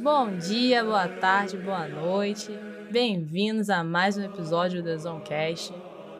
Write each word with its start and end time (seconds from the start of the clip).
Bom 0.00 0.36
dia, 0.38 0.82
boa 0.82 1.06
tarde, 1.06 1.56
boa 1.56 1.86
noite. 1.86 2.50
Bem-vindos 2.90 3.70
a 3.70 3.84
mais 3.84 4.16
um 4.16 4.24
episódio 4.24 4.82
do 4.82 4.98
Zoncast. 4.98 5.72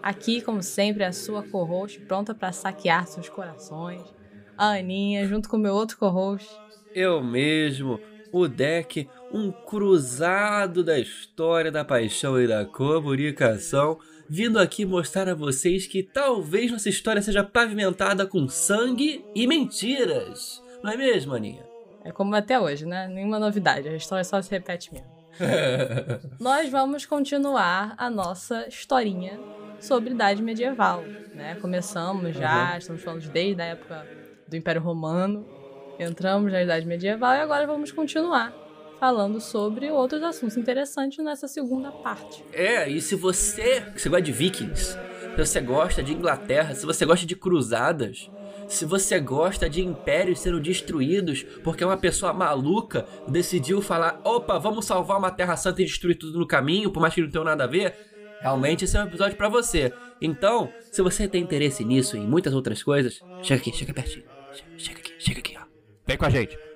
Aqui, 0.02 0.40
como 0.40 0.62
sempre, 0.62 1.04
a 1.04 1.12
sua 1.12 1.42
co-host 1.42 2.00
pronta 2.02 2.34
para 2.34 2.52
saquear 2.52 3.06
seus 3.06 3.28
corações. 3.28 4.02
A 4.56 4.72
Aninha, 4.72 5.26
junto 5.26 5.48
com 5.48 5.56
meu 5.56 5.74
outro 5.74 5.98
co-host. 5.98 6.48
Eu 6.94 7.22
mesmo, 7.22 7.98
o 8.32 8.46
deck, 8.46 9.08
um 9.32 9.50
cruzado 9.50 10.82
da 10.82 10.98
história 10.98 11.70
da 11.70 11.84
paixão 11.84 12.40
e 12.40 12.46
da 12.46 12.64
comunicação, 12.64 13.98
vindo 14.28 14.58
aqui 14.58 14.84
mostrar 14.84 15.28
a 15.28 15.34
vocês 15.34 15.86
que 15.86 16.02
talvez 16.02 16.70
nossa 16.70 16.88
história 16.88 17.20
seja 17.20 17.44
pavimentada 17.44 18.26
com 18.26 18.48
sangue 18.48 19.24
e 19.34 19.46
mentiras. 19.46 20.62
Não 20.82 20.92
é 20.92 20.96
mesmo, 20.96 21.34
Aninha? 21.34 21.66
É 22.04 22.12
como 22.12 22.34
até 22.34 22.58
hoje, 22.58 22.86
né? 22.86 23.08
Nenhuma 23.08 23.38
novidade, 23.38 23.88
a 23.88 23.96
história 23.96 24.24
só 24.24 24.40
se 24.40 24.50
repete 24.50 24.92
mesmo. 24.92 25.08
Nós 26.40 26.68
vamos 26.70 27.04
continuar 27.04 27.94
a 27.96 28.10
nossa 28.10 28.66
historinha 28.66 29.38
sobre 29.78 30.12
idade 30.12 30.42
medieval, 30.42 31.02
né? 31.34 31.56
Começamos 31.60 32.34
já, 32.36 32.72
uhum. 32.72 32.78
estamos 32.78 33.02
falando 33.02 33.28
desde 33.28 33.60
a 33.60 33.66
época 33.66 34.06
do 34.48 34.56
Império 34.56 34.80
Romano, 34.80 35.46
entramos 35.98 36.50
na 36.50 36.62
idade 36.62 36.86
medieval 36.86 37.34
e 37.34 37.40
agora 37.40 37.66
vamos 37.66 37.92
continuar 37.92 38.67
falando 38.98 39.40
sobre 39.40 39.90
outros 39.90 40.22
assuntos 40.22 40.56
interessantes 40.56 41.24
nessa 41.24 41.48
segunda 41.48 41.90
parte. 41.90 42.44
É, 42.52 42.88
e 42.88 43.00
se 43.00 43.14
você, 43.14 43.84
se 43.96 44.02
você 44.02 44.08
gosta 44.08 44.22
de 44.22 44.32
vikings, 44.32 44.98
se 45.36 45.46
você 45.46 45.60
gosta 45.60 46.02
de 46.02 46.12
Inglaterra, 46.12 46.74
se 46.74 46.84
você 46.84 47.06
gosta 47.06 47.24
de 47.24 47.36
cruzadas, 47.36 48.30
se 48.66 48.84
você 48.84 49.18
gosta 49.18 49.68
de 49.68 49.82
impérios 49.82 50.40
sendo 50.40 50.60
destruídos 50.60 51.42
porque 51.64 51.84
uma 51.84 51.96
pessoa 51.96 52.32
maluca 52.32 53.06
decidiu 53.26 53.80
falar: 53.80 54.20
opa, 54.24 54.58
vamos 54.58 54.84
salvar 54.84 55.18
uma 55.18 55.30
Terra 55.30 55.56
Santa 55.56 55.82
e 55.82 55.86
destruir 55.86 56.16
tudo 56.16 56.38
no 56.38 56.46
caminho, 56.46 56.90
por 56.90 57.00
mais 57.00 57.14
que 57.14 57.22
não 57.22 57.30
tenha 57.30 57.44
nada 57.44 57.64
a 57.64 57.68
ver, 57.68 57.94
realmente 58.40 58.84
esse 58.84 58.96
é 58.96 59.02
um 59.02 59.06
episódio 59.06 59.36
para 59.36 59.48
você. 59.48 59.92
Então, 60.20 60.70
se 60.90 61.00
você 61.00 61.28
tem 61.28 61.42
interesse 61.42 61.84
nisso 61.84 62.16
e 62.16 62.20
em 62.20 62.26
muitas 62.26 62.52
outras 62.52 62.82
coisas, 62.82 63.20
chega 63.42 63.60
aqui, 63.60 63.72
chega 63.72 63.94
pertinho. 63.94 64.24
Chega, 64.52 64.68
chega 64.76 64.98
aqui, 64.98 65.12
chega 65.18 65.38
aqui, 65.38 65.56
ó. 65.58 65.64
Vem 66.06 66.16
com 66.16 66.24
a 66.24 66.30
gente. 66.30 66.67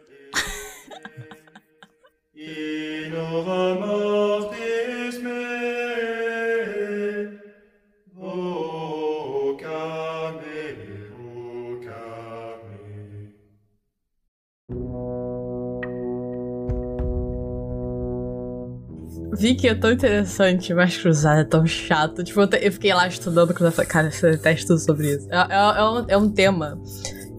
Vi 19.42 19.56
que 19.56 19.66
é 19.66 19.74
tão 19.74 19.90
interessante, 19.90 20.72
mas 20.72 20.96
cruzada 20.96 21.40
é 21.40 21.44
tão 21.44 21.66
chato. 21.66 22.22
Tipo, 22.22 22.40
eu, 22.42 22.72
fiquei 22.72 22.94
lá 22.94 23.08
estudando 23.08 23.52
cruzada. 23.52 23.74
Falei, 23.74 23.90
cara, 23.90 24.10
você 24.10 24.30
detesta 24.30 24.68
tudo 24.68 24.78
sobre 24.78 25.16
isso. 25.16 25.26
É, 25.30 25.36
é, 25.36 25.78
é, 25.78 25.84
um, 25.84 26.04
é 26.08 26.16
um 26.16 26.30
tema 26.30 26.80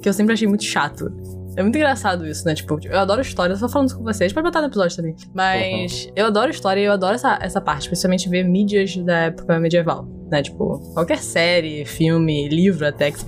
que 0.02 0.10
eu 0.10 0.14
sempre 0.14 0.34
achei 0.34 0.48
muito 0.48 0.66
chato. 0.66 1.12
É 1.56 1.62
muito 1.62 1.76
engraçado 1.76 2.26
isso, 2.26 2.46
né? 2.46 2.56
Tipo, 2.56 2.80
eu 2.84 3.00
adoro 3.00 3.22
história, 3.22 3.54
eu 3.54 3.60
tô 3.60 3.70
falando 3.70 3.90
isso 3.90 3.98
com 3.98 4.04
vocês, 4.04 4.34
pode 4.34 4.46
botar 4.46 4.62
no 4.62 4.68
episódio 4.68 4.96
também. 4.98 5.16
Mas 5.34 6.06
uhum. 6.06 6.12
eu 6.16 6.26
adoro 6.26 6.50
história 6.50 6.82
e 6.82 6.86
eu 6.86 6.92
adoro 6.92 7.16
essa, 7.16 7.38
essa 7.42 7.62
parte, 7.62 7.84
especialmente 7.84 8.28
ver 8.30 8.44
mídias 8.44 8.96
da 8.98 9.18
época 9.26 9.60
medieval. 9.60 10.08
Né? 10.32 10.42
Tipo, 10.42 10.80
qualquer 10.94 11.20
série, 11.20 11.86
filme, 11.86 12.50
livro 12.50 12.88
até 12.88 13.12
que 13.12 13.20
se 13.22 13.26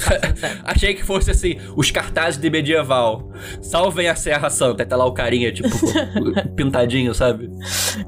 Achei 0.63 0.95
que 0.95 1.03
fosse 1.03 1.29
assim, 1.29 1.57
os 1.75 1.91
cartazes 1.91 2.39
de 2.39 2.49
medieval. 2.49 3.29
Salvem 3.61 4.07
a 4.07 4.15
Serra 4.15 4.49
Santa, 4.49 4.83
tá 4.85 4.95
lá 4.95 5.05
o 5.05 5.13
carinha, 5.13 5.51
tipo, 5.51 5.69
pintadinho, 6.55 7.13
sabe? 7.13 7.49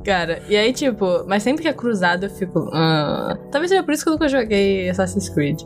Cara, 0.03 0.41
e 0.49 0.57
aí, 0.57 0.73
tipo, 0.73 1.25
mas 1.27 1.43
sempre 1.43 1.61
que 1.61 1.67
é 1.67 1.73
cruzado 1.73 2.25
eu 2.25 2.29
fico. 2.29 2.59
Uh... 2.59 3.37
Talvez 3.51 3.69
seja 3.69 3.83
por 3.83 3.93
isso 3.93 4.03
que 4.03 4.09
eu 4.09 4.13
nunca 4.13 4.27
joguei 4.27 4.89
Assassin's 4.89 5.29
Creed. 5.29 5.61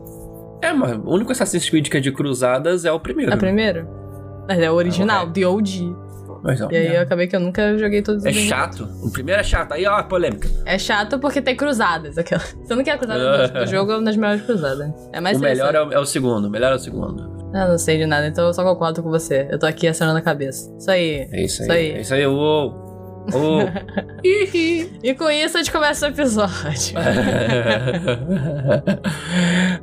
É, 0.61 0.73
mas 0.73 0.97
o 0.97 1.09
único 1.09 1.31
Assassin's 1.31 1.69
Creed 1.69 1.88
que 1.88 1.97
é 1.97 2.00
de 2.01 2.11
cruzadas 2.11 2.84
é 2.84 2.91
o 2.91 3.00
primeiro. 3.00 3.31
É 3.31 3.35
o 3.35 3.38
primeiro? 3.38 4.00
Mas 4.51 4.59
é 4.59 4.69
o 4.69 4.73
original, 4.73 5.28
é. 5.28 5.31
The 5.31 5.47
OG. 5.47 5.95
Mas, 6.44 6.59
ó, 6.59 6.67
e 6.72 6.75
aí 6.75 6.95
eu 6.95 7.01
acabei 7.01 7.28
que 7.28 7.35
eu 7.35 7.39
nunca 7.39 7.78
joguei 7.78 8.01
todos 8.01 8.23
os 8.23 8.29
É 8.29 8.34
chato. 8.34 8.89
O 9.01 9.12
primeiro 9.12 9.39
é 9.39 9.44
chato. 9.44 9.73
Aí, 9.73 9.85
ó, 9.85 9.95
a 9.95 10.03
polêmica. 10.03 10.50
É 10.66 10.78
chato 10.78 11.19
porque 11.19 11.41
tem 11.41 11.56
cruzadas. 11.56 12.17
Aquela. 12.17 12.41
Você 12.63 12.75
não 12.75 12.84
quer 12.84 12.97
cruzada 12.97 13.47
do 13.63 13.67
jogo, 13.67 13.91
é 13.91 13.95
uma 13.95 14.03
das 14.03 14.17
melhores 14.17 14.41
cruzadas. 14.44 14.91
É 15.13 15.22
mais 15.22 15.38
O 15.38 15.41
melhor 15.41 15.73
é 15.73 15.81
o, 15.84 15.94
é 15.94 16.00
o, 16.00 16.06
segundo. 16.06 16.45
O 16.45 16.50
melhor 16.50 16.73
é 16.73 16.75
o 16.75 16.79
segundo. 16.79 17.41
Eu 17.53 17.67
não 17.67 17.78
sei 17.78 17.97
de 17.97 18.06
nada, 18.06 18.28
então 18.28 18.47
eu 18.47 18.53
só 18.53 18.63
concordo 18.63 19.03
com 19.03 19.09
você. 19.09 19.47
Eu 19.51 19.59
tô 19.59 19.66
aqui 19.66 19.88
acenando 19.88 20.17
a 20.17 20.22
cabeça. 20.22 20.73
Isso 20.78 20.90
aí. 20.90 21.28
É 21.31 21.41
isso 21.44 21.61
aí. 21.61 21.67
Isso 21.67 21.72
aí. 21.72 21.91
É 21.91 22.01
isso 22.01 22.13
aí. 22.13 22.28
Uou. 22.28 22.81
Oh. 23.34 23.62
e 24.24 25.14
com 25.14 25.30
isso 25.30 25.58
a 25.58 25.62
gente 25.62 25.72
começa 25.72 26.08
o 26.08 26.09
episódio. 26.09 26.98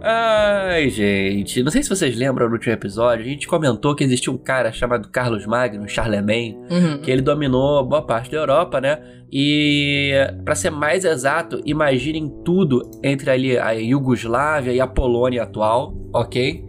Ai, 0.03 0.88
gente. 0.91 1.62
Não 1.62 1.71
sei 1.71 1.82
se 1.82 1.88
vocês 1.88 2.16
lembram 2.16 2.49
no 2.49 2.54
último 2.54 2.72
episódio, 2.72 3.25
a 3.25 3.28
gente 3.28 3.47
comentou 3.47 3.94
que 3.94 4.04
existia 4.04 4.32
um 4.32 4.38
cara 4.38 4.72
chamado 4.72 5.09
Carlos 5.09 5.47
Magno, 5.47 5.88
Charlemagne, 5.88 6.59
uhum. 6.71 7.00
que 7.00 7.10
ele 7.10 7.22
dominou 7.22 7.84
boa 7.84 8.03
parte 8.03 8.31
da 8.31 8.38
Europa, 8.38 8.81
né? 8.81 8.99
E, 9.31 10.15
para 10.44 10.55
ser 10.55 10.70
mais 10.70 11.05
exato, 11.05 11.60
imaginem 11.65 12.28
tudo 12.44 12.91
entre 13.03 13.31
ali 13.31 13.59
a 13.59 13.72
Iugoslávia 13.72 14.72
e 14.72 14.81
a 14.81 14.87
Polônia 14.87 15.43
atual, 15.43 15.94
ok? 16.15 16.65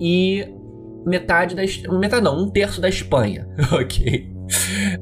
E 0.00 0.46
metade 1.04 1.54
da. 1.54 1.62
Metade 1.98 2.22
não, 2.22 2.44
um 2.44 2.50
terço 2.50 2.80
da 2.80 2.88
Espanha, 2.88 3.48
ok? 3.72 4.33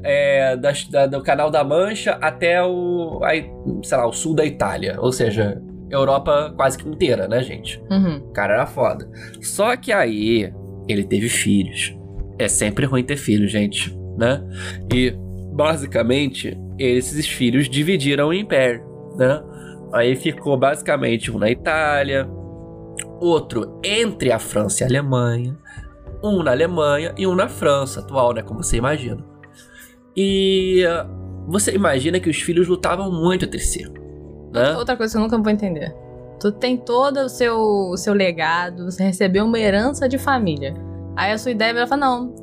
É, 0.03 0.55
da, 0.57 0.71
da, 0.89 1.05
do 1.07 1.23
Canal 1.23 1.49
da 1.49 1.63
Mancha 1.63 2.17
até 2.21 2.63
o, 2.63 3.19
aí, 3.23 3.49
sei 3.83 3.97
lá, 3.97 4.07
o 4.07 4.13
sul 4.13 4.35
da 4.35 4.45
Itália. 4.45 4.97
Ou 4.99 5.11
seja, 5.11 5.61
Europa 5.89 6.53
quase 6.55 6.77
que 6.77 6.87
inteira, 6.87 7.27
né, 7.27 7.41
gente? 7.43 7.81
Uhum. 7.89 8.17
O 8.17 8.31
cara 8.31 8.55
era 8.55 8.65
foda. 8.65 9.09
Só 9.41 9.75
que 9.75 9.91
aí 9.91 10.51
ele 10.87 11.03
teve 11.03 11.29
filhos. 11.29 11.95
É 12.39 12.47
sempre 12.47 12.85
ruim 12.85 13.03
ter 13.03 13.17
filhos, 13.17 13.51
gente, 13.51 13.95
né? 14.17 14.43
E 14.93 15.15
basicamente 15.53 16.57
esses 16.79 17.27
filhos 17.27 17.69
dividiram 17.69 18.29
o 18.29 18.33
império, 18.33 18.83
né? 19.15 19.41
Aí 19.93 20.15
ficou 20.15 20.57
basicamente 20.57 21.31
um 21.31 21.37
na 21.37 21.51
Itália, 21.51 22.27
outro 23.21 23.79
entre 23.83 24.31
a 24.31 24.39
França 24.39 24.83
e 24.83 24.85
a 24.85 24.87
Alemanha, 24.87 25.55
um 26.23 26.41
na 26.41 26.51
Alemanha 26.51 27.13
e 27.15 27.27
um 27.27 27.35
na 27.35 27.47
França 27.47 27.99
atual, 27.99 28.33
né? 28.33 28.41
Como 28.41 28.63
você 28.63 28.77
imagina. 28.77 29.32
E 30.15 30.83
você 31.47 31.73
imagina 31.73 32.19
que 32.19 32.29
os 32.29 32.37
filhos 32.37 32.67
lutavam 32.67 33.11
muito 33.11 33.45
entre 33.45 33.59
si. 33.59 33.89
Né? 34.51 34.75
Outra 34.77 34.95
coisa 34.95 35.13
que 35.13 35.17
eu 35.17 35.21
nunca 35.21 35.37
vou 35.37 35.51
entender. 35.51 35.93
Tu 36.39 36.51
tem 36.51 36.77
todo 36.77 37.21
o 37.21 37.29
seu, 37.29 37.57
o 37.57 37.97
seu 37.97 38.13
legado, 38.13 38.85
você 38.85 39.03
recebeu 39.03 39.45
uma 39.45 39.59
herança 39.59 40.07
de 40.07 40.17
família. 40.17 40.73
Aí 41.15 41.31
a 41.31 41.37
sua 41.37 41.51
ideia 41.51 41.73
vai 41.73 41.87
falar, 41.87 42.01
não, 42.01 42.35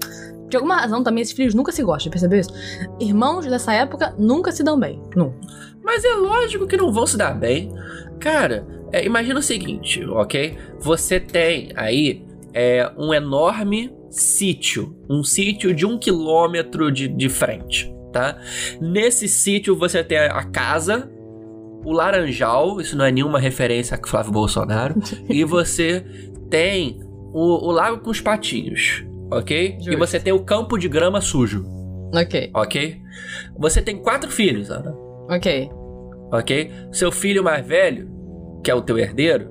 de 0.48 0.56
alguma 0.56 0.76
razão 0.76 1.02
também 1.02 1.22
esses 1.22 1.34
filhos 1.34 1.54
nunca 1.54 1.70
se 1.70 1.82
gostam, 1.82 2.10
percebeu 2.10 2.40
isso? 2.40 2.50
Irmãos 2.98 3.46
dessa 3.46 3.72
época 3.72 4.14
nunca 4.18 4.50
se 4.52 4.62
dão 4.62 4.78
bem, 4.78 5.00
nunca. 5.14 5.36
Mas 5.82 6.04
é 6.04 6.14
lógico 6.14 6.66
que 6.66 6.76
não 6.76 6.92
vão 6.92 7.06
se 7.06 7.16
dar 7.16 7.32
bem. 7.32 7.72
Cara, 8.18 8.66
é, 8.92 9.04
imagina 9.04 9.38
o 9.38 9.42
seguinte, 9.42 10.04
ok? 10.04 10.56
Você 10.78 11.20
tem 11.20 11.70
aí 11.76 12.24
é, 12.52 12.90
um 12.96 13.14
enorme 13.14 13.92
sítio, 14.10 14.96
um 15.08 15.22
sítio 15.22 15.72
de 15.72 15.86
um 15.86 15.96
quilômetro 15.96 16.90
de, 16.90 17.08
de 17.08 17.28
frente, 17.28 17.92
tá? 18.12 18.38
Nesse 18.80 19.28
sítio 19.28 19.76
você 19.76 20.02
tem 20.02 20.18
a 20.18 20.42
casa, 20.44 21.10
o 21.84 21.92
laranjal, 21.92 22.80
isso 22.80 22.96
não 22.96 23.04
é 23.04 23.12
nenhuma 23.12 23.38
referência 23.38 23.98
a 24.00 24.08
Flávio 24.08 24.32
Bolsonaro, 24.32 24.96
e 25.30 25.44
você 25.44 26.04
tem 26.50 27.00
o, 27.32 27.68
o 27.68 27.70
lago 27.70 27.98
com 28.02 28.10
os 28.10 28.20
patinhos, 28.20 29.04
ok? 29.30 29.76
Justo. 29.76 29.92
E 29.92 29.96
você 29.96 30.18
tem 30.18 30.32
o 30.32 30.44
campo 30.44 30.76
de 30.76 30.88
grama 30.88 31.20
sujo. 31.20 31.64
Ok. 32.12 32.50
Ok? 32.52 33.00
Você 33.56 33.80
tem 33.80 33.96
quatro 34.02 34.30
filhos, 34.30 34.68
Ana. 34.68 34.92
Ok. 35.28 35.70
Ok? 36.32 36.72
Seu 36.90 37.12
filho 37.12 37.44
mais 37.44 37.64
velho, 37.64 38.10
que 38.64 38.70
é 38.70 38.74
o 38.74 38.82
teu 38.82 38.98
herdeiro, 38.98 39.48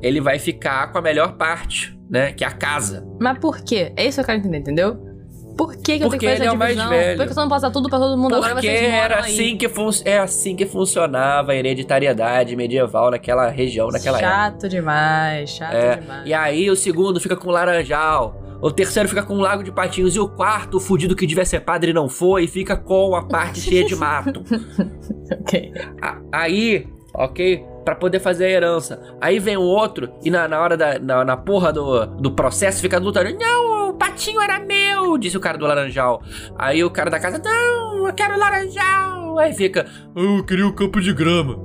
ele 0.00 0.20
vai 0.20 0.38
ficar 0.38 0.90
com 0.90 0.98
a 0.98 1.02
melhor 1.02 1.36
parte 1.36 1.93
né? 2.08 2.32
Que 2.32 2.44
é 2.44 2.46
a 2.46 2.52
casa. 2.52 3.06
Mas 3.20 3.38
por 3.38 3.60
quê? 3.60 3.92
É 3.96 4.06
isso 4.06 4.16
que 4.16 4.20
eu 4.20 4.24
quero 4.26 4.38
entender, 4.38 4.58
entendeu? 4.58 5.14
Por 5.56 5.76
que, 5.76 5.98
que 5.98 6.04
eu 6.04 6.08
tenho 6.08 6.20
que 6.20 6.26
fazer 6.26 6.42
ele 6.42 6.46
é 6.46 6.52
o 6.52 6.56
mais 6.56 6.76
velho. 6.76 7.16
Por 7.16 7.26
que 7.26 7.34
você 7.34 7.40
não 7.40 7.48
passa 7.48 7.70
tudo 7.70 7.88
pra 7.88 7.98
todo 7.98 8.16
mundo 8.16 8.34
Porque 8.34 8.46
agora 8.46 8.60
vocês 8.60 8.82
era 8.82 9.20
assim 9.20 9.56
que 9.56 9.70
é 10.04 10.18
assim 10.18 10.56
que 10.56 10.66
funcionava 10.66 11.52
a 11.52 11.54
hereditariedade 11.54 12.56
medieval 12.56 13.10
naquela 13.10 13.48
região, 13.48 13.88
naquela 13.88 14.18
chato 14.18 14.54
época. 14.54 14.68
Demais, 14.68 15.50
chato 15.50 15.74
é. 15.74 15.96
demais. 15.96 16.26
E 16.26 16.34
aí 16.34 16.68
o 16.68 16.76
segundo 16.76 17.20
fica 17.20 17.36
com 17.36 17.48
o 17.48 17.52
laranjal. 17.52 18.42
O 18.60 18.70
terceiro 18.70 19.08
fica 19.08 19.22
com 19.22 19.34
um 19.34 19.40
lago 19.40 19.62
de 19.62 19.70
patinhos. 19.70 20.16
E 20.16 20.20
o 20.20 20.28
quarto, 20.28 20.78
o 20.78 20.80
fudido 20.80 21.14
que 21.14 21.26
devia 21.26 21.44
ser 21.44 21.60
padre 21.60 21.92
não 21.92 22.08
foi, 22.08 22.46
fica 22.46 22.76
com 22.76 23.14
a 23.14 23.22
parte 23.22 23.60
cheia 23.60 23.84
de 23.84 23.94
mato. 23.94 24.42
ok. 25.40 25.72
A, 26.00 26.18
aí, 26.32 26.86
ok? 27.14 27.64
Pra 27.84 27.94
poder 27.94 28.20
fazer 28.20 28.46
a 28.46 28.50
herança. 28.50 29.00
Aí 29.20 29.38
vem 29.38 29.56
o 29.56 29.62
outro 29.62 30.12
e 30.24 30.30
na, 30.30 30.48
na 30.48 30.60
hora 30.60 30.76
da. 30.76 30.98
Na, 30.98 31.24
na 31.24 31.36
porra 31.36 31.72
do, 31.72 32.06
do 32.06 32.30
processo 32.30 32.80
fica 32.80 32.98
lutando. 32.98 33.36
Não, 33.38 33.90
o 33.90 33.94
patinho 33.94 34.40
era 34.40 34.58
meu, 34.58 35.18
disse 35.18 35.36
o 35.36 35.40
cara 35.40 35.58
do 35.58 35.66
laranjal. 35.66 36.22
Aí 36.56 36.82
o 36.82 36.90
cara 36.90 37.10
da 37.10 37.20
casa, 37.20 37.40
não, 37.44 38.06
eu 38.06 38.14
quero 38.14 38.38
laranjal. 38.38 39.38
Aí 39.38 39.52
fica, 39.52 39.86
eu 40.16 40.44
queria 40.44 40.66
o 40.66 40.70
um 40.70 40.74
campo 40.74 41.00
de 41.00 41.12
grama. 41.12 41.58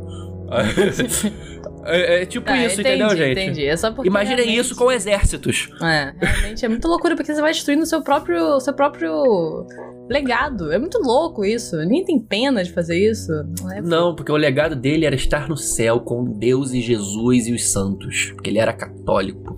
É, 1.85 2.21
é, 2.21 2.25
tipo 2.25 2.49
ah, 2.49 2.65
isso, 2.65 2.81
entendi, 2.81 3.03
entendeu, 3.03 3.17
gente? 3.17 3.39
Entendi. 3.39 3.65
É 3.65 3.77
só 3.77 3.91
porque 3.91 4.07
Imaginem 4.07 4.37
realmente... 4.37 4.59
isso 4.59 4.75
com 4.75 4.91
exércitos. 4.91 5.69
É, 5.81 6.13
realmente 6.19 6.65
é 6.65 6.67
muito 6.67 6.87
loucura 6.87 7.15
porque 7.15 7.33
você 7.33 7.41
vai 7.41 7.51
destruindo 7.51 7.83
o 7.83 7.85
seu 7.85 8.01
próprio, 8.01 8.59
seu 8.59 8.73
próprio 8.73 9.65
legado. 10.09 10.71
É 10.71 10.79
muito 10.79 10.99
louco 10.99 11.45
isso. 11.45 11.77
Ninguém 11.77 12.05
tem 12.05 12.19
pena 12.19 12.63
de 12.63 12.71
fazer 12.71 12.97
isso. 12.97 13.31
Não, 13.61 13.71
é 13.71 13.81
não, 13.81 14.15
porque 14.15 14.31
o 14.31 14.37
legado 14.37 14.75
dele 14.75 15.05
era 15.05 15.15
estar 15.15 15.47
no 15.47 15.55
céu 15.55 15.99
com 15.99 16.23
Deus 16.25 16.73
e 16.73 16.81
Jesus 16.81 17.47
e 17.47 17.53
os 17.53 17.71
santos. 17.71 18.31
Porque 18.35 18.49
ele 18.49 18.59
era 18.59 18.73
católico. 18.73 19.57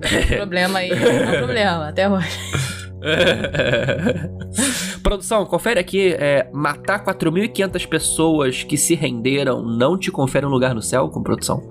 Tem 0.00 0.34
um 0.34 0.38
problema 0.38 0.78
aí, 0.78 0.90
é 0.90 0.94
um 0.94 1.38
problema, 1.38 1.88
até 1.88 2.08
hoje. 2.08 2.38
Produção, 5.08 5.46
confere 5.46 5.80
aqui, 5.80 6.12
é, 6.18 6.50
matar 6.52 7.02
4.500 7.02 7.88
pessoas 7.88 8.62
que 8.62 8.76
se 8.76 8.94
renderam 8.94 9.62
não 9.62 9.96
te 9.96 10.10
confere 10.10 10.44
um 10.44 10.50
lugar 10.50 10.74
no 10.74 10.82
céu 10.82 11.08
com 11.08 11.22
produção? 11.22 11.66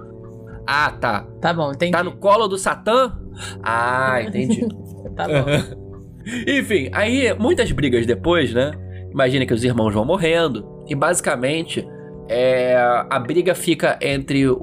Ah, 0.65 0.89
tá. 0.89 1.21
Tá 1.39 1.53
bom, 1.53 1.69
entendi. 1.69 1.91
Tá 1.91 2.03
no 2.03 2.17
colo 2.17 2.47
do 2.47 2.57
Satã? 2.57 3.15
Ah, 3.61 4.23
entendi. 4.23 4.67
tá 5.15 5.27
bom. 5.27 5.45
Enfim, 6.47 6.89
aí 6.91 7.31
muitas 7.37 7.71
brigas 7.71 8.07
depois, 8.07 8.51
né? 8.55 8.71
Imagina 9.11 9.45
que 9.45 9.53
os 9.53 9.63
irmãos 9.63 9.93
vão 9.93 10.03
morrendo 10.03 10.83
e 10.87 10.95
basicamente 10.95 11.87
é, 12.27 12.75
a 13.07 13.19
briga 13.19 13.53
fica 13.53 13.99
entre 14.01 14.47
o, 14.49 14.55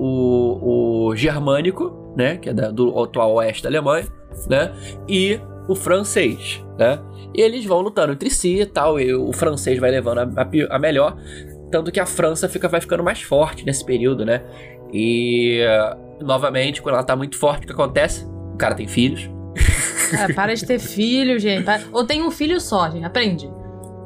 o 1.06 1.14
germânico, 1.14 2.12
né? 2.16 2.38
Que 2.38 2.48
é 2.48 2.52
da, 2.52 2.72
do 2.72 3.00
atual 3.00 3.34
oeste 3.34 3.62
da 3.62 3.68
Alemanha, 3.68 4.08
né? 4.50 4.72
E 5.08 5.38
o 5.68 5.74
francês, 5.74 6.62
né? 6.78 7.00
E 7.34 7.40
eles 7.40 7.64
vão 7.64 7.80
lutando 7.80 8.12
entre 8.12 8.30
si 8.30 8.60
e 8.60 8.66
tal, 8.66 8.98
e 9.00 9.14
o 9.14 9.32
francês 9.32 9.78
vai 9.78 9.90
levando 9.90 10.18
a, 10.18 10.22
a, 10.22 10.76
a 10.76 10.78
melhor, 10.78 11.16
tanto 11.70 11.90
que 11.90 11.98
a 11.98 12.06
França 12.06 12.48
fica, 12.48 12.68
vai 12.68 12.80
ficando 12.80 13.02
mais 13.02 13.20
forte 13.22 13.64
nesse 13.66 13.84
período, 13.84 14.24
né? 14.24 14.42
E 14.92 15.60
novamente, 16.20 16.80
quando 16.80 16.94
ela 16.94 17.04
tá 17.04 17.16
muito 17.16 17.36
forte, 17.36 17.64
o 17.64 17.66
que 17.66 17.72
acontece? 17.72 18.24
O 18.24 18.56
cara 18.56 18.74
tem 18.74 18.86
filhos. 18.86 19.28
Ah, 20.16 20.32
para 20.32 20.54
de 20.54 20.64
ter 20.64 20.78
filho, 20.78 21.40
gente. 21.40 21.66
Ou 21.90 22.04
tem 22.04 22.22
um 22.22 22.30
filho 22.30 22.60
só, 22.60 22.88
gente. 22.88 23.04
Aprende. 23.04 23.50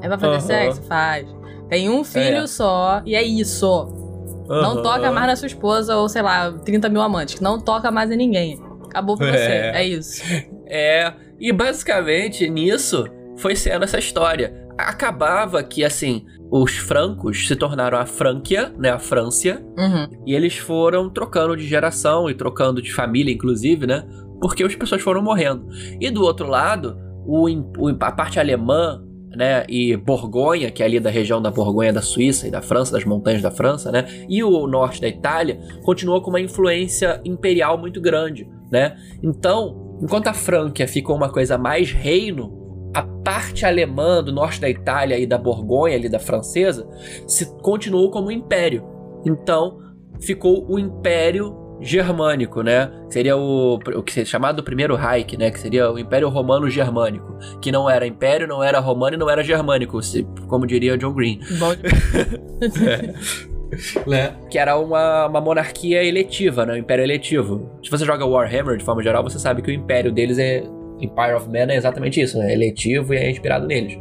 É 0.01 0.07
pra 0.07 0.17
fazer 0.17 0.35
uhum. 0.35 0.41
sexo? 0.41 0.83
Faz. 0.85 1.27
Tem 1.69 1.91
um 1.91 2.03
filho 2.03 2.45
é. 2.45 2.47
só 2.47 3.03
e 3.05 3.15
é 3.15 3.23
isso. 3.23 3.67
Uhum. 3.69 4.63
Não 4.63 4.83
toca 4.83 5.11
mais 5.11 5.27
na 5.27 5.37
sua 5.37 5.49
esposa 5.49 5.97
ou, 5.97 6.09
sei 6.09 6.23
lá, 6.23 6.53
30 6.53 6.89
mil 6.89 7.03
amantes. 7.03 7.41
Não 7.41 7.61
toca 7.61 7.91
mais 7.91 8.11
em 8.11 8.17
ninguém. 8.17 8.59
Acabou 8.87 9.19
pra 9.19 9.29
é. 9.29 9.33
você. 9.33 9.53
É 9.79 9.85
isso. 9.85 10.23
É. 10.67 11.13
E 11.41 11.53
basicamente 11.53 12.49
nisso 12.49 13.05
foi 13.37 13.55
sendo 13.55 13.85
essa 13.85 13.99
história. 13.99 14.67
Acabava 14.77 15.63
que, 15.63 15.85
assim, 15.85 16.25
os 16.51 16.77
francos 16.77 17.47
se 17.47 17.57
tornaram 17.57 17.99
a 17.99 18.07
Franquia, 18.07 18.73
né, 18.79 18.91
a 18.91 18.99
França, 18.99 19.63
uhum. 19.77 20.09
e 20.27 20.35
eles 20.35 20.57
foram 20.57 21.11
trocando 21.11 21.57
de 21.57 21.67
geração 21.67 22.29
e 22.31 22.35
trocando 22.35 22.81
de 22.81 22.93
família, 22.93 23.33
inclusive, 23.33 23.87
né, 23.87 24.05
porque 24.41 24.63
as 24.63 24.75
pessoas 24.75 25.03
foram 25.03 25.23
morrendo. 25.23 25.69
E 26.01 26.11
do 26.11 26.23
outro 26.23 26.47
lado, 26.47 26.97
o, 27.27 27.49
o, 27.49 27.89
a 28.01 28.13
parte 28.13 28.41
alemã, 28.41 29.05
né, 29.31 29.65
e 29.69 29.97
Borgonha, 29.97 30.71
que 30.71 30.83
é 30.83 30.87
ali 30.87 30.99
da 30.99 31.11
região 31.11 31.43
da 31.43 31.51
Borgonha 31.51 31.93
da 31.93 32.03
Suíça 32.03 32.49
e 32.49 32.51
da 32.51 32.63
França, 32.63 32.93
das 32.93 33.05
montanhas 33.05 33.43
da 33.43 33.51
França, 33.51 33.93
né, 33.93 34.07
e 34.29 34.43
o 34.43 34.67
norte 34.67 35.01
da 35.01 35.09
Itália, 35.09 35.61
continuou 35.83 36.23
com 36.23 36.31
uma 36.31 36.41
influência 36.41 37.21
imperial 37.25 37.77
muito 37.77 38.01
grande, 38.01 38.49
né. 38.71 38.97
Então, 39.23 39.88
Enquanto 40.01 40.29
a 40.29 40.35
Franquia 40.35 40.87
ficou 40.87 41.17
uma 41.17 41.31
coisa 41.31 41.59
mais 41.59 41.93
reino, 41.93 42.91
a 42.95 43.03
parte 43.03 43.67
alemã 43.67 44.23
do 44.23 44.33
norte 44.33 44.61
da 44.61 44.69
Itália 44.69 45.19
e 45.19 45.27
da 45.27 45.39
Borgonha, 45.39 45.97
ali 45.97 46.09
da 46.09 46.19
francesa, 46.19 46.89
se 47.27 47.47
continuou 47.61 48.11
como 48.11 48.31
império. 48.31 48.85
Então, 49.25 49.81
ficou 50.21 50.67
o 50.69 50.79
Império 50.79 51.57
Germânico, 51.81 52.63
né? 52.63 52.91
Seria 53.09 53.37
o, 53.37 53.75
o 53.75 54.03
que 54.03 54.13
seria 54.13 54.27
chamado 54.27 54.65
primeiro 54.65 54.97
Reich, 54.97 55.37
né? 55.37 55.51
Que 55.51 55.61
seria 55.61 55.91
o 55.91 55.99
Império 55.99 56.29
Romano 56.29 56.69
Germânico, 56.69 57.37
que 57.61 57.71
não 57.71 57.89
era 57.89 58.07
império, 58.07 58.49
não 58.49 58.63
era 58.65 58.81
romano 58.81 59.15
e 59.15 59.19
não 59.19 59.31
era 59.31 59.45
germânico, 59.45 60.01
como 60.49 60.67
diria 60.67 60.99
John 60.99 61.13
Green. 61.13 61.41
Bom... 61.59 61.73
é. 62.85 63.58
né? 64.07 64.35
Que 64.51 64.59
era 64.59 64.77
uma, 64.77 65.27
uma 65.27 65.41
monarquia 65.41 66.03
eletiva, 66.05 66.65
né? 66.65 66.75
Um 66.75 66.77
império 66.77 67.05
eletivo. 67.05 67.71
Se 67.83 67.91
você 67.91 68.05
joga 68.05 68.25
Warhammer 68.25 68.77
de 68.77 68.85
forma 68.85 69.03
geral, 69.03 69.23
você 69.23 69.39
sabe 69.39 69.63
que 69.63 69.71
o 69.71 69.75
império 69.75 70.13
deles 70.13 70.39
é. 70.39 70.63
Empire 71.01 71.35
of 71.35 71.49
Man 71.49 71.73
é 71.73 71.77
exatamente 71.77 72.21
isso, 72.21 72.37
né? 72.39 72.53
Eletivo 72.53 73.15
e 73.15 73.19
é 73.19 73.31
inspirado 73.31 73.69
neles. 73.69 73.97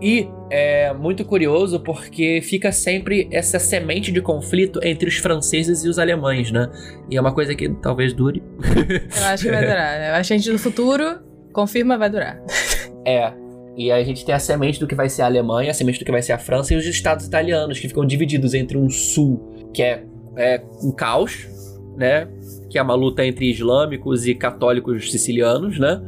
E 0.00 0.28
é 0.50 0.92
muito 0.92 1.24
curioso 1.24 1.80
porque 1.80 2.40
fica 2.42 2.70
sempre 2.70 3.28
essa 3.32 3.58
semente 3.58 4.12
de 4.12 4.22
conflito 4.22 4.78
entre 4.84 5.08
os 5.08 5.16
franceses 5.16 5.82
e 5.82 5.88
os 5.88 5.98
alemães, 5.98 6.52
né? 6.52 6.70
E 7.10 7.16
é 7.16 7.20
uma 7.20 7.34
coisa 7.34 7.54
que 7.56 7.68
talvez 7.82 8.12
dure. 8.12 8.40
Eu 9.18 9.24
acho 9.24 9.44
que 9.44 9.50
vai 9.50 9.66
durar. 9.66 10.10
Eu 10.10 10.14
acho 10.14 10.28
que 10.28 10.34
a 10.34 10.36
gente 10.38 10.50
no 10.52 10.58
futuro 10.58 11.18
confirma 11.52 11.98
vai 11.98 12.08
durar. 12.08 12.40
É, 13.04 13.32
e 13.78 13.92
a 13.92 14.02
gente 14.02 14.24
tem 14.24 14.34
a 14.34 14.40
semente 14.40 14.80
do 14.80 14.88
que 14.88 14.94
vai 14.96 15.08
ser 15.08 15.22
a 15.22 15.26
Alemanha, 15.26 15.70
a 15.70 15.74
semente 15.74 16.00
do 16.00 16.04
que 16.04 16.10
vai 16.10 16.20
ser 16.20 16.32
a 16.32 16.38
França 16.38 16.74
e 16.74 16.76
os 16.76 16.84
estados 16.84 17.24
italianos, 17.24 17.78
que 17.78 17.86
ficam 17.86 18.04
divididos 18.04 18.52
entre 18.52 18.76
um 18.76 18.90
sul, 18.90 19.70
que 19.72 19.84
é, 19.84 20.04
é 20.36 20.60
um 20.82 20.90
caos, 20.90 21.46
né? 21.96 22.26
Que 22.68 22.76
é 22.76 22.82
uma 22.82 22.96
luta 22.96 23.24
entre 23.24 23.48
islâmicos 23.48 24.26
e 24.26 24.34
católicos 24.34 25.12
sicilianos, 25.12 25.78
né? 25.78 26.02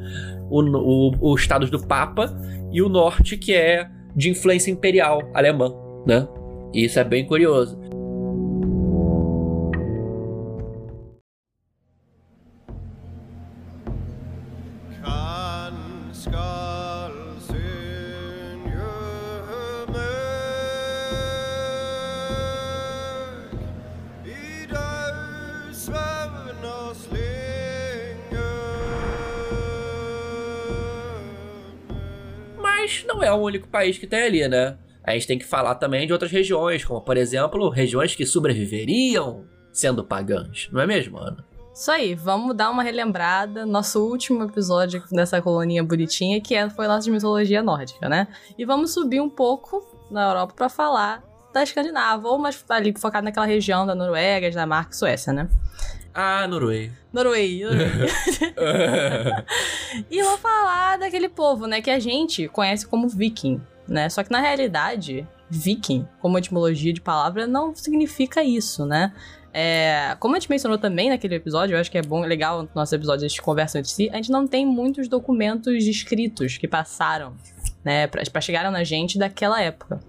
Os 0.50 1.40
estados 1.40 1.70
do 1.70 1.78
Papa, 1.78 2.37
e 2.72 2.82
o 2.82 2.88
norte, 2.88 3.37
que 3.37 3.55
é 3.55 3.88
de 4.16 4.31
influência 4.31 4.73
imperial 4.73 5.23
alemã, 5.32 5.73
né? 6.05 6.26
E 6.75 6.84
isso 6.84 6.99
é 6.99 7.05
bem 7.05 7.25
curioso. 7.25 7.78
Único 33.50 33.69
país 33.69 33.99
que 33.99 34.07
tem 34.07 34.23
ali, 34.23 34.49
né? 34.49 34.76
A 35.04 35.12
gente 35.12 35.26
tem 35.26 35.38
que 35.38 35.45
falar 35.45 35.75
também 35.76 36.07
de 36.07 36.12
outras 36.12 36.30
regiões, 36.30 36.85
como 36.85 37.00
por 37.00 37.16
exemplo, 37.16 37.69
regiões 37.69 38.14
que 38.14 38.26
sobreviveriam 38.26 39.45
sendo 39.73 40.04
pagãs, 40.04 40.69
não 40.73 40.80
é 40.80 40.87
mesmo, 40.87 41.19
Ana? 41.19 41.45
Isso 41.73 41.90
aí, 41.90 42.14
vamos 42.14 42.54
dar 42.57 42.69
uma 42.71 42.83
relembrada. 42.83 43.64
Nosso 43.64 44.04
último 44.04 44.42
episódio 44.42 45.02
dessa 45.11 45.40
coloninha 45.40 45.83
bonitinha, 45.83 46.40
que 46.40 46.54
é, 46.54 46.69
foi 46.69 46.87
lá 46.87 46.99
de 46.99 47.11
mitologia 47.11 47.62
nórdica, 47.62 48.09
né? 48.09 48.26
E 48.59 48.64
vamos 48.64 48.92
subir 48.92 49.21
um 49.21 49.30
pouco 49.30 49.83
na 50.11 50.28
Europa 50.28 50.52
para 50.54 50.69
falar 50.69 51.23
da 51.54 51.62
Escandinávia, 51.62 52.28
ou 52.28 52.38
mais 52.38 52.62
ali 52.69 52.92
focado 52.99 53.25
naquela 53.25 53.47
região 53.47 53.87
da 53.87 53.95
Noruega, 53.95 54.50
Dinamarca 54.50 54.92
e 54.92 54.97
Suécia, 54.97 55.33
né? 55.33 55.49
Ah, 56.14 56.47
Noruega. 56.47 56.93
Noruega. 57.12 57.69
e 60.11 60.23
vou 60.23 60.38
falar 60.38 60.99
daquele 60.99 61.29
povo, 61.29 61.67
né, 61.67 61.81
que 61.81 61.90
a 61.90 61.99
gente 61.99 62.49
conhece 62.49 62.87
como 62.87 63.09
viking, 63.09 63.61
né? 63.87 64.09
Só 64.09 64.23
que 64.23 64.31
na 64.31 64.40
realidade, 64.40 65.26
viking, 65.49 66.07
como 66.21 66.38
etimologia 66.38 66.93
de 66.93 67.00
palavra, 67.00 67.47
não 67.47 67.75
significa 67.75 68.43
isso, 68.43 68.85
né? 68.85 69.12
É, 69.52 70.17
como 70.21 70.37
a 70.37 70.38
gente 70.38 70.49
mencionou 70.49 70.79
também 70.79 71.09
naquele 71.09 71.35
episódio, 71.35 71.75
eu 71.75 71.81
acho 71.81 71.90
que 71.90 71.99
é 71.99 72.02
bom, 72.02 72.21
legal 72.21 72.62
no 72.62 72.69
nosso 72.75 72.95
episódio, 72.95 73.26
a 73.26 73.29
gente 73.29 73.43
conversa 73.43 73.79
entre 73.81 73.90
si, 73.90 74.09
a 74.12 74.17
gente 74.17 74.31
não 74.31 74.47
tem 74.47 74.64
muitos 74.64 75.09
documentos 75.09 75.85
escritos 75.85 76.57
que 76.57 76.69
passaram, 76.69 77.35
né, 77.85 78.07
pra, 78.07 78.23
pra 78.31 78.40
chegaram 78.40 78.71
na 78.71 78.85
gente 78.85 79.19
daquela 79.19 79.61
época. 79.61 80.00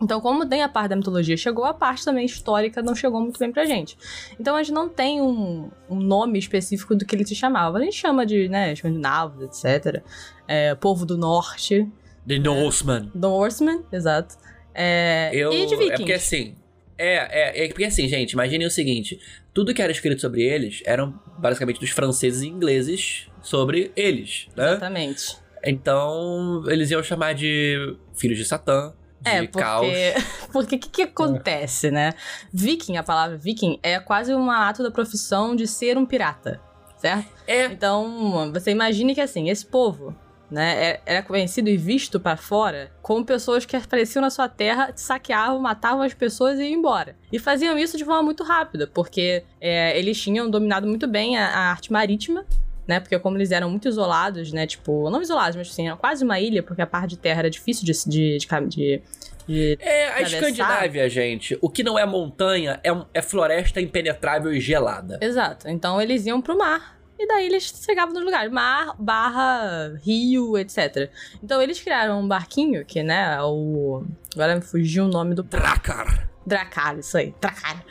Então, 0.00 0.20
como 0.20 0.46
tem 0.46 0.62
a 0.62 0.68
parte 0.68 0.90
da 0.90 0.96
mitologia 0.96 1.36
chegou, 1.36 1.64
a 1.64 1.72
parte 1.72 2.04
também 2.04 2.26
histórica 2.26 2.82
não 2.82 2.94
chegou 2.94 3.20
muito 3.20 3.38
bem 3.38 3.50
pra 3.50 3.64
gente. 3.64 3.96
Então, 4.38 4.54
a 4.54 4.62
gente 4.62 4.74
não 4.74 4.88
tem 4.88 5.22
um, 5.22 5.70
um 5.88 5.96
nome 5.96 6.38
específico 6.38 6.94
do 6.94 7.06
que 7.06 7.16
ele 7.16 7.26
se 7.26 7.34
chamava. 7.34 7.78
A 7.78 7.80
gente 7.80 7.96
chama 7.96 8.26
de, 8.26 8.48
né, 8.48 8.72
escandinavos, 8.72 9.42
etc. 9.64 10.02
É, 10.46 10.74
povo 10.74 11.06
do 11.06 11.16
norte. 11.16 11.88
The 12.28 12.38
Norseman. 12.38 13.10
É, 13.14 13.18
Norseman, 13.18 13.84
exato. 13.90 14.36
É, 14.74 15.30
Eu, 15.32 15.50
e 15.52 15.64
de 15.64 15.76
vikings. 15.76 15.92
É 15.92 15.96
porque, 15.96 16.12
assim, 16.12 16.54
É, 16.98 17.62
é, 17.62 17.64
é, 17.64 17.68
porque 17.68 17.84
assim, 17.84 18.06
gente, 18.08 18.32
imaginem 18.32 18.66
o 18.66 18.70
seguinte: 18.70 19.18
tudo 19.54 19.72
que 19.72 19.80
era 19.80 19.92
escrito 19.92 20.20
sobre 20.20 20.42
eles 20.42 20.82
eram 20.84 21.18
basicamente 21.38 21.80
dos 21.80 21.90
franceses 21.90 22.42
e 22.42 22.48
ingleses 22.48 23.28
sobre 23.42 23.92
eles, 23.96 24.48
né? 24.56 24.72
Exatamente. 24.72 25.36
Então, 25.64 26.62
eles 26.68 26.90
iam 26.90 27.02
chamar 27.02 27.34
de 27.34 27.96
filhos 28.14 28.38
de 28.38 28.44
Satã, 28.44 28.92
É, 29.26 29.42
porque. 29.42 29.58
caos. 29.58 29.86
Porque 30.52 30.76
o 30.76 30.78
que, 30.78 30.88
que 30.88 31.02
acontece, 31.02 31.90
né? 31.90 32.14
Viking, 32.52 32.96
a 32.96 33.02
palavra 33.02 33.36
viking, 33.36 33.78
é 33.82 33.98
quase 34.00 34.34
um 34.34 34.50
ato 34.50 34.82
da 34.82 34.90
profissão 34.90 35.54
de 35.54 35.66
ser 35.66 35.98
um 35.98 36.06
pirata, 36.06 36.60
certo? 36.96 37.26
É, 37.46 37.66
Então, 37.66 38.50
você 38.52 38.70
imagine 38.70 39.14
que 39.14 39.20
assim, 39.20 39.50
esse 39.50 39.66
povo, 39.66 40.14
né, 40.50 40.82
é- 40.92 41.00
era 41.04 41.22
conhecido 41.22 41.68
e 41.68 41.76
visto 41.76 42.18
pra 42.18 42.36
fora 42.38 42.90
como 43.02 43.24
pessoas 43.24 43.66
que 43.66 43.76
apareciam 43.76 44.22
na 44.22 44.30
sua 44.30 44.48
terra, 44.48 44.92
saqueavam, 44.96 45.60
matavam 45.60 46.02
as 46.02 46.14
pessoas 46.14 46.58
e 46.58 46.62
iam 46.62 46.78
embora. 46.78 47.16
E 47.30 47.38
faziam 47.38 47.76
isso 47.78 47.98
de 47.98 48.04
forma 48.04 48.22
muito 48.22 48.42
rápida, 48.42 48.86
porque 48.86 49.44
é, 49.60 49.98
eles 49.98 50.18
tinham 50.20 50.48
dominado 50.48 50.86
muito 50.86 51.06
bem 51.06 51.36
a, 51.36 51.48
a 51.48 51.70
arte 51.70 51.92
marítima. 51.92 52.46
Né, 52.86 53.00
porque 53.00 53.18
como 53.18 53.36
eles 53.36 53.50
eram 53.50 53.68
muito 53.68 53.88
isolados, 53.88 54.52
né, 54.52 54.64
tipo, 54.64 55.10
não 55.10 55.20
isolados, 55.20 55.56
mas 55.56 55.68
assim, 55.68 55.88
era 55.88 55.96
quase 55.96 56.24
uma 56.24 56.38
ilha, 56.38 56.62
porque 56.62 56.80
a 56.80 56.86
parte 56.86 57.10
de 57.10 57.18
terra 57.18 57.40
era 57.40 57.50
difícil 57.50 57.84
de, 57.84 57.92
de, 58.08 58.38
de, 58.38 59.02
de, 59.48 59.78
é 59.80 60.08
a. 60.12 60.22
Escandinávia, 60.22 61.08
gente. 61.08 61.56
O 61.60 61.70
que 61.70 61.82
não 61.82 61.98
é 61.98 62.04
montanha 62.04 62.80
é, 62.82 62.90
é 63.14 63.22
floresta 63.22 63.80
impenetrável 63.80 64.52
e 64.52 64.60
gelada. 64.60 65.18
Exato. 65.20 65.68
Então 65.68 66.00
eles 66.00 66.26
iam 66.26 66.40
pro 66.40 66.58
mar. 66.58 66.96
E 67.18 67.26
daí 67.26 67.46
eles 67.46 67.82
chegavam 67.82 68.12
nos 68.12 68.24
lugares. 68.24 68.52
Mar, 68.52 68.94
barra, 68.98 69.94
rio, 70.04 70.58
etc. 70.58 71.10
Então 71.42 71.62
eles 71.62 71.80
criaram 71.80 72.20
um 72.20 72.28
barquinho, 72.28 72.84
que, 72.84 73.02
né, 73.02 73.40
o. 73.42 74.04
Agora 74.34 74.56
me 74.56 74.60
fugiu 74.60 75.04
o 75.04 75.08
nome 75.08 75.34
do. 75.34 75.42
Dracar. 75.42 76.28
Dracar, 76.46 76.96
isso 76.98 77.18
aí. 77.18 77.34
Dracar. 77.40 77.84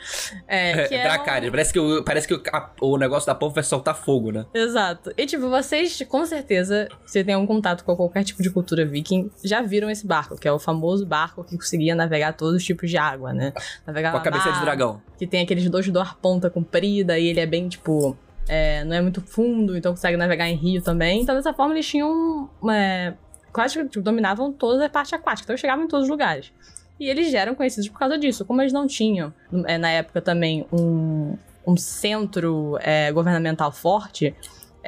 É, 0.48 0.70
É, 0.70 0.88
que 0.88 0.94
era 0.94 1.10
um- 1.10 1.14
Dracarys. 1.16 1.50
Parece 1.50 1.72
que, 1.72 1.78
o, 1.78 2.02
parece 2.02 2.26
que 2.28 2.34
o, 2.34 2.42
a- 2.52 2.70
o 2.80 2.96
negócio 2.96 3.26
da 3.26 3.34
pompa 3.34 3.56
vai 3.56 3.64
soltar 3.64 3.94
fogo, 3.94 4.32
né? 4.32 4.46
Exato. 4.54 5.12
E, 5.16 5.26
tipo, 5.26 5.48
vocês, 5.50 6.02
com 6.08 6.24
certeza, 6.24 6.88
se 7.04 7.22
tem 7.22 7.36
um 7.36 7.46
contato 7.46 7.84
com 7.84 7.94
qualquer 7.94 8.24
tipo 8.24 8.42
de 8.42 8.48
cultura 8.50 8.84
viking, 8.86 9.30
já 9.44 9.60
viram 9.62 9.90
esse 9.90 10.06
barco, 10.06 10.36
que 10.36 10.48
é 10.48 10.52
o 10.52 10.58
famoso 10.58 11.04
barco 11.04 11.44
que 11.44 11.56
conseguia 11.56 11.94
navegar 11.94 12.32
todos 12.32 12.54
os 12.56 12.64
tipos 12.64 12.88
de 12.88 12.96
água, 12.96 13.32
né? 13.32 13.52
Navegar 13.86 14.12
Com 14.12 14.18
a 14.18 14.20
cabeça 14.22 14.44
de 14.44 14.50
mar, 14.56 14.64
dragão. 14.64 15.02
que 15.18 15.26
tem 15.26 15.42
aqueles 15.42 15.68
dois 15.68 15.86
do 15.88 16.00
ar 16.00 16.16
ponta 16.16 16.48
comprida 16.48 17.18
e 17.18 17.26
ele 17.28 17.40
é 17.40 17.46
bem, 17.46 17.68
tipo. 17.68 18.16
é, 18.48 18.84
não 18.84 18.94
é 18.96 19.02
muito 19.02 19.20
fundo, 19.20 19.76
então 19.76 19.92
consegue 19.92 20.16
navegar 20.16 20.48
em 20.48 20.54
rio 20.56 20.80
também. 20.80 21.20
Então, 21.20 21.34
dessa 21.34 21.52
forma, 21.52 21.74
eles 21.74 21.86
tinham. 21.86 22.48
É, 22.70 23.12
quase 23.52 23.74
tipo, 23.88 24.00
dominavam 24.02 24.52
toda 24.52 24.86
a 24.86 24.88
parte 24.88 25.14
aquática, 25.14 25.44
então 25.46 25.56
chegavam 25.56 25.84
em 25.84 25.88
todos 25.88 26.04
os 26.04 26.10
lugares. 26.10 26.52
E 26.98 27.08
eles 27.08 27.30
já 27.30 27.40
eram 27.40 27.54
conhecidos 27.54 27.88
por 27.88 27.98
causa 27.98 28.18
disso. 28.18 28.44
Como 28.44 28.60
eles 28.62 28.72
não 28.72 28.86
tinham, 28.86 29.32
é, 29.66 29.76
na 29.78 29.90
época 29.90 30.20
também, 30.22 30.66
um, 30.72 31.36
um 31.66 31.76
centro 31.76 32.78
é, 32.80 33.12
governamental 33.12 33.70
forte. 33.70 34.34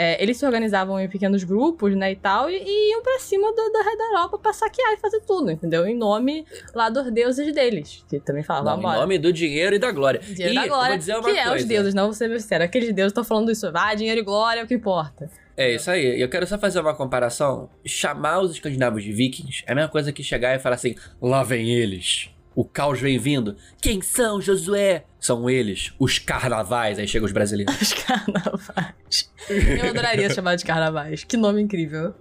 É, 0.01 0.23
eles 0.23 0.37
se 0.37 0.47
organizavam 0.47 1.01
em 1.01 1.09
pequenos 1.09 1.43
grupos, 1.43 1.97
né, 1.97 2.13
e 2.13 2.17
tal, 2.17 2.49
e, 2.49 2.55
e 2.57 2.91
iam 2.93 3.03
pra 3.03 3.19
cima 3.19 3.49
do- 3.53 3.73
da, 3.73 3.83
da 3.83 4.05
Europa 4.13 4.39
pra 4.39 4.53
saquear 4.53 4.93
e 4.93 4.97
fazer 4.99 5.21
tudo, 5.23 5.51
entendeu? 5.51 5.85
Em 5.87 5.97
nome 5.97 6.47
lá 6.73 6.89
dos 6.89 7.11
deuses 7.13 7.53
deles, 7.53 8.05
que 8.09 8.21
também 8.21 8.45
falavam, 8.45 8.81
Não, 8.81 8.95
em 8.95 9.01
nome 9.01 9.19
do 9.19 9.33
dinheiro 9.33 9.75
e 9.75 9.79
da 9.81 9.91
glória. 9.91 10.21
Dinheiro 10.21 10.53
e 10.53 10.55
da 10.55 10.67
glória, 10.69 10.89
vou 10.91 10.99
dizer 10.99 11.15
uma 11.17 11.25
que 11.25 11.37
é 11.37 11.43
coisa. 11.45 11.57
os 11.57 11.65
deuses, 11.65 11.95
não 11.95 12.05
vou 12.05 12.13
ser 12.13 12.41
sincero. 12.41 12.63
Aqueles 12.63 12.95
deuses 12.95 13.11
estão 13.11 13.25
falando 13.25 13.51
isso. 13.51 13.69
Ah, 13.75 13.93
dinheiro 13.95 14.21
e 14.21 14.25
glória 14.25 14.61
é 14.61 14.65
o 14.65 14.67
que 14.69 14.75
importa. 14.75 15.29
É 15.57 15.75
isso 15.75 15.91
aí. 15.91 16.17
E 16.17 16.21
Eu 16.23 16.29
quero 16.29 16.47
só 16.47 16.57
fazer 16.57 16.79
uma 16.79 16.95
comparação. 16.95 17.69
Chamar 17.85 18.39
os 18.41 18.53
escandinavos 18.53 19.03
de 19.03 19.11
vikings 19.13 19.65
é 19.67 19.73
a 19.73 19.75
mesma 19.75 19.91
coisa 19.91 20.13
que 20.13 20.23
chegar 20.23 20.55
e 20.55 20.61
falar 20.61 20.77
assim: 20.77 20.95
lá 21.21 21.43
vem 21.43 21.69
eles. 21.75 22.31
O 22.59 22.65
caos 22.65 23.01
vem 23.01 23.17
vindo. 23.21 23.57
Quem 23.81 24.03
são, 24.03 24.41
Josué? 24.41 25.05
São 25.21 25.49
eles, 25.49 25.93
os 25.97 26.19
carnavais. 26.19 26.99
Aí 26.99 27.07
chegam 27.07 27.27
os 27.27 27.31
brasileiros. 27.31 27.73
Os 27.81 27.93
carnavais. 27.93 29.31
Eu 29.49 29.91
adoraria 29.91 30.29
chamar 30.29 30.57
de 30.57 30.65
carnavais. 30.65 31.23
Que 31.23 31.37
nome 31.37 31.63
incrível. 31.63 32.17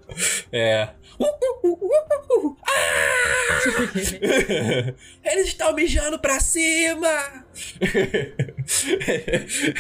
É. 0.52 0.90
Eles 5.26 5.48
estão 5.48 5.74
mijando 5.74 6.20
pra 6.20 6.40
cima! 6.40 7.44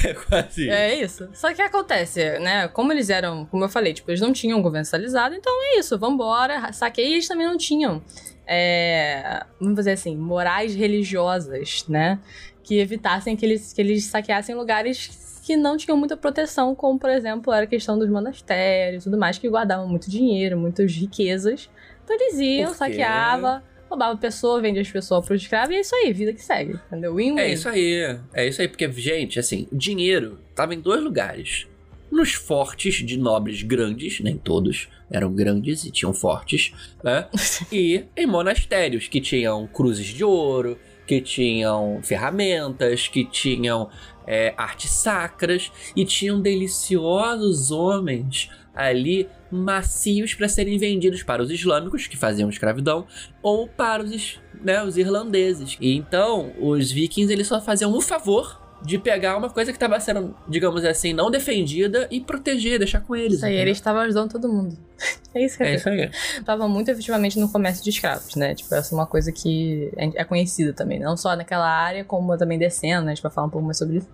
é 0.04 0.14
quase. 0.16 0.70
É 0.70 1.00
isso. 1.00 1.30
Só 1.34 1.54
que 1.54 1.62
acontece, 1.62 2.40
né? 2.40 2.68
Como 2.70 2.92
eles 2.92 3.12
eram, 3.12 3.46
como 3.46 3.64
eu 3.64 3.70
falei, 3.70 3.94
tipo, 3.94 4.10
eles 4.10 4.22
não 4.22 4.34
tinham 4.34 4.60
governo 4.62 4.86
centralizado, 4.86 5.36
então 5.36 5.54
é 5.64 5.80
isso, 5.80 6.00
vambora. 6.00 6.74
Saquei, 6.74 7.08
e 7.08 7.14
eles 7.14 7.28
também 7.28 7.46
não 7.46 7.58
tinham, 7.58 8.02
é, 8.48 9.44
vamos 9.60 9.76
dizer 9.76 9.92
assim, 9.92 10.16
morais 10.16 10.74
religiosas, 10.74 11.86
né? 11.88 12.20
Que 12.64 12.80
evitassem 12.80 13.36
que 13.36 13.46
eles, 13.46 13.74
que 13.74 13.82
eles 13.82 14.06
saqueassem 14.06 14.56
lugares 14.56 15.42
que 15.46 15.56
não 15.56 15.78
tinham 15.78 15.98
muita 15.98 16.18
proteção, 16.18 16.76
como, 16.76 17.00
por 17.00 17.10
exemplo, 17.10 17.54
era 17.54 17.64
a 17.64 17.68
questão 17.68 17.98
dos 17.98 18.10
monastérios 18.10 19.04
e 19.04 19.06
tudo 19.06 19.18
mais, 19.18 19.38
que 19.38 19.48
guardavam 19.50 19.88
muito 19.88 20.10
dinheiro, 20.10 20.58
muitas 20.58 20.92
riquezas. 20.94 21.70
Então 22.04 22.16
eles 22.16 22.40
iam, 22.40 22.66
Por 22.66 22.72
quê? 22.72 22.78
saqueava, 22.78 23.64
roubava 23.90 24.18
pessoa, 24.18 24.62
vendia 24.62 24.82
as 24.82 24.92
pessoas 24.92 25.26
pro 25.26 25.36
escravo, 25.36 25.72
e 25.72 25.78
é 25.78 25.80
isso 25.80 25.96
aí, 25.96 26.12
vida 26.12 26.34
que 26.34 26.44
segue, 26.44 26.78
entendeu? 26.88 27.16
Win-win. 27.16 27.40
É 27.40 27.50
isso 27.52 27.70
aí. 27.70 28.20
É 28.34 28.46
isso 28.46 28.62
aí, 28.62 28.68
porque, 28.68 28.92
gente, 28.92 29.40
assim, 29.40 29.68
o 29.72 29.78
dinheiro 29.78 30.38
tava 30.54 30.74
em 30.74 30.82
dois 30.82 31.02
lugares. 31.02 31.66
Nos 32.12 32.34
fortes 32.34 32.96
de 32.96 33.18
nobres 33.18 33.62
grandes, 33.62 34.20
nem 34.20 34.38
todos 34.38 34.88
eram 35.10 35.34
grandes 35.34 35.84
e 35.86 35.92
tinham 35.92 36.14
fortes, 36.14 36.74
né? 37.04 37.28
e 37.72 38.06
em 38.16 38.26
monastérios 38.26 39.08
que 39.08 39.22
tinham 39.22 39.68
cruzes 39.68 40.08
de 40.08 40.24
ouro, 40.24 40.78
que 41.06 41.22
tinham 41.22 42.00
ferramentas, 42.04 43.08
que 43.08 43.24
tinham 43.24 43.90
é, 44.28 44.54
artes 44.58 44.92
sacras 44.92 45.72
e 45.96 46.06
tinham 46.06 46.42
deliciosos 46.42 47.72
homens 47.72 48.50
ali 48.76 49.28
macios 49.50 50.34
para 50.34 50.48
serem 50.50 50.78
vendidos 50.78 51.24
para 51.24 51.42
os 51.42 51.50
islâmicos 51.50 52.06
que 52.06 52.18
faziam 52.18 52.50
escravidão 52.50 53.08
ou 53.42 53.68
para 53.68 54.04
os, 54.04 54.40
né, 54.62 54.84
os 54.84 54.98
irlandeses. 54.98 55.78
E 55.80 55.96
então 55.96 56.54
os 56.60 56.92
vikings 56.92 57.32
eles 57.32 57.48
só 57.48 57.60
faziam 57.60 57.96
um 57.96 58.02
favor 58.02 58.67
de 58.82 58.98
pegar 58.98 59.36
uma 59.38 59.50
coisa 59.50 59.72
que 59.72 59.76
estava 59.76 60.00
sendo, 60.00 60.36
digamos 60.48 60.86
assim, 60.86 61.12
não 61.14 61.32
defendida 61.32 62.08
e 62.12 62.22
proteger, 62.22 62.78
deixar 62.78 63.02
com 63.02 63.16
eles. 63.16 63.38
Isso 63.38 63.46
aí, 63.46 63.54
entendeu? 63.54 63.68
eles 63.68 63.78
estavam 63.78 64.02
ajudando 64.02 64.32
todo 64.32 64.48
mundo. 64.52 64.78
É 65.34 65.46
isso 65.46 65.62
É 65.62 65.76
isso 65.76 65.88
aí. 65.88 66.10
Tava 66.44 66.68
muito 66.68 66.90
efetivamente 66.90 67.40
no 67.40 67.52
comércio 67.52 67.84
de 67.84 67.92
escravos, 67.92 68.34
né? 68.36 68.56
Tipo, 68.56 68.74
essa 68.74 68.96
é 68.96 68.98
uma 68.98 69.06
coisa 69.06 69.32
que 69.32 69.92
é 69.96 70.22
é 70.22 70.24
conhecida 70.24 70.74
também. 70.74 71.00
Não 71.00 71.16
só 71.16 71.36
naquela 71.36 71.68
área, 71.70 72.04
como 72.04 72.36
também 72.38 72.58
descendo, 72.58 73.06
né? 73.06 73.12
A 73.12 73.16
gente 73.16 73.22
vai 73.22 73.32
falar 73.32 73.46
um 73.46 73.50
pouco 73.52 73.64
mais 73.66 73.78
sobre 73.78 73.98
isso. 73.98 74.10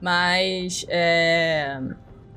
Mas, 0.00 0.86
é... 0.88 1.80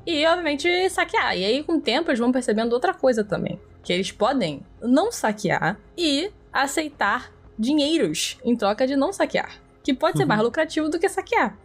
E, 0.04 0.26
obviamente, 0.26 0.90
saquear. 0.90 1.36
E 1.38 1.44
aí, 1.44 1.62
com 1.62 1.74
o 1.76 1.80
tempo, 1.80 2.10
eles 2.10 2.18
vão 2.18 2.32
percebendo 2.32 2.72
outra 2.72 2.92
coisa 2.92 3.22
também. 3.22 3.60
Que 3.84 3.92
eles 3.92 4.10
podem 4.10 4.62
não 4.80 5.12
saquear 5.12 5.78
e 5.96 6.32
aceitar 6.52 7.30
dinheiros 7.56 8.38
em 8.44 8.56
troca 8.56 8.86
de 8.88 8.96
não 8.96 9.12
saquear. 9.12 9.52
Que 9.84 9.94
pode 9.94 10.16
ser 10.16 10.24
Uhum. 10.24 10.28
mais 10.28 10.42
lucrativo 10.42 10.88
do 10.88 10.98
que 10.98 11.08
saquear. 11.08 11.56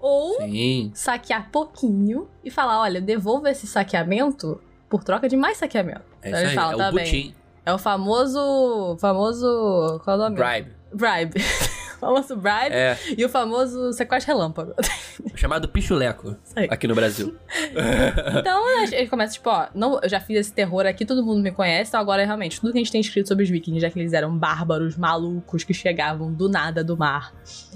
Ou 0.00 0.36
Sim. 0.42 0.90
saquear 0.94 1.50
pouquinho 1.50 2.28
e 2.44 2.50
falar, 2.50 2.80
olha, 2.80 3.00
devolva 3.00 3.50
esse 3.50 3.66
saqueamento 3.66 4.60
por 4.88 5.02
troca 5.04 5.28
de 5.28 5.36
mais 5.36 5.58
saqueamento. 5.58 6.02
É 6.22 6.28
Então 6.28 6.40
isso 6.40 6.48
aí. 6.50 6.54
falam, 6.54 6.72
é 6.74 6.76
tá 6.76 6.88
o 6.90 6.92
bem. 6.94 7.04
butim. 7.04 7.34
É 7.66 7.72
o 7.74 7.78
famoso. 7.78 8.96
famoso. 9.00 10.00
Qual 10.04 10.16
é 10.16 10.18
o 10.18 10.22
nome? 10.22 10.36
Bribe. 10.36 10.72
Bribe. 10.92 11.40
o 11.96 12.00
famoso 12.00 12.36
bribe 12.36 12.70
É, 12.74 12.96
e 13.16 13.24
o 13.24 13.28
famoso 13.28 13.92
sequestro 13.92 14.32
relâmpago. 14.34 14.72
chamado 15.34 15.68
pichuleco 15.68 16.36
aqui 16.70 16.86
no 16.86 16.94
Brasil. 16.94 17.36
então 18.38 18.80
ele 18.80 19.06
começa, 19.08 19.34
tipo, 19.34 19.50
ó, 19.50 19.66
não, 19.74 20.00
eu 20.00 20.08
já 20.08 20.20
fiz 20.20 20.38
esse 20.38 20.52
terror 20.52 20.86
aqui, 20.86 21.04
todo 21.04 21.22
mundo 21.24 21.42
me 21.42 21.50
conhece, 21.52 21.90
então 21.90 22.00
agora 22.00 22.24
realmente, 22.24 22.60
tudo 22.60 22.72
que 22.72 22.78
a 22.78 22.80
gente 22.80 22.92
tem 22.92 23.00
escrito 23.00 23.28
sobre 23.28 23.44
os 23.44 23.50
vikings, 23.50 23.80
já 23.80 23.90
que 23.90 23.98
eles 23.98 24.12
eram 24.12 24.36
bárbaros, 24.36 24.96
malucos, 24.96 25.64
que 25.64 25.74
chegavam 25.74 26.32
do 26.32 26.48
nada 26.48 26.82
do 26.82 26.96
mar 26.96 27.34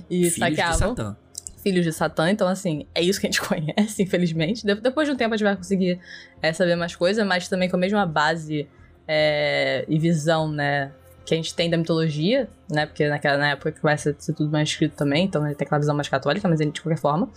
e 0.09 0.31
Filhos 0.31 0.57
saqueavam. 0.57 1.17
Filhos 1.63 1.85
de 1.85 1.93
Satã, 1.93 2.31
então 2.31 2.49
assim, 2.49 2.87
é 2.95 3.01
isso 3.03 3.21
que 3.21 3.27
a 3.27 3.31
gente 3.31 3.41
conhece, 3.47 4.03
infelizmente. 4.03 4.67
De- 4.67 4.75
depois 4.75 5.07
de 5.09 5.15
um 5.15 5.17
tempo 5.17 5.35
a 5.35 5.37
gente 5.37 5.47
vai 5.47 5.57
conseguir 5.57 6.01
é, 6.41 6.53
saber 6.53 6.77
mais 6.77 6.97
coisas, 6.97 7.27
mas 7.27 7.49
também 7.49 7.69
com 7.69 7.77
a 7.77 7.79
mesma 7.79 8.05
base 8.05 8.69
é, 9.07 9.85
e 9.89 9.99
visão, 9.99 10.51
né, 10.51 10.93
que 11.25 11.35
a 11.35 11.37
gente 11.37 11.55
tem 11.55 11.71
da 11.71 11.77
mitologia, 11.77 12.49
né, 12.69 12.85
porque 12.87 13.09
naquela 13.09 13.39
na 13.39 13.51
época 13.51 13.71
que 13.73 13.81
começa 13.81 14.11
a 14.11 14.15
ser 14.19 14.33
tudo 14.35 14.51
mais 14.51 14.69
escrito 14.69 14.97
também, 14.97 15.25
então 15.25 15.47
ele 15.47 15.55
tem 15.55 15.65
aquela 15.65 15.79
visão 15.79 15.95
mais 15.95 16.09
católica, 16.09 16.49
mas 16.49 16.61
ele 16.61 16.73
de 16.73 16.83
qualquer 16.83 17.01
forma. 17.01 17.31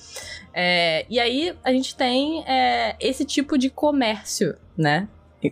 É, 0.54 1.06
e 1.10 1.20
aí 1.20 1.56
a 1.64 1.72
gente 1.72 1.96
tem 1.96 2.44
esse 3.00 3.24
tipo 3.26 3.58
de 3.58 3.70
comércio, 3.70 4.56
né, 4.76 5.08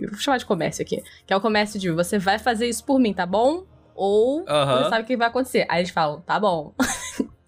vou 0.10 0.18
chamar 0.20 0.38
de 0.38 0.46
comércio 0.46 0.82
aqui, 0.82 1.04
que 1.28 1.34
é 1.34 1.38
o 1.38 1.42
comércio 1.42 1.80
de 1.80 1.92
você 1.92 2.18
vai 2.18 2.40
fazer 2.40 2.68
isso 2.68 2.84
por 2.84 3.00
mim, 3.00 3.14
tá 3.14 3.26
bom? 3.26 3.64
Ou 3.96 4.44
você 4.84 4.90
sabe 4.90 5.04
o 5.04 5.06
que 5.06 5.16
vai 5.16 5.28
acontecer. 5.28 5.68
Aí 5.70 5.82
eles 5.82 5.92
falam, 5.92 6.20
tá 6.22 6.40
bom. 6.40 6.74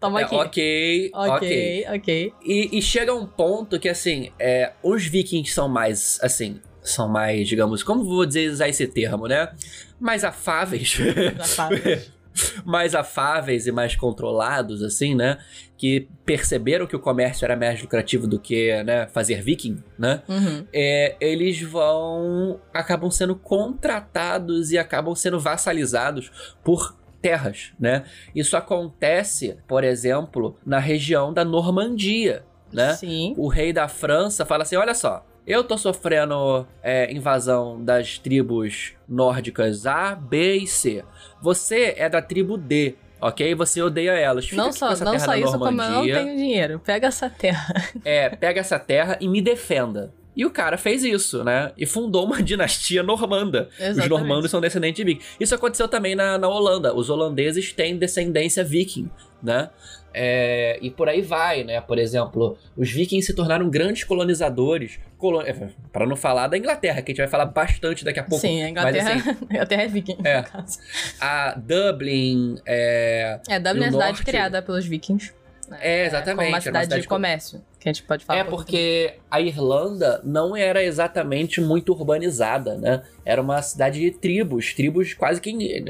Toma 0.06 0.22
É, 0.22 0.24
aqui. 0.24 0.36
ok, 0.36 1.12
ok. 1.14 1.30
Ok, 1.36 1.86
ok. 1.96 2.34
E, 2.44 2.78
e 2.78 2.82
chega 2.82 3.14
um 3.14 3.26
ponto 3.26 3.80
que, 3.80 3.90
assim, 3.90 4.32
é, 4.40 4.74
os 4.84 5.06
vikings 5.06 5.52
são 5.54 5.68
mais, 5.68 6.20
assim, 6.22 6.60
são 6.82 7.08
mais, 7.10 7.48
digamos, 7.48 7.84
como 7.84 8.04
vou 8.04 8.26
dizer 8.26 8.50
usar 8.50 8.70
esse 8.70 8.88
termo, 8.88 9.28
né? 9.28 9.52
Mais 10.00 10.24
afáveis. 10.24 10.98
Afáveis. 11.40 12.12
mais 12.66 12.94
afáveis 12.94 13.66
e 13.66 13.72
mais 13.72 13.96
controlados, 13.96 14.84
assim, 14.84 15.16
né? 15.16 15.38
Que 15.78 16.08
perceberam 16.26 16.86
que 16.86 16.96
o 16.96 17.00
comércio 17.00 17.46
era 17.46 17.56
mais 17.56 17.82
lucrativo 17.82 18.28
do 18.28 18.40
que, 18.40 18.84
né, 18.84 19.08
fazer 19.08 19.42
viking, 19.42 19.82
né? 19.98 20.22
Uhum. 20.28 20.66
É, 20.74 21.16
eles 21.22 21.62
vão. 21.62 22.60
acabam 22.74 23.10
sendo 23.10 23.36
contratados 23.36 24.72
e 24.72 24.78
acabam 24.78 25.16
sendo 25.16 25.40
vassalizados 25.40 26.30
por 26.64 26.96
terras, 27.26 27.74
né? 27.80 28.04
Isso 28.36 28.56
acontece, 28.56 29.58
por 29.68 29.84
exemplo, 29.84 30.56
na 30.64 30.78
região 30.78 31.34
da 31.34 31.44
Normandia, 31.44 32.44
né? 32.72 32.94
Sim. 32.94 33.34
O 33.36 33.48
rei 33.48 33.74
da 33.74 33.88
França 33.88 34.46
fala 34.46 34.62
assim: 34.62 34.76
olha 34.76 34.94
só, 34.94 35.26
eu 35.48 35.64
tô 35.64 35.76
sofrendo 35.76 36.68
é, 36.84 37.12
invasão 37.12 37.84
das 37.84 38.20
tribos 38.20 38.94
nórdicas 39.10 39.88
A, 39.88 40.14
B 40.14 40.58
e 40.58 40.68
C. 40.68 41.04
Você 41.42 41.96
é 41.98 42.08
da 42.08 42.22
tribo 42.22 42.58
D, 42.60 42.94
ok? 43.20 43.56
Você 43.56 43.82
odeia 43.82 44.12
elas. 44.12 44.46
Fica 44.46 44.62
não 44.62 44.72
só, 44.72 44.90
não 44.92 45.14
terra 45.14 45.20
só 45.20 45.36
isso, 45.36 45.58
como 45.58 45.66
eu 45.66 45.72
não 45.72 45.90
Normandia. 45.90 46.16
tenho 46.18 46.38
dinheiro. 46.38 46.80
Pega 46.86 47.08
essa 47.08 47.28
terra. 47.28 47.74
É, 48.06 48.30
pega 48.30 48.60
essa 48.60 48.78
terra 48.78 49.18
e 49.20 49.28
me 49.28 49.42
defenda. 49.42 50.14
E 50.36 50.46
o 50.46 50.50
cara 50.52 50.78
fez 50.78 51.04
isso, 51.04 51.44
né? 51.44 51.72
E 51.78 51.86
fundou 51.86 52.26
uma 52.26 52.42
dinastia 52.44 53.02
normanda. 53.02 53.70
Os 53.74 53.80
Exatamente. 53.80 54.10
normandos 54.10 54.52
são 54.52 54.60
descendentes 54.60 54.98
de 54.98 55.04
viking. 55.04 55.26
Isso 55.40 55.56
aconteceu 55.56 55.88
também 55.88 56.14
na, 56.16 56.38
na 56.38 56.48
Holanda. 56.48 56.94
Os 56.94 57.10
holandeses 57.10 57.72
têm 57.72 57.98
descendência 57.98 58.64
viking, 58.64 59.10
né? 59.42 59.70
É, 60.18 60.78
e 60.82 60.90
por 60.90 61.10
aí 61.10 61.22
vai, 61.22 61.64
né? 61.66 61.82
Por 61.82 61.98
exemplo, 62.00 62.58
os 62.78 62.90
vikings 62.90 63.26
se 63.28 63.34
tornaram 63.34 63.70
grandes 63.70 64.04
colonizadores. 64.06 64.98
Colo 65.18 65.44
para 65.92 66.06
não 66.06 66.16
falar 66.16 66.48
da 66.48 66.58
Inglaterra, 66.58 67.02
que 67.02 67.12
a 67.12 67.14
gente 67.14 67.18
vai 67.18 67.28
falar 67.28 67.46
bastante 67.46 68.04
daqui 68.06 68.20
a 68.20 68.24
pouco. 68.24 68.40
Sim, 68.42 68.62
a 68.62 68.84
Mas, 68.84 68.96
Inglaterra, 68.96 69.12
assim, 69.20 69.30
a 69.50 69.54
Inglaterra 69.54 69.82
é 69.84 69.88
viking, 69.88 70.18
É. 70.24 70.38
no 70.38 70.44
caso. 70.48 70.80
a 71.20 71.56
Dublin, 71.58 72.56
é, 72.66 73.40
É, 73.50 73.60
Dublin 73.60 73.84
é 73.84 73.88
a 73.88 73.92
cidade 73.92 74.12
norte- 74.12 74.24
criada 74.26 74.62
pelos 74.62 74.86
vikings. 74.86 75.34
né? 75.70 75.78
É, 75.82 76.06
exatamente, 76.06 76.36
Como 76.36 76.42
uma 76.42 76.46
era 76.48 76.56
uma 76.56 76.62
cidade, 76.62 76.86
cidade 76.86 77.02
de 77.02 77.08
co- 77.08 77.16
comércio, 77.16 77.62
que 77.86 77.90
a 77.90 77.94
gente 77.94 78.04
pode 78.04 78.26
falar. 78.26 78.40
É 78.40 78.44
porque 78.44 79.16
a 79.30 79.40
Irlanda 79.40 80.20
não 80.24 80.56
era 80.58 80.84
exatamente 80.84 81.62
muito 81.62 81.92
urbanizada, 81.94 82.76
né? 82.78 83.04
Era 83.24 83.42
uma 83.42 83.62
cidade 83.62 84.00
de 84.00 84.12
tribos, 84.12 84.74
tribos 84.74 85.14
quase 85.14 85.40
que 85.40 85.52
in- 85.52 85.86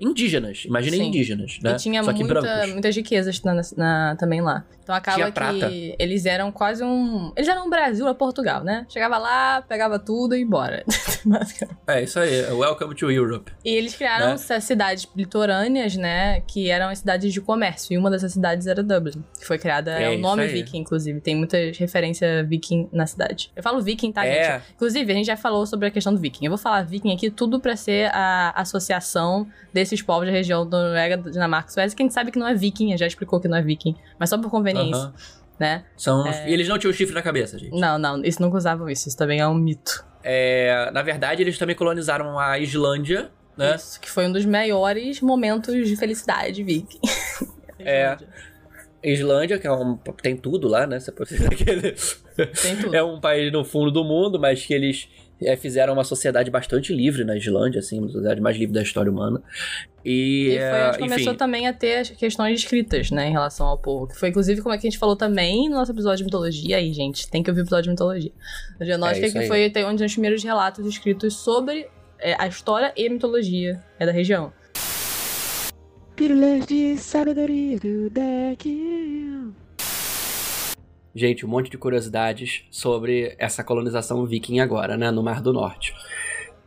indígenas. 0.00 0.64
Imaginem 0.64 1.08
indígenas, 1.08 1.58
né? 1.62 1.72
E 1.72 1.76
tinha 1.76 2.02
Só 2.02 2.12
muita, 2.12 2.66
muitas 2.68 2.96
riquezas 2.96 3.42
na- 3.42 3.60
na- 3.76 4.16
também 4.16 4.40
lá. 4.40 4.64
Então 4.82 4.94
acaba 4.94 5.16
Tinha 5.16 5.26
que 5.26 5.32
prata. 5.32 5.68
eles 5.72 6.26
eram 6.26 6.52
quase 6.52 6.84
um. 6.84 7.32
Eles 7.36 7.48
eram 7.48 7.66
um 7.66 7.70
Brasil 7.70 8.06
a 8.06 8.14
Portugal, 8.14 8.62
né? 8.62 8.86
Chegava 8.88 9.18
lá, 9.18 9.60
pegava 9.68 9.98
tudo 9.98 10.34
e 10.34 10.38
ia 10.38 10.44
embora. 10.44 10.84
É 11.88 12.02
isso 12.02 12.18
aí. 12.20 12.42
Welcome 12.52 12.94
to 12.94 13.10
Europe. 13.10 13.50
e 13.64 13.70
eles 13.74 13.94
criaram 13.96 14.28
Né? 14.28 14.32
essas 14.34 14.62
cidades 14.64 15.08
litorâneas, 15.16 15.96
né? 15.96 16.40
Que 16.46 16.70
eram 16.70 16.88
as 16.88 16.98
cidades 17.00 17.32
de 17.32 17.40
comércio. 17.40 17.92
E 17.94 17.98
uma 17.98 18.10
dessas 18.10 18.32
cidades 18.32 18.66
era 18.66 18.82
Dublin. 18.82 19.24
Que 19.38 19.44
foi 19.46 19.58
criada. 19.58 19.98
É, 20.00 20.04
É 20.14 20.16
o 20.16 20.18
nome 20.20 20.46
viking, 20.46 20.78
inclusive. 20.78 21.20
Tem 21.26 21.34
muitas 21.34 21.76
referências 21.76 22.48
viking 22.48 22.88
na 22.92 23.04
cidade. 23.04 23.50
Eu 23.56 23.60
falo 23.60 23.82
viking, 23.82 24.12
tá, 24.12 24.24
É. 24.24 24.60
gente? 24.60 24.74
Inclusive, 24.76 25.10
a 25.10 25.14
gente 25.16 25.26
já 25.26 25.36
falou 25.36 25.66
sobre 25.66 25.88
a 25.88 25.90
questão 25.90 26.14
do 26.14 26.20
viking. 26.20 26.44
Eu 26.44 26.52
vou 26.52 26.56
falar 26.56 26.82
viking 26.84 27.12
aqui 27.12 27.32
tudo 27.32 27.58
pra 27.58 27.74
ser 27.74 28.14
a 28.14 28.52
associação 28.54 29.44
desses 29.74 30.00
povos 30.00 30.26
da 30.26 30.30
região 30.30 30.64
da 30.64 30.80
Noruega, 30.80 31.16
Dinamarca 31.16 31.68
Suécia. 31.68 31.96
Que 31.96 32.02
a 32.04 32.06
gente 32.06 32.14
sabe 32.14 32.30
que 32.30 32.38
não 32.38 32.46
é 32.46 32.54
viking, 32.54 32.96
já 32.96 33.08
explicou 33.08 33.40
que 33.40 33.48
não 33.48 33.56
é 33.56 33.62
viking. 33.62 33.96
Mas 34.20 34.30
só 34.30 34.38
por 34.38 34.48
conveniência, 34.48 35.12
né? 35.58 35.82
São... 35.96 36.24
É. 36.24 36.48
E 36.48 36.52
eles 36.52 36.68
não 36.68 36.78
tinham 36.78 36.92
chifre 36.92 37.12
na 37.12 37.22
cabeça, 37.22 37.58
gente. 37.58 37.76
Não, 37.76 37.98
não, 37.98 38.18
eles 38.18 38.38
nunca 38.38 38.56
usavam 38.56 38.88
isso. 38.88 39.08
Isso 39.08 39.18
também 39.18 39.40
é 39.40 39.48
um 39.48 39.54
mito. 39.54 40.06
É, 40.22 40.92
na 40.92 41.02
verdade, 41.02 41.42
eles 41.42 41.58
também 41.58 41.74
colonizaram 41.74 42.38
a 42.38 42.56
Islândia, 42.56 43.32
né? 43.56 43.74
Isso, 43.74 44.00
que 44.00 44.08
foi 44.08 44.28
um 44.28 44.32
dos 44.32 44.44
maiores 44.44 45.20
momentos 45.20 45.74
de 45.88 45.96
felicidade 45.96 46.62
viking. 46.62 47.00
É. 47.80 48.16
Islândia, 49.02 49.58
que 49.58 49.66
é 49.66 49.72
um, 49.72 49.96
tem 50.22 50.36
tudo 50.36 50.66
lá, 50.68 50.86
né? 50.86 50.98
Você 50.98 51.10
pode 51.12 51.30
dizer 51.30 51.48
que 51.54 51.68
ele- 51.70 51.94
Tem 52.62 52.76
tudo. 52.76 52.94
é 52.94 53.02
um 53.02 53.20
país 53.20 53.52
no 53.52 53.64
fundo 53.64 53.90
do 53.90 54.04
mundo, 54.04 54.38
mas 54.38 54.64
que 54.64 54.74
eles 54.74 55.08
é, 55.42 55.54
fizeram 55.56 55.92
uma 55.92 56.04
sociedade 56.04 56.50
bastante 56.50 56.94
livre 56.94 57.22
na 57.24 57.36
Islândia, 57.36 57.78
assim, 57.80 57.98
uma 57.98 58.08
sociedade 58.08 58.40
mais 58.40 58.56
livre 58.56 58.74
da 58.74 58.82
história 58.82 59.10
humana. 59.12 59.42
E, 60.04 60.48
E 60.48 60.56
foi 60.56 60.58
é, 60.58 60.88
onde 60.88 60.98
começou 60.98 61.18
enfim, 61.32 61.34
também 61.38 61.66
a 61.66 61.72
ter 61.72 61.96
as 61.98 62.10
questões 62.10 62.58
escritas, 62.60 63.10
né, 63.10 63.28
em 63.28 63.32
relação 63.32 63.66
ao 63.66 63.76
povo. 63.76 64.06
Que 64.06 64.16
foi, 64.18 64.28
inclusive, 64.30 64.62
como 64.62 64.74
é 64.74 64.78
que 64.78 64.86
a 64.86 64.90
gente 64.90 64.98
falou 64.98 65.16
também 65.16 65.68
no 65.68 65.74
nosso 65.76 65.92
episódio 65.92 66.18
de 66.18 66.24
mitologia. 66.24 66.76
Aí, 66.78 66.92
gente, 66.92 67.28
tem 67.28 67.42
que 67.42 67.50
ouvir 67.50 67.60
o 67.60 67.64
episódio 67.64 67.84
de 67.84 67.90
mitologia. 67.90 68.32
A 68.80 68.84
genótica 68.84 69.26
É 69.26 69.30
que 69.30 69.46
foi 69.46 69.66
até 69.66 69.84
onde 69.86 70.02
os 70.04 70.12
primeiros 70.12 70.42
relatos 70.42 70.86
escritos 70.86 71.34
sobre 71.34 71.86
é, 72.18 72.34
a 72.38 72.46
história 72.46 72.92
e 72.96 73.06
a 73.06 73.10
mitologia 73.10 73.82
é 73.98 74.06
da 74.06 74.12
região. 74.12 74.52
Pílulas 76.16 76.64
de 76.64 76.96
sabedoria 76.96 77.78
do 77.78 78.08
deck. 78.08 78.86
gente, 81.14 81.44
um 81.44 81.48
monte 81.48 81.70
de 81.70 81.76
curiosidades 81.76 82.64
sobre 82.70 83.34
essa 83.38 83.62
colonização 83.62 84.24
viking 84.24 84.60
agora, 84.60 84.96
né, 84.96 85.10
no 85.10 85.22
Mar 85.22 85.42
do 85.42 85.52
Norte. 85.52 85.94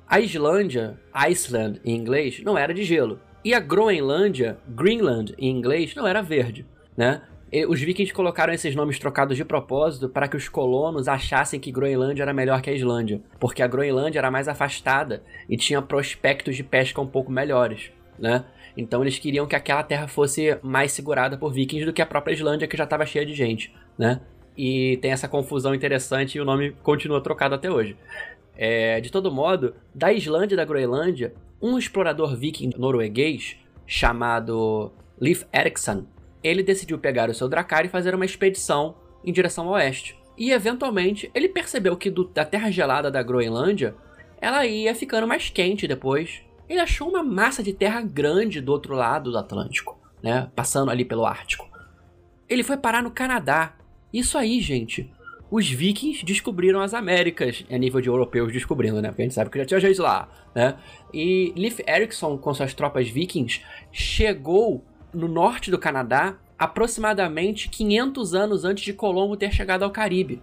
A 0.07 0.19
Islândia, 0.19 0.99
Iceland 1.11 1.81
em 1.83 1.95
inglês, 1.95 2.43
não 2.43 2.55
era 2.55 2.71
de 2.75 2.83
gelo. 2.83 3.19
E 3.43 3.55
a 3.55 3.59
Groenlândia, 3.59 4.59
Greenland 4.67 5.33
em 5.35 5.49
inglês, 5.49 5.95
não 5.95 6.05
era 6.05 6.21
verde, 6.21 6.67
né? 6.95 7.23
Os 7.67 7.81
vikings 7.81 8.13
colocaram 8.13 8.53
esses 8.53 8.75
nomes 8.75 8.99
trocados 8.99 9.35
de 9.35 9.43
propósito 9.43 10.07
para 10.07 10.27
que 10.27 10.37
os 10.37 10.47
colonos 10.47 11.07
achassem 11.07 11.59
que 11.59 11.71
Groenlândia 11.71 12.21
era 12.21 12.33
melhor 12.33 12.61
que 12.61 12.69
a 12.69 12.73
Islândia, 12.73 13.19
porque 13.39 13.63
a 13.63 13.67
Groenlândia 13.67 14.19
era 14.19 14.29
mais 14.29 14.47
afastada 14.47 15.23
e 15.49 15.57
tinha 15.57 15.81
prospectos 15.81 16.55
de 16.55 16.63
pesca 16.63 17.01
um 17.01 17.07
pouco 17.07 17.31
melhores, 17.31 17.91
né? 18.19 18.45
Então 18.79 19.01
eles 19.01 19.19
queriam 19.19 19.45
que 19.45 19.55
aquela 19.55 19.83
terra 19.83 20.07
fosse 20.07 20.57
mais 20.61 20.91
segurada 20.91 21.37
por 21.37 21.51
vikings 21.51 21.85
do 21.85 21.93
que 21.93 22.01
a 22.01 22.05
própria 22.05 22.33
Islândia, 22.33 22.67
que 22.67 22.77
já 22.77 22.85
estava 22.85 23.05
cheia 23.05 23.25
de 23.25 23.33
gente, 23.33 23.73
né? 23.97 24.21
E 24.57 24.97
tem 25.01 25.11
essa 25.11 25.27
confusão 25.27 25.75
interessante 25.75 26.37
e 26.37 26.41
o 26.41 26.45
nome 26.45 26.71
continua 26.83 27.21
trocado 27.21 27.55
até 27.55 27.71
hoje. 27.71 27.95
É, 28.57 28.99
de 28.99 29.09
todo 29.11 29.31
modo, 29.31 29.73
da 29.93 30.11
Islândia 30.11 30.55
e 30.55 30.57
da 30.57 30.65
Groenlândia, 30.65 31.33
um 31.61 31.77
explorador 31.77 32.35
viking 32.35 32.71
norueguês 32.77 33.57
chamado 33.85 34.91
Leif 35.19 35.45
Erikson, 35.53 36.05
ele 36.43 36.63
decidiu 36.63 36.97
pegar 36.97 37.29
o 37.29 37.33
seu 37.33 37.47
dracar 37.49 37.85
e 37.85 37.89
fazer 37.89 38.13
uma 38.15 38.25
expedição 38.25 38.95
em 39.23 39.31
direção 39.31 39.67
ao 39.67 39.73
oeste. 39.73 40.17
E 40.37 40.51
eventualmente 40.51 41.29
ele 41.33 41.49
percebeu 41.49 41.97
que 41.97 42.09
do- 42.09 42.25
da 42.25 42.45
terra 42.45 42.71
gelada 42.71 43.11
da 43.11 43.21
Groenlândia, 43.21 43.93
ela 44.39 44.65
ia 44.65 44.95
ficando 44.95 45.27
mais 45.27 45.49
quente 45.49 45.87
depois. 45.87 46.41
Ele 46.69 46.79
achou 46.79 47.09
uma 47.09 47.23
massa 47.23 47.63
de 47.63 47.73
terra 47.73 47.99
grande 48.01 48.61
do 48.61 48.71
outro 48.71 48.93
lado 48.93 49.31
do 49.31 49.37
Atlântico, 49.37 49.99
né, 50.21 50.49
passando 50.55 50.91
ali 50.91 51.03
pelo 51.03 51.25
Ártico. 51.25 51.67
Ele 52.47 52.63
foi 52.63 52.77
parar 52.77 53.01
no 53.01 53.11
Canadá. 53.11 53.73
Isso 54.13 54.37
aí, 54.37 54.61
gente. 54.61 55.11
Os 55.51 55.67
vikings 55.67 56.23
descobriram 56.23 56.79
as 56.79 56.93
Américas, 56.93 57.65
a 57.71 57.77
nível 57.77 57.99
de 57.99 58.07
europeus 58.07 58.53
descobrindo, 58.53 59.01
né? 59.01 59.09
Porque 59.09 59.23
a 59.23 59.25
gente 59.25 59.33
sabe 59.33 59.49
que 59.49 59.57
já 59.57 59.65
tinha 59.65 59.79
gente 59.79 59.99
lá, 59.99 60.29
né? 60.53 60.77
E 61.11 61.51
Leif 61.55 61.83
Erikson, 61.87 62.37
com 62.37 62.53
suas 62.53 62.73
tropas 62.75 63.09
vikings, 63.09 63.61
chegou 63.91 64.83
no 65.11 65.27
norte 65.27 65.71
do 65.71 65.79
Canadá 65.79 66.37
aproximadamente 66.57 67.69
500 67.69 68.35
anos 68.35 68.65
antes 68.65 68.83
de 68.83 68.93
Colombo 68.93 69.37
ter 69.37 69.51
chegado 69.51 69.83
ao 69.83 69.91
Caribe. 69.91 70.41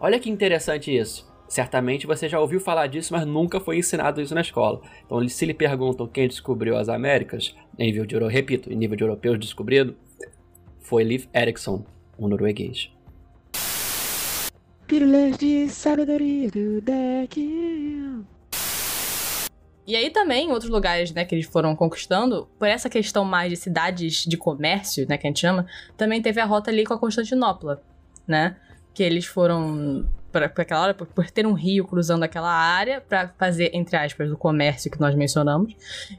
Olha 0.00 0.18
que 0.18 0.30
interessante 0.30 0.94
isso. 0.96 1.30
Certamente 1.52 2.06
você 2.06 2.30
já 2.30 2.40
ouviu 2.40 2.58
falar 2.58 2.86
disso, 2.86 3.12
mas 3.12 3.26
nunca 3.26 3.60
foi 3.60 3.76
ensinado 3.76 4.22
isso 4.22 4.34
na 4.34 4.40
escola. 4.40 4.80
Então, 5.04 5.28
se 5.28 5.44
lhe 5.44 5.52
perguntam 5.52 6.06
quem 6.06 6.26
descobriu 6.26 6.78
as 6.78 6.88
Américas, 6.88 7.54
em 7.78 7.88
nível 7.88 8.06
de, 8.06 8.14
euro- 8.14 8.26
repito, 8.26 8.72
em 8.72 8.74
nível 8.74 8.96
de 8.96 9.04
europeus 9.04 9.38
descobrido, 9.38 9.94
foi 10.80 11.04
Leif 11.04 11.28
Erikson, 11.34 11.84
um 12.18 12.26
norueguês. 12.26 12.90
Pílulas 14.86 15.36
de 15.36 15.68
sabedoria 15.68 16.50
do 16.50 16.80
deck. 16.80 17.38
E 19.86 19.94
aí 19.94 20.08
também, 20.08 20.48
em 20.48 20.52
outros 20.52 20.70
lugares, 20.70 21.12
né, 21.12 21.26
que 21.26 21.34
eles 21.34 21.44
foram 21.44 21.76
conquistando, 21.76 22.48
por 22.58 22.66
essa 22.66 22.88
questão 22.88 23.26
mais 23.26 23.50
de 23.50 23.56
cidades 23.56 24.24
de 24.24 24.38
comércio, 24.38 25.06
né, 25.06 25.18
que 25.18 25.26
a 25.26 25.28
gente 25.28 25.40
chama, 25.40 25.66
também 25.98 26.22
teve 26.22 26.40
a 26.40 26.46
rota 26.46 26.70
ali 26.70 26.86
com 26.86 26.94
a 26.94 26.98
Constantinopla, 26.98 27.82
né? 28.26 28.56
Que 28.94 29.02
eles 29.02 29.26
foram 29.26 30.08
para 30.32 30.46
aquela 30.46 30.80
hora, 30.82 30.94
por, 30.94 31.06
por 31.06 31.30
ter 31.30 31.46
um 31.46 31.52
rio 31.52 31.84
cruzando 31.86 32.22
aquela 32.22 32.50
área, 32.50 33.00
para 33.00 33.28
fazer, 33.38 33.70
entre 33.74 33.96
aspas, 33.96 34.30
o 34.30 34.36
comércio 34.36 34.90
que 34.90 34.98
nós 34.98 35.14
mencionamos. 35.14 35.74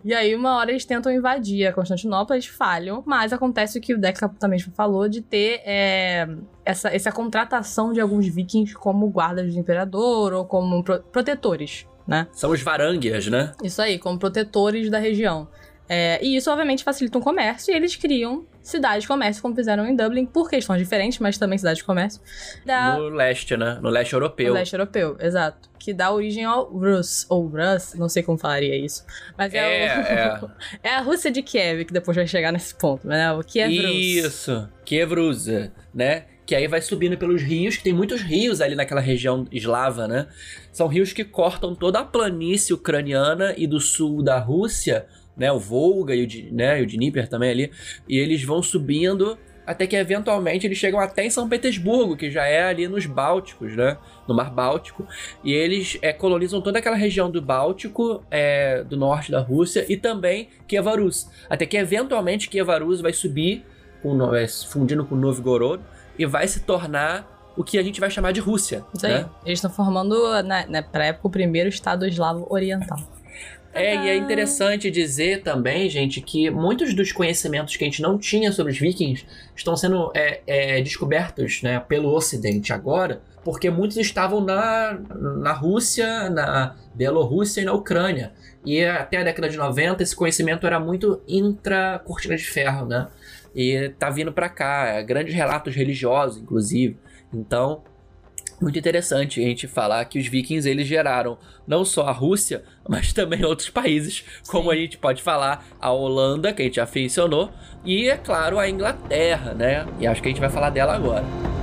E 0.05 0.13
aí, 0.13 0.35
uma 0.35 0.55
hora 0.57 0.71
eles 0.71 0.85
tentam 0.85 1.11
invadir 1.11 1.65
a 1.67 1.73
Constantinopla, 1.73 2.35
eles 2.35 2.45
falham, 2.45 3.03
mas 3.05 3.33
acontece 3.33 3.77
o 3.77 3.81
que 3.81 3.93
o 3.93 3.99
Deca 3.99 4.29
também 4.39 4.59
falou 4.59 5.09
de 5.09 5.21
ter 5.21 5.61
é, 5.65 6.27
essa, 6.63 6.89
essa 6.95 7.11
contratação 7.11 7.91
de 7.91 7.99
alguns 7.99 8.27
vikings 8.27 8.73
como 8.75 9.07
guardas 9.09 9.53
do 9.53 9.59
imperador 9.59 10.33
ou 10.33 10.45
como 10.45 10.83
pro- 10.83 11.01
protetores, 11.11 11.87
né? 12.07 12.27
São 12.31 12.51
os 12.51 12.61
Varangias, 12.61 13.27
né? 13.27 13.51
Isso 13.63 13.81
aí, 13.81 13.97
como 13.97 14.19
protetores 14.19 14.89
da 14.89 14.99
região. 14.99 15.47
É, 15.87 16.23
e 16.23 16.35
isso, 16.35 16.49
obviamente, 16.49 16.83
facilita 16.83 17.17
o 17.17 17.21
comércio 17.21 17.71
e 17.71 17.75
eles 17.75 17.95
criam 17.95 18.45
cidade 18.61 19.01
de 19.01 19.07
comércio, 19.07 19.41
como 19.41 19.53
fizeram 19.53 19.85
em 19.85 19.95
Dublin, 19.95 20.25
por 20.25 20.49
questões 20.49 20.79
diferentes, 20.79 21.19
mas 21.19 21.37
também 21.37 21.57
cidade 21.57 21.77
de 21.77 21.83
comércio. 21.83 22.21
Da... 22.65 22.97
No 22.97 23.09
leste, 23.09 23.57
né? 23.57 23.77
No 23.81 23.89
leste 23.89 24.13
europeu. 24.13 24.47
No 24.47 24.53
leste 24.53 24.73
europeu, 24.73 25.17
exato. 25.19 25.69
Que 25.77 25.93
dá 25.93 26.11
origem 26.11 26.45
ao 26.45 26.71
Rus, 26.71 27.25
ou 27.29 27.45
Rus, 27.45 27.93
não 27.95 28.07
sei 28.07 28.23
como 28.23 28.37
falaria 28.37 28.75
isso. 28.77 29.05
Mas 29.37 29.53
é, 29.53 29.85
é, 29.85 29.97
o... 29.97 30.01
é. 30.01 30.41
é 30.83 30.89
a 30.95 31.01
Rússia 31.01 31.29
de 31.29 31.41
Kiev, 31.41 31.83
que 31.85 31.93
depois 31.93 32.15
vai 32.15 32.25
chegar 32.25 32.53
nesse 32.53 32.73
ponto, 32.73 33.05
né? 33.05 33.31
O 33.33 33.43
Kiev. 33.43 33.69
Isso, 33.69 34.69
Kiev 34.85 35.13
Rus, 35.13 35.47
né? 35.93 36.25
que 36.45 36.53
aí 36.55 36.67
vai 36.67 36.81
subindo 36.81 37.17
pelos 37.17 37.41
rios, 37.41 37.77
que 37.77 37.83
tem 37.83 37.93
muitos 37.93 38.21
rios 38.21 38.59
ali 38.59 38.75
naquela 38.75 38.99
região 38.99 39.47
eslava, 39.51 40.07
né? 40.07 40.27
São 40.71 40.87
rios 40.87 41.13
que 41.13 41.23
cortam 41.23 41.73
toda 41.73 41.99
a 41.99 42.03
planície 42.03 42.73
ucraniana 42.73 43.53
e 43.57 43.65
do 43.65 43.79
sul 43.79 44.21
da 44.21 44.39
Rússia, 44.39 45.07
né? 45.35 45.51
O 45.51 45.59
Volga 45.59 46.15
e 46.15 46.23
o, 46.25 46.53
né? 46.53 46.79
e 46.79 46.83
o 46.83 46.87
Dnieper 46.87 47.27
também 47.27 47.49
ali. 47.49 47.71
E 48.07 48.17
eles 48.17 48.43
vão 48.43 48.61
subindo 48.61 49.37
até 49.65 49.87
que 49.87 49.95
eventualmente 49.95 50.67
eles 50.67 50.77
chegam 50.77 50.99
até 50.99 51.25
em 51.25 51.29
São 51.29 51.47
Petersburgo, 51.47 52.17
que 52.17 52.29
já 52.29 52.45
é 52.45 52.63
ali 52.63 52.87
nos 52.87 53.05
Bálticos, 53.05 53.75
né? 53.75 53.97
No 54.27 54.35
Mar 54.35 54.51
Báltico. 54.51 55.07
E 55.43 55.53
eles 55.53 55.97
é, 56.01 56.11
colonizam 56.11 56.61
toda 56.61 56.79
aquela 56.79 56.95
região 56.95 57.31
do 57.31 57.41
Báltico, 57.41 58.23
é, 58.29 58.83
do 58.83 58.97
norte 58.97 59.31
da 59.31 59.39
Rússia, 59.39 59.85
e 59.87 59.95
também 59.95 60.49
Kiev 60.67 60.87
Rus. 60.87 61.29
Até 61.49 61.65
que 61.65 61.77
eventualmente 61.77 62.49
Kiev 62.49 62.69
Rus 62.79 63.01
vai 63.01 63.13
subir, 63.13 63.65
com, 64.01 64.35
é, 64.35 64.47
fundindo 64.47 65.05
com 65.05 65.15
Novgorod, 65.15 65.81
e 66.19 66.25
vai 66.25 66.47
se 66.47 66.61
tornar 66.61 67.31
o 67.55 67.63
que 67.63 67.77
a 67.77 67.83
gente 67.83 67.99
vai 67.99 68.09
chamar 68.09 68.31
de 68.31 68.39
Rússia. 68.39 68.83
Isso 68.93 69.07
né? 69.07 69.15
aí. 69.15 69.25
Eles 69.45 69.59
estão 69.59 69.71
formando, 69.71 70.29
na, 70.29 70.43
né, 70.43 70.65
na, 70.67 70.83
pra 70.83 71.05
época, 71.05 71.27
o 71.27 71.31
primeiro 71.31 71.69
Estado 71.69 72.05
eslavo 72.05 72.47
oriental. 72.49 72.99
É, 73.73 73.95
e 73.95 74.09
é 74.09 74.15
interessante 74.15 74.91
dizer 74.91 75.41
também, 75.41 75.89
gente, 75.89 76.21
que 76.21 76.49
muitos 76.51 76.93
dos 76.93 77.11
conhecimentos 77.11 77.75
que 77.75 77.83
a 77.83 77.87
gente 77.87 78.03
não 78.03 78.19
tinha 78.19 78.51
sobre 78.51 78.71
os 78.71 78.77
vikings 78.77 79.25
estão 79.55 79.75
sendo 79.75 80.11
é, 80.13 80.41
é, 80.45 80.81
descobertos 80.81 81.63
né, 81.63 81.79
pelo 81.79 82.13
Ocidente 82.13 82.71
agora, 82.71 83.21
porque 83.43 83.71
muitos 83.71 83.97
estavam 83.97 84.41
na, 84.41 84.99
na 85.39 85.53
Rússia, 85.53 86.29
na 86.29 86.75
Bielorrússia 86.93 87.61
e 87.61 87.65
na 87.65 87.73
Ucrânia. 87.73 88.31
E 88.63 88.85
até 88.85 89.17
a 89.17 89.23
década 89.23 89.49
de 89.49 89.57
90 89.57 90.03
esse 90.03 90.15
conhecimento 90.15 90.67
era 90.67 90.79
muito 90.79 91.21
intra-cortina 91.27 92.37
de 92.37 92.45
ferro, 92.45 92.85
né? 92.85 93.07
E 93.55 93.89
tá 93.99 94.09
vindo 94.09 94.31
para 94.31 94.49
cá, 94.49 94.85
é, 94.87 95.03
grandes 95.03 95.33
relatos 95.33 95.75
religiosos, 95.75 96.41
inclusive. 96.41 96.97
Então, 97.33 97.83
muito 98.63 98.79
interessante 98.79 99.41
a 99.41 99.43
gente 99.43 99.67
falar 99.67 100.03
que 100.05 100.17
os 100.17 100.27
vikings 100.27 100.67
eles 100.67 100.87
geraram 100.87 101.37
não 101.67 101.83
só 101.83 102.07
a 102.07 102.11
Rússia, 102.11 102.63
mas 102.87 103.13
também 103.13 103.43
outros 103.43 103.69
países, 103.69 104.23
como 104.47 104.71
Sim. 104.71 104.77
a 104.77 104.79
gente 104.79 104.97
pode 104.97 105.21
falar 105.21 105.65
a 105.79 105.91
Holanda, 105.91 106.53
que 106.53 106.61
a 106.61 106.65
gente 106.65 106.75
já 106.77 106.87
mencionou, 106.93 107.51
e 107.83 108.09
é 108.09 108.17
claro 108.17 108.57
a 108.57 108.69
Inglaterra, 108.69 109.53
né? 109.53 109.85
E 109.99 110.07
acho 110.07 110.21
que 110.21 110.29
a 110.29 110.31
gente 110.31 110.41
vai 110.41 110.49
falar 110.49 110.69
dela 110.69 110.95
agora. 110.95 111.62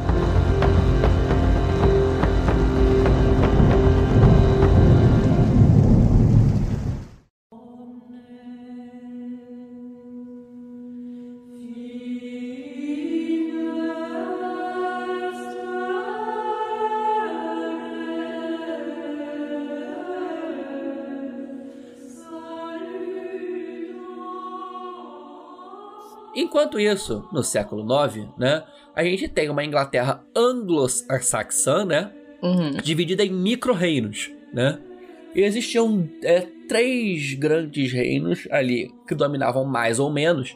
Enquanto 26.60 26.78
isso, 26.78 27.26
no 27.32 27.42
século 27.42 27.86
IX, 28.04 28.28
né, 28.36 28.62
a 28.94 29.02
gente 29.02 29.26
tem 29.28 29.48
uma 29.48 29.64
Inglaterra 29.64 30.22
anglo-saxã, 30.36 31.86
né, 31.86 32.12
uhum. 32.42 32.72
dividida 32.72 33.24
em 33.24 33.32
micro-reinos, 33.32 34.30
né, 34.52 34.78
e 35.34 35.40
existiam 35.40 36.06
é, 36.22 36.46
três 36.68 37.32
grandes 37.32 37.90
reinos 37.90 38.46
ali 38.50 38.92
que 39.08 39.14
dominavam 39.14 39.64
mais 39.64 39.98
ou 39.98 40.10
menos, 40.10 40.54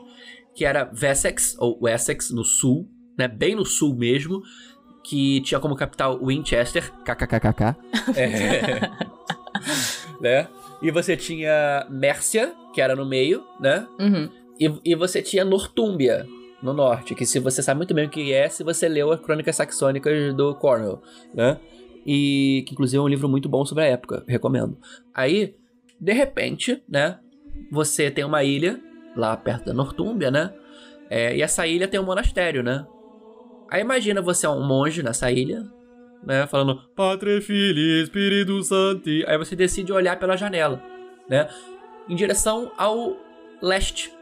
que 0.55 0.67
era 0.67 0.93
Wessex, 0.93 1.57
ou 1.59 1.79
Wessex, 1.83 2.31
no 2.33 2.45
sul, 2.45 2.87
né, 3.17 3.27
bem 3.27 3.55
no 3.55 3.64
sul 3.64 3.97
mesmo, 3.97 4.43
que 5.03 5.40
tinha 5.40 5.59
como 5.59 5.75
capital 5.75 6.23
Winchester, 6.23 6.93
kkkk, 7.03 7.77
é, 8.14 8.90
né, 10.21 10.49
e 10.83 10.90
você 10.90 11.17
tinha 11.17 11.87
Mércia, 11.88 12.53
que 12.75 12.83
era 12.83 12.95
no 12.95 13.07
meio, 13.07 13.43
né, 13.59 13.87
uhum. 13.99 14.44
E, 14.59 14.73
e 14.85 14.95
você 14.95 15.23
tinha 15.23 15.45
Nortúmbia, 15.45 16.27
no 16.62 16.73
norte, 16.73 17.14
que 17.14 17.27
se 17.27 17.38
você 17.38 17.62
sabe 17.62 17.79
muito 17.79 17.93
bem 17.93 18.07
o 18.07 18.11
que 18.11 18.33
é, 18.33 18.49
se 18.49 18.64
você 18.64 18.88
leu 18.88 19.12
as 19.12 19.21
Crônicas 19.21 19.57
Saxônicas 19.57 20.35
do 20.35 20.55
Cornwell, 20.55 21.03
né? 21.35 21.61
E 22.07 22.64
que 22.67 22.73
inclusive 22.73 22.99
é 22.99 23.03
um 23.03 23.09
livro 23.09 23.29
muito 23.29 23.49
bom 23.49 23.64
sobre 23.64 23.85
a 23.85 23.87
época, 23.87 24.25
recomendo. 24.27 24.79
Aí, 25.12 25.55
de 26.01 26.12
repente, 26.12 26.83
né, 26.88 27.19
você 27.71 28.11
tem 28.11 28.25
uma 28.25 28.43
ilha 28.43 28.81
lá 29.17 29.37
perto 29.37 29.67
da 29.67 29.75
Nortúmbia, 29.75 30.31
né? 30.31 30.55
É, 31.11 31.37
e 31.37 31.43
essa 31.43 31.67
ilha 31.67 31.87
tem 31.87 32.01
um 32.01 32.05
monastério, 32.05 32.62
né? 32.62 32.87
Aí 33.71 33.81
imagina 33.81 34.23
você 34.23 34.47
é 34.47 34.49
um 34.49 34.67
monge 34.67 35.03
nessa 35.03 35.31
ilha, 35.31 35.62
né? 36.23 36.47
Falando 36.47 36.81
Patre 36.97 37.40
Filho 37.40 38.03
Espírito 38.03 38.62
Santo. 38.62 39.09
Aí 39.27 39.37
você 39.37 39.55
decide 39.55 39.93
olhar 39.93 40.19
pela 40.19 40.37
janela, 40.37 40.83
né? 41.29 41.49
Em 42.09 42.14
direção 42.14 42.73
ao 42.77 43.17
leste, 43.62 44.12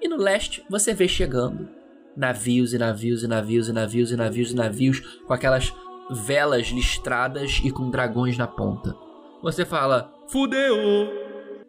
e 0.00 0.08
no 0.08 0.16
leste 0.16 0.64
você 0.68 0.94
vê 0.94 1.08
chegando 1.08 1.68
navios 2.16 2.74
e 2.74 2.78
navios 2.78 3.22
e 3.22 3.28
navios 3.28 3.68
e 3.68 3.72
navios 3.72 4.10
e 4.10 4.16
navios 4.16 4.50
e 4.50 4.54
navios 4.56 5.00
com 5.24 5.32
aquelas 5.32 5.72
velas 6.10 6.66
listradas 6.66 7.60
e 7.62 7.70
com 7.70 7.90
dragões 7.90 8.36
na 8.36 8.46
ponta. 8.46 8.94
Você 9.42 9.64
fala, 9.64 10.12
fudeu! 10.28 10.76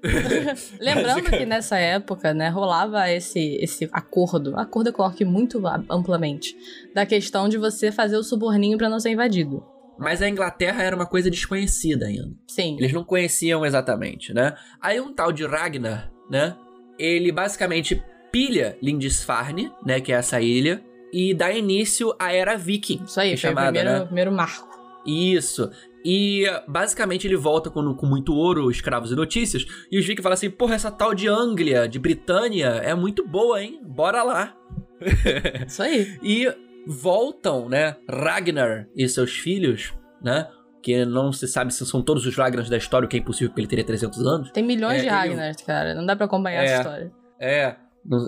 Lembrando 0.79 1.29
que 1.29 1.45
nessa 1.45 1.77
época, 1.77 2.33
né, 2.33 2.49
rolava 2.49 3.11
esse, 3.11 3.57
esse 3.61 3.87
acordo, 3.91 4.57
acordo 4.57 4.89
eu 4.89 4.93
coloco 4.93 5.23
muito 5.25 5.61
amplamente, 5.89 6.55
da 6.95 7.05
questão 7.05 7.47
de 7.47 7.57
você 7.57 7.91
fazer 7.91 8.17
o 8.17 8.23
suborninho 8.23 8.77
para 8.77 8.89
não 8.89 8.99
ser 8.99 9.11
invadido. 9.11 9.63
Mas 9.99 10.21
a 10.21 10.29
Inglaterra 10.29 10.81
era 10.81 10.95
uma 10.95 11.05
coisa 11.05 11.29
desconhecida 11.29 12.05
ainda. 12.05 12.31
Sim. 12.47 12.77
Eles 12.79 12.93
não 12.93 13.03
conheciam 13.03 13.65
exatamente, 13.65 14.33
né? 14.33 14.55
Aí 14.81 14.99
um 15.01 15.13
tal 15.13 15.33
de 15.33 15.45
Ragnar, 15.45 16.09
né? 16.31 16.55
Ele 16.97 17.33
basicamente 17.33 18.01
pilha 18.31 18.77
Lindisfarne, 18.81 19.71
né, 19.85 19.99
que 19.99 20.11
é 20.11 20.15
essa 20.15 20.39
ilha, 20.41 20.83
e 21.11 21.33
dá 21.33 21.51
início 21.51 22.13
à 22.19 22.33
Era 22.33 22.55
Viking. 22.55 23.03
Isso 23.05 23.19
aí, 23.19 23.33
é 23.33 23.37
foi 23.37 23.49
chamada, 23.49 23.69
o 23.69 23.73
primeiro, 23.73 23.99
né? 23.99 24.05
primeiro 24.05 24.31
marco. 24.31 24.69
Isso. 25.05 25.71
E 26.03 26.45
basicamente 26.67 27.27
ele 27.27 27.35
volta 27.35 27.69
com, 27.69 27.93
com 27.93 28.05
muito 28.05 28.33
ouro, 28.33 28.71
escravos 28.71 29.11
e 29.11 29.15
notícias. 29.15 29.65
E 29.91 29.97
os 29.99 30.05
Vikings 30.05 30.23
falam 30.23 30.33
assim: 30.33 30.49
porra, 30.49 30.75
essa 30.75 30.91
tal 30.91 31.13
de 31.13 31.27
Anglia, 31.27 31.87
de 31.87 31.99
Britânia, 31.99 32.67
é 32.67 32.93
muito 32.95 33.27
boa, 33.27 33.61
hein? 33.61 33.81
Bora 33.83 34.23
lá. 34.23 34.55
Isso 35.67 35.81
aí. 35.81 36.17
e 36.23 36.47
voltam, 36.87 37.67
né? 37.67 37.95
Ragnar 38.09 38.87
e 38.95 39.07
seus 39.07 39.37
filhos, 39.37 39.93
né? 40.21 40.47
Que 40.81 41.05
não 41.05 41.33
se 41.33 41.47
sabe 41.47 41.73
se 41.73 41.85
são 41.85 42.01
todos 42.01 42.25
os 42.25 42.35
Ragnars 42.35 42.69
da 42.69 42.77
história, 42.77 43.05
o 43.05 43.09
que 43.09 43.17
é 43.17 43.19
impossível 43.19 43.49
porque 43.49 43.61
ele 43.61 43.67
teria 43.67 43.85
300 43.85 44.25
anos. 44.25 44.51
Tem 44.51 44.63
milhões 44.63 44.99
é, 44.99 45.03
de 45.03 45.07
Ragnars, 45.07 45.57
ele... 45.57 45.65
cara. 45.65 45.93
Não 45.93 46.05
dá 46.05 46.15
pra 46.15 46.25
acompanhar 46.25 46.61
é, 46.61 46.65
essa 46.65 46.77
história. 46.77 47.11
É. 47.39 47.75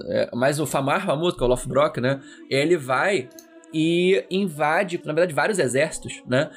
É, 0.08 0.30
mas 0.34 0.60
o 0.60 0.66
Famar 0.66 1.06
famoso, 1.06 1.38
que 1.38 1.44
é 1.44 1.46
o 1.46 1.50
Lothbrok, 1.50 2.00
né? 2.00 2.22
Ele 2.50 2.78
vai 2.78 3.30
e 3.74 4.26
invade, 4.30 5.00
na 5.06 5.14
verdade, 5.14 5.34
vários 5.34 5.58
exércitos, 5.58 6.22
né? 6.28 6.50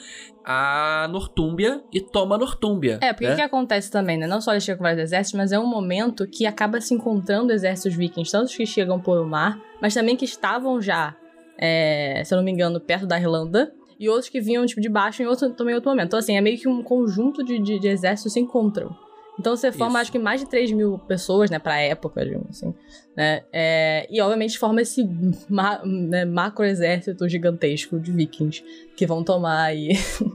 A 0.44 1.08
Nortúmbia 1.10 1.82
e 1.92 2.00
toma 2.00 2.36
Nortúmbia. 2.36 2.98
É, 3.00 3.12
porque 3.12 3.26
o 3.26 3.30
né? 3.30 3.36
que 3.36 3.42
acontece 3.42 3.90
também, 3.90 4.18
né? 4.18 4.26
Não 4.26 4.40
só 4.40 4.52
ele 4.52 4.60
chega 4.60 4.76
com 4.76 4.82
vários 4.82 5.02
exércitos, 5.02 5.38
mas 5.38 5.52
é 5.52 5.58
um 5.58 5.66
momento 5.66 6.26
que 6.26 6.44
acaba 6.44 6.80
se 6.80 6.92
encontrando 6.92 7.52
exércitos 7.52 7.96
vikings, 7.96 8.30
tantos 8.30 8.54
que 8.54 8.66
chegam 8.66 9.00
por 9.00 9.24
mar, 9.26 9.58
mas 9.80 9.94
também 9.94 10.16
que 10.16 10.24
estavam 10.24 10.82
já, 10.82 11.16
é, 11.56 12.22
se 12.24 12.34
eu 12.34 12.36
não 12.36 12.44
me 12.44 12.50
engano, 12.50 12.80
perto 12.80 13.06
da 13.06 13.18
Irlanda, 13.18 13.72
e 13.98 14.08
outros 14.08 14.28
que 14.28 14.40
vinham, 14.40 14.66
tipo, 14.66 14.80
de 14.80 14.88
baixo 14.88 15.22
em 15.22 15.26
outro, 15.26 15.50
também 15.50 15.74
outro 15.74 15.88
momento. 15.88 16.08
Então, 16.08 16.18
assim, 16.18 16.36
é 16.36 16.40
meio 16.40 16.58
que 16.58 16.68
um 16.68 16.82
conjunto 16.82 17.44
de, 17.44 17.58
de, 17.58 17.78
de 17.78 17.88
exércitos 17.88 18.32
se 18.32 18.40
encontram. 18.40 18.94
Então 19.38 19.56
você 19.56 19.72
forma, 19.72 19.98
Isso. 19.98 20.02
acho 20.02 20.12
que 20.12 20.18
mais 20.18 20.40
de 20.40 20.46
3 20.46 20.70
mil 20.72 20.98
pessoas, 20.98 21.50
né, 21.50 21.58
pra 21.58 21.80
época, 21.80 22.24
digamos 22.24 22.50
assim, 22.50 22.74
né, 23.16 23.42
é, 23.52 24.06
e 24.10 24.20
obviamente 24.20 24.58
forma 24.58 24.80
esse 24.80 25.04
ma 25.48 25.84
né, 25.84 26.24
macro 26.24 26.64
exército 26.64 27.28
gigantesco 27.28 27.98
de 27.98 28.12
vikings 28.12 28.64
que 28.96 29.06
vão 29.06 29.24
tomar 29.24 29.64
aí 29.64 29.90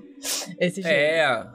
esse 0.59 0.85
É, 0.85 1.45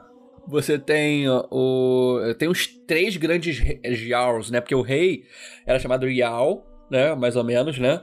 você 0.47 0.79
tem 0.79 1.27
o... 1.29 2.19
tem 2.37 2.47
os 2.47 2.67
três 2.67 3.15
grandes 3.17 3.57
Jarls, 3.83 4.51
né, 4.51 4.59
porque 4.59 4.75
o 4.75 4.81
rei 4.81 5.23
era 5.67 5.79
chamado 5.79 6.11
Jarl, 6.11 6.63
né, 6.89 7.13
mais 7.15 7.35
ou 7.35 7.43
menos, 7.43 7.77
né, 7.77 8.01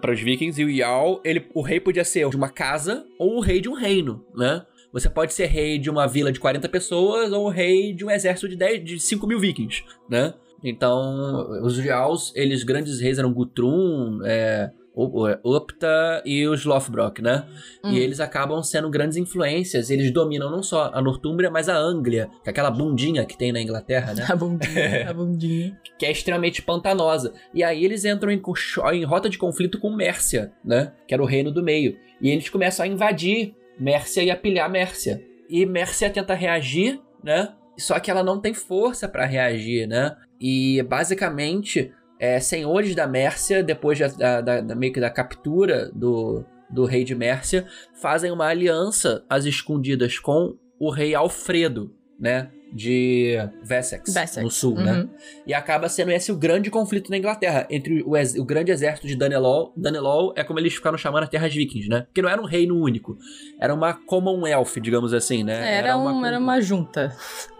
para 0.00 0.12
os 0.12 0.20
vikings, 0.20 0.60
e 0.60 0.64
o 0.64 0.76
Jarl, 0.76 1.20
ele, 1.24 1.46
o 1.54 1.62
rei 1.62 1.78
podia 1.78 2.04
ser 2.04 2.28
de 2.28 2.36
uma 2.36 2.48
casa 2.48 3.06
ou 3.18 3.36
o 3.36 3.40
rei 3.40 3.60
de 3.60 3.68
um 3.68 3.74
reino, 3.74 4.24
né, 4.34 4.64
você 4.92 5.08
pode 5.08 5.32
ser 5.32 5.46
rei 5.46 5.78
de 5.78 5.90
uma 5.90 6.06
vila 6.06 6.32
de 6.32 6.40
40 6.40 6.68
pessoas 6.68 7.32
ou 7.32 7.48
rei 7.48 7.92
de 7.92 8.04
um 8.04 8.10
exército 8.10 8.48
de, 8.48 8.56
10, 8.56 8.84
de 8.84 9.00
5 9.00 9.26
mil 9.26 9.38
vikings, 9.38 9.84
né? 10.08 10.34
Então, 10.62 11.62
os 11.62 11.74
Jarls, 11.76 12.32
eles 12.34 12.64
grandes 12.64 13.00
reis 13.00 13.18
eram 13.18 13.32
Guthrum, 13.32 14.20
é, 14.24 14.70
Upta 14.94 16.22
e 16.24 16.46
os 16.46 16.64
Lothbrok, 16.64 17.22
né? 17.22 17.46
Hum. 17.84 17.92
E 17.92 17.98
eles 17.98 18.20
acabam 18.20 18.62
sendo 18.62 18.90
grandes 18.90 19.16
influências. 19.16 19.88
Eles 19.88 20.12
dominam 20.12 20.50
não 20.50 20.62
só 20.62 20.90
a 20.92 21.00
Nortúmbria, 21.00 21.50
mas 21.50 21.68
a 21.68 21.76
Anglia, 21.76 22.28
que 22.42 22.48
é 22.48 22.50
aquela 22.50 22.70
bundinha 22.70 23.24
que 23.24 23.38
tem 23.38 23.52
na 23.52 23.60
Inglaterra, 23.60 24.12
né? 24.12 24.26
A 24.30 24.36
bundinha, 24.36 25.10
a 25.10 25.12
bundinha. 25.12 25.78
que 25.98 26.06
é 26.06 26.10
extremamente 26.10 26.62
pantanosa. 26.62 27.32
E 27.54 27.64
aí 27.64 27.84
eles 27.84 28.04
entram 28.04 28.30
em, 28.30 28.40
em 28.92 29.04
rota 29.04 29.28
de 29.28 29.38
conflito 29.38 29.78
com 29.78 29.94
Mércia, 29.94 30.52
né? 30.64 30.92
Que 31.06 31.14
era 31.14 31.22
o 31.22 31.26
reino 31.26 31.50
do 31.50 31.62
meio. 31.62 31.96
E 32.20 32.30
eles 32.30 32.48
começam 32.48 32.84
a 32.84 32.88
invadir 32.88 33.54
Mércia 33.80 34.22
e 34.22 34.30
a 34.30 34.36
pilhar 34.36 34.70
Mércia. 34.70 35.24
E 35.48 35.64
Mércia 35.64 36.10
tenta 36.10 36.34
reagir, 36.34 37.00
né? 37.24 37.54
Só 37.78 37.98
que 37.98 38.10
ela 38.10 38.22
não 38.22 38.40
tem 38.40 38.52
força 38.52 39.08
para 39.08 39.24
reagir, 39.24 39.86
né? 39.88 40.14
E 40.40 40.82
basicamente 40.82 41.92
é, 42.18 42.38
senhores 42.38 42.94
da 42.94 43.06
Mércia, 43.06 43.62
depois 43.62 43.98
da, 43.98 44.40
da, 44.40 44.60
da, 44.60 44.74
meio 44.74 44.92
que 44.92 45.00
da 45.00 45.08
captura 45.08 45.90
do, 45.94 46.44
do 46.68 46.84
rei 46.84 47.02
de 47.02 47.14
Mércia, 47.14 47.66
fazem 47.94 48.30
uma 48.30 48.46
aliança 48.46 49.24
às 49.28 49.46
escondidas 49.46 50.18
com 50.18 50.56
o 50.78 50.90
rei 50.90 51.14
Alfredo, 51.14 51.94
né? 52.18 52.50
De 52.72 53.36
Wessex, 53.68 54.14
Wessex. 54.14 54.42
no 54.42 54.50
sul, 54.50 54.74
né? 54.74 54.92
uhum. 54.92 54.98
né? 54.98 55.08
E 55.46 55.52
acaba 55.52 55.88
sendo 55.88 56.12
esse 56.12 56.30
o 56.30 56.36
grande 56.36 56.70
conflito 56.70 57.10
na 57.10 57.16
Inglaterra, 57.16 57.66
entre 57.68 58.02
o, 58.02 58.12
o 58.12 58.44
grande 58.44 58.70
exército 58.70 59.06
de 59.06 59.16
Danelaw. 59.16 59.72
Danelaw 59.76 60.32
é 60.36 60.44
como 60.44 60.58
eles 60.58 60.74
ficaram 60.74 60.96
chamando 60.96 61.24
as 61.24 61.28
terras 61.28 61.52
vikings, 61.52 61.88
né? 61.88 62.02
Porque 62.02 62.22
não 62.22 62.28
era 62.28 62.40
um 62.40 62.46
reino 62.46 62.76
único, 62.80 63.18
era 63.58 63.74
uma 63.74 63.92
Commonwealth, 63.92 64.80
digamos 64.80 65.12
assim, 65.12 65.42
né? 65.42 65.54
É, 65.54 65.74
era, 65.78 65.88
era, 65.88 65.96
uma, 65.96 66.26
era 66.26 66.38
uma 66.38 66.60
junta. 66.60 67.14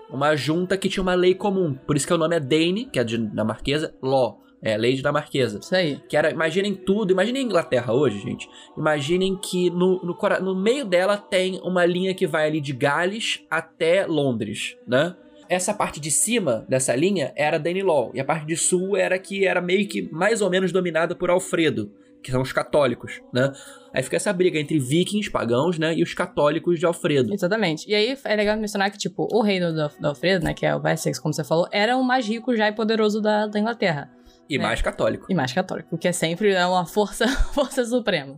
Uma 0.08 0.34
junta 0.36 0.76
que 0.76 0.88
tinha 0.88 1.02
uma 1.02 1.14
lei 1.14 1.34
comum, 1.34 1.74
por 1.74 1.96
isso 1.96 2.06
que 2.06 2.12
o 2.12 2.18
nome 2.18 2.36
é 2.36 2.40
Dane, 2.40 2.84
que 2.84 2.98
é 2.98 3.04
dinamarquesa, 3.04 3.94
Law 4.02 4.40
é, 4.62 4.76
lei 4.76 5.00
da 5.00 5.12
Marquesa. 5.12 5.58
Isso 5.58 5.74
aí. 5.74 6.00
Que 6.08 6.16
era, 6.16 6.30
imaginem 6.30 6.74
tudo, 6.74 7.12
imaginem 7.12 7.42
a 7.42 7.44
Inglaterra 7.44 7.92
hoje, 7.92 8.18
gente. 8.20 8.48
Imaginem 8.76 9.36
que 9.36 9.70
no, 9.70 10.00
no, 10.04 10.16
no 10.42 10.54
meio 10.54 10.84
dela 10.84 11.16
tem 11.16 11.60
uma 11.64 11.84
linha 11.84 12.14
que 12.14 12.26
vai 12.26 12.46
ali 12.46 12.60
de 12.60 12.72
Gales 12.72 13.44
até 13.50 14.06
Londres, 14.06 14.76
né? 14.86 15.16
Essa 15.48 15.74
parte 15.74 15.98
de 15.98 16.12
cima 16.12 16.64
dessa 16.68 16.94
linha 16.94 17.32
era 17.34 17.58
Danelaw, 17.58 18.12
e 18.14 18.20
a 18.20 18.24
parte 18.24 18.46
de 18.46 18.56
sul 18.56 18.96
era 18.96 19.18
que 19.18 19.44
era 19.44 19.60
meio 19.60 19.88
que 19.88 20.02
mais 20.12 20.40
ou 20.40 20.48
menos 20.48 20.70
dominada 20.70 21.12
por 21.12 21.28
Alfredo, 21.28 21.90
que 22.22 22.30
são 22.30 22.40
os 22.40 22.52
católicos, 22.52 23.20
né? 23.32 23.52
Aí 23.92 24.00
fica 24.00 24.14
essa 24.14 24.32
briga 24.32 24.60
entre 24.60 24.78
vikings 24.78 25.28
pagãos, 25.28 25.76
né, 25.76 25.92
e 25.92 26.04
os 26.04 26.14
católicos 26.14 26.78
de 26.78 26.86
Alfredo. 26.86 27.34
Exatamente. 27.34 27.90
E 27.90 27.94
aí 27.96 28.16
é 28.24 28.36
legal 28.36 28.56
mencionar 28.56 28.92
que, 28.92 28.98
tipo, 28.98 29.26
o 29.32 29.42
reino 29.42 29.72
do, 29.72 29.88
do 30.00 30.06
Alfredo, 30.06 30.44
né, 30.44 30.54
que 30.54 30.64
é 30.64 30.76
o 30.76 30.80
Wessex, 30.80 31.18
como 31.18 31.34
você 31.34 31.42
falou, 31.42 31.66
era 31.72 31.96
o 31.96 32.04
mais 32.04 32.28
rico 32.28 32.54
já 32.54 32.68
e 32.68 32.72
poderoso 32.72 33.20
da, 33.20 33.48
da 33.48 33.58
Inglaterra. 33.58 34.08
E 34.50 34.58
né? 34.58 34.64
mais 34.64 34.82
católico. 34.82 35.26
E 35.28 35.34
mais 35.34 35.52
católico, 35.52 35.96
que 35.96 36.08
é 36.08 36.12
sempre 36.12 36.52
é 36.52 36.66
uma 36.66 36.84
força, 36.84 37.26
força 37.54 37.84
suprema. 37.84 38.36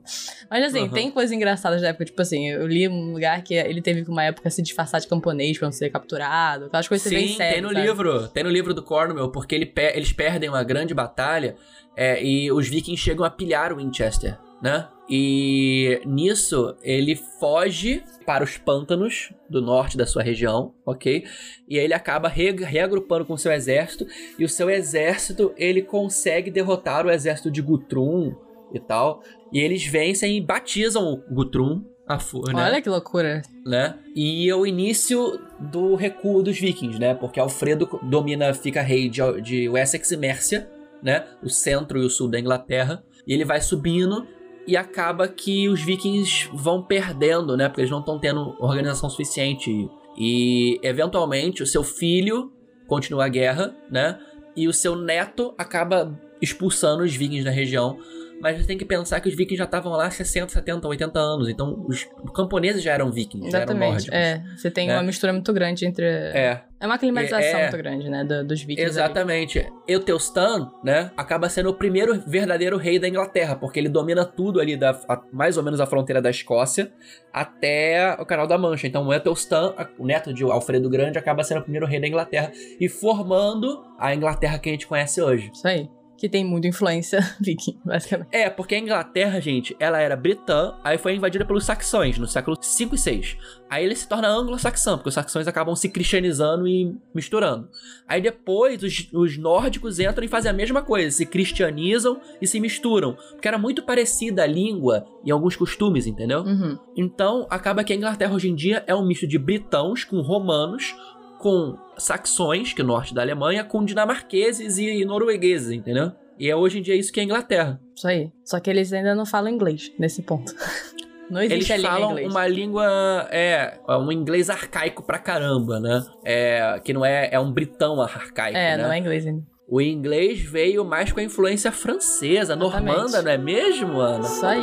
Mas 0.51 0.65
assim, 0.67 0.83
uhum. 0.83 0.91
tem 0.91 1.11
coisas 1.11 1.33
engraçadas 1.33 1.81
da 1.81 1.89
época, 1.89 2.05
tipo 2.05 2.21
assim, 2.21 2.51
eu 2.51 2.67
li 2.67 2.87
um 2.87 3.13
lugar 3.15 3.43
que 3.43 3.55
ele 3.55 3.81
teve 3.81 4.03
uma 4.11 4.23
época 4.23 4.51
se 4.51 4.61
disfarçar 4.61 5.01
de 5.01 5.09
camponês 5.09 5.59
pra 5.59 5.69
não 5.69 5.73
ser 5.73 5.89
capturado, 5.89 6.67
aquelas 6.67 6.87
coisas 6.87 7.09
Sim, 7.09 7.15
bem 7.15 7.29
sérias. 7.29 7.55
tem 7.55 7.63
no 7.63 7.73
sabe? 7.73 7.81
livro, 7.81 8.29
tem 8.29 8.45
no 8.45 8.51
livro 8.51 8.75
do 8.75 8.83
Cornwall, 8.83 9.33
porque 9.33 9.55
ele, 9.55 9.73
eles 9.95 10.13
perdem 10.13 10.51
uma 10.51 10.63
grande 10.63 10.93
batalha 10.93 11.57
é, 11.97 12.23
e 12.23 12.53
os 12.53 12.69
vikings 12.69 13.03
chegam 13.03 13.25
a 13.25 13.31
pilhar 13.31 13.73
o 13.73 13.77
Winchester 13.77 14.39
né? 14.63 14.89
E 15.11 16.01
nisso 16.07 16.77
ele 16.83 17.17
foge 17.17 18.03
para 18.25 18.45
os 18.45 18.57
pântanos 18.57 19.33
do 19.51 19.61
norte 19.61 19.97
da 19.97 20.07
sua 20.07 20.23
região, 20.23 20.73
ok? 20.87 21.25
E 21.69 21.79
aí 21.79 21.85
ele 21.85 21.93
acaba 21.93 22.29
re 22.29 22.53
reagrupando 22.53 23.25
com 23.27 23.35
o 23.35 23.39
seu 23.39 23.53
exército 23.53 24.07
e 24.39 24.45
o 24.45 24.49
seu 24.49 24.71
exército 24.71 25.53
ele 25.57 25.83
consegue 25.83 26.51
derrotar 26.51 27.05
o 27.05 27.11
exército 27.11 27.51
de 27.51 27.61
Guthrum 27.61 28.35
e 28.73 28.79
tal. 28.79 29.23
E 29.53 29.61
eles 29.61 29.85
vencem 29.85 30.39
e 30.39 30.41
batizam 30.41 31.13
o 31.13 31.17
Guthrum 31.35 31.85
a 32.07 32.17
né? 32.53 32.65
Olha 32.65 32.83
que 32.83 32.89
loucura. 32.89 33.43
Né? 33.65 33.99
E 34.15 34.49
é 34.49 34.55
o 34.55 34.67
início 34.67 35.39
do 35.61 35.95
recuo 35.95 36.43
dos 36.43 36.59
vikings, 36.59 36.99
né? 36.99 37.15
Porque 37.15 37.39
Alfredo 37.39 37.89
domina, 38.03 38.53
fica 38.55 38.83
rei 38.83 39.09
de, 39.09 39.21
de 39.41 39.69
Wessex 39.69 40.11
e 40.11 40.17
Mércia, 40.17 40.71
né? 41.03 41.25
O 41.43 41.49
centro 41.49 42.01
e 42.01 42.05
o 42.05 42.11
sul 42.11 42.29
da 42.29 42.39
Inglaterra. 42.41 43.03
E 43.27 43.33
ele 43.33 43.45
vai 43.45 43.61
subindo 43.61 44.27
e 44.67 44.77
acaba 44.77 45.27
que 45.29 45.69
os 45.69 45.83
vikings 45.83 46.49
vão 46.53 46.83
perdendo, 46.83 47.57
né? 47.57 47.69
Porque 47.69 47.81
eles 47.81 47.91
não 47.91 48.01
estão 48.01 48.19
tendo 48.19 48.57
organização 48.59 49.11
suficiente. 49.11 49.89
E 50.17 50.79
eventualmente 50.83 51.63
o 51.63 51.67
seu 51.67 51.83
filho 51.83 52.53
continua 52.87 53.25
a 53.25 53.29
guerra, 53.29 53.75
né? 53.91 54.19
E 54.55 54.69
o 54.69 54.73
seu 54.73 54.95
neto 54.95 55.55
acaba 55.57 56.19
expulsando 56.41 57.03
os 57.03 57.15
vikings 57.15 57.45
da 57.45 57.51
região 57.51 57.99
mas 58.43 58.59
você 58.59 58.67
tem 58.67 58.77
que 58.77 58.85
pensar 58.85 59.21
que 59.21 59.29
os 59.29 59.37
vikings 59.37 59.57
já 59.57 59.65
estavam 59.65 59.93
lá 59.93 60.11
60, 60.11 60.53
70, 60.53 60.89
80 60.89 61.17
anos. 61.17 61.49
Então, 61.49 61.87
os 61.87 62.09
camponeses 62.35 62.83
já 62.83 62.93
eram 62.93 63.09
vikings, 63.09 63.47
Exatamente. 63.47 63.79
já 63.79 63.85
eram 63.85 63.93
nórdicos. 63.93 64.53
É, 64.53 64.57
você 64.57 64.69
tem 64.69 64.89
né? 64.89 64.97
uma 64.97 65.03
mistura 65.05 65.33
muito 65.33 65.53
grande 65.53 65.87
entre... 65.87 66.05
É. 66.05 66.61
É 66.81 66.87
uma 66.87 66.99
climatização 66.99 67.41
é, 67.41 67.53
é... 67.53 67.63
muito 67.63 67.77
grande, 67.77 68.11
né, 68.11 68.25
do, 68.25 68.45
dos 68.45 68.61
vikings. 68.63 68.91
Exatamente. 68.91 69.61
Ali. 69.61 69.69
Eutelstan, 69.87 70.73
né, 70.83 71.13
acaba 71.17 71.49
sendo 71.49 71.71
o 71.71 71.75
primeiro 71.75 72.21
verdadeiro 72.27 72.77
rei 72.77 72.99
da 72.99 73.07
Inglaterra, 73.07 73.55
porque 73.55 73.79
ele 73.79 73.89
domina 73.89 74.25
tudo 74.25 74.59
ali, 74.59 74.77
da, 74.77 74.91
a, 75.09 75.23
mais 75.33 75.57
ou 75.57 75.63
menos 75.63 75.81
a 75.81 75.87
fronteira 75.87 76.21
da 76.21 76.29
Escócia, 76.29 76.93
até 77.33 78.17
o 78.19 78.27
Canal 78.27 78.49
da 78.49 78.59
Mancha. 78.59 78.89
Então, 78.89 79.07
o 79.07 79.13
Eutelstan, 79.13 79.73
o 79.97 80.05
neto 80.05 80.35
de 80.35 80.43
Alfredo 80.43 80.91
Grande, 80.91 81.17
acaba 81.17 81.45
sendo 81.45 81.61
o 81.61 81.63
primeiro 81.63 81.87
rei 81.87 82.01
da 82.01 82.09
Inglaterra 82.09 82.51
e 82.81 82.89
formando 82.89 83.85
a 83.97 84.13
Inglaterra 84.13 84.59
que 84.59 84.69
a 84.69 84.73
gente 84.73 84.89
conhece 84.89 85.23
hoje. 85.23 85.53
Isso 85.55 85.69
aí 85.69 85.89
que 86.17 86.29
tem 86.29 86.45
muita 86.45 86.69
influência 86.69 87.21
viking, 87.41 87.79
basicamente. 87.85 88.29
É, 88.33 88.49
porque 88.49 88.75
a 88.75 88.79
Inglaterra, 88.79 89.41
gente, 89.41 89.77
ela 89.79 90.01
era 90.01 90.17
britã, 90.17 90.75
aí 90.85 90.99
foi 90.99 91.15
invadida 91.15 91.45
pelos 91.45 91.65
saxões 91.65 92.19
no 92.19 92.27
século 92.27 92.57
5 92.61 92.95
e 92.95 92.99
6. 92.99 93.37
Aí 93.69 93.85
ele 93.85 93.97
se 93.97 94.07
torna 94.07 94.29
anglo-saxão, 94.29 94.99
porque 94.99 95.09
os 95.09 95.15
saxões 95.15 95.49
acabam 95.49 95.75
se 95.75 95.89
cristianizando 95.89 96.69
e 96.69 96.95
misturando. 97.15 97.69
Aí 98.07 98.21
depois 98.21 98.83
os, 98.83 99.09
os 99.13 99.39
nórdicos 99.39 99.99
entram 99.99 100.25
e 100.25 100.29
fazem 100.29 100.51
a 100.51 100.55
mesma 100.55 100.83
coisa, 100.83 101.11
se 101.11 101.25
cristianizam 101.25 102.21
e 102.41 102.47
se 102.47 102.61
misturam, 102.61 103.17
porque 103.31 103.49
era 103.49 103.59
muito 103.59 103.83
parecida 103.83 104.43
a 104.43 104.47
língua 104.47 105.07
e 105.25 105.31
alguns 105.31 105.57
costumes, 105.57 106.07
entendeu? 106.07 106.43
Uhum. 106.43 106.79
Então 106.97 107.47
acaba 107.49 107.83
que 107.83 107.93
a 107.93 107.97
Inglaterra 107.97 108.35
hoje 108.35 108.51
em 108.51 108.55
dia 108.55 108.85
é 108.87 108.95
um 108.95 109.07
misto 109.07 109.27
de 109.27 109.39
britãos 109.39 110.05
com 110.05 110.21
romanos, 110.21 110.95
com 111.43 111.77
saxões, 111.99 112.73
que 112.73 112.81
é 112.81 112.85
o 112.85 112.87
norte 112.87 113.13
da 113.13 113.21
Alemanha, 113.21 113.65
com 113.65 113.85
dinamarqueses 113.85 114.79
e 114.79 115.05
noruegueses, 115.05 115.73
entendeu? 115.73 116.13
E 116.39 116.49
é 116.49 116.55
hoje 116.57 116.79
em 116.79 116.83
dia 116.83 116.95
isso 116.95 117.13
que 117.13 117.21
é 117.21 117.23
a 117.23 117.27
Inglaterra. 117.27 117.81
Isso 117.95 118.07
aí. 118.09 118.31
Só 118.45 118.59
que 118.61 118.71
eles 118.71 118.93
ainda 118.93 119.15
não 119.15 119.27
falam 119.27 119.51
inglês 119.53 119.93
nesse 119.99 120.23
ponto. 120.23 120.53
Não 121.31 121.41
existe 121.41 121.73
Eles 121.73 121.87
falam 121.87 122.11
inglês. 122.11 122.31
uma 122.31 122.47
língua, 122.47 123.27
é, 123.31 123.79
um 123.89 124.13
inglês 124.13 124.51
arcaico 124.51 125.03
pra 125.03 125.19
caramba, 125.19 125.81
né? 125.81 126.05
É, 126.23 126.79
que 126.85 126.93
não 126.93 127.03
é, 127.07 127.31
é 127.33 127.41
um 127.41 127.51
britão 127.51 128.03
arcaico, 128.03 128.59
É, 128.59 128.77
né? 128.77 128.83
não 128.83 128.93
é 128.93 128.99
inglês 128.99 129.27
ainda. 129.27 129.43
O 129.67 129.81
inglês 129.81 130.43
veio 130.43 130.85
mais 130.85 131.11
com 131.11 131.21
a 131.21 131.23
influência 131.23 131.73
francesa, 131.73 132.53
Exatamente. 132.53 132.85
normanda, 132.85 133.23
não 133.23 133.31
é 133.31 133.39
mesmo, 133.39 133.99
Ana? 133.99 134.27
Isso 134.27 134.45
aí. 134.45 134.61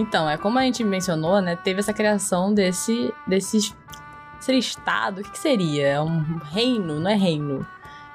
Então, 0.00 0.28
é 0.28 0.38
como 0.38 0.58
a 0.58 0.62
gente 0.62 0.82
mencionou, 0.82 1.42
né? 1.42 1.56
Teve 1.56 1.80
essa 1.80 1.92
criação 1.92 2.54
desse. 2.54 3.12
desses. 3.26 3.76
Seria 4.40 4.58
estado? 4.58 5.20
O 5.20 5.24
que, 5.24 5.30
que 5.32 5.38
seria? 5.38 5.86
É 5.86 6.00
um 6.00 6.38
reino? 6.50 6.98
Não 6.98 7.10
é 7.10 7.14
reino. 7.14 7.66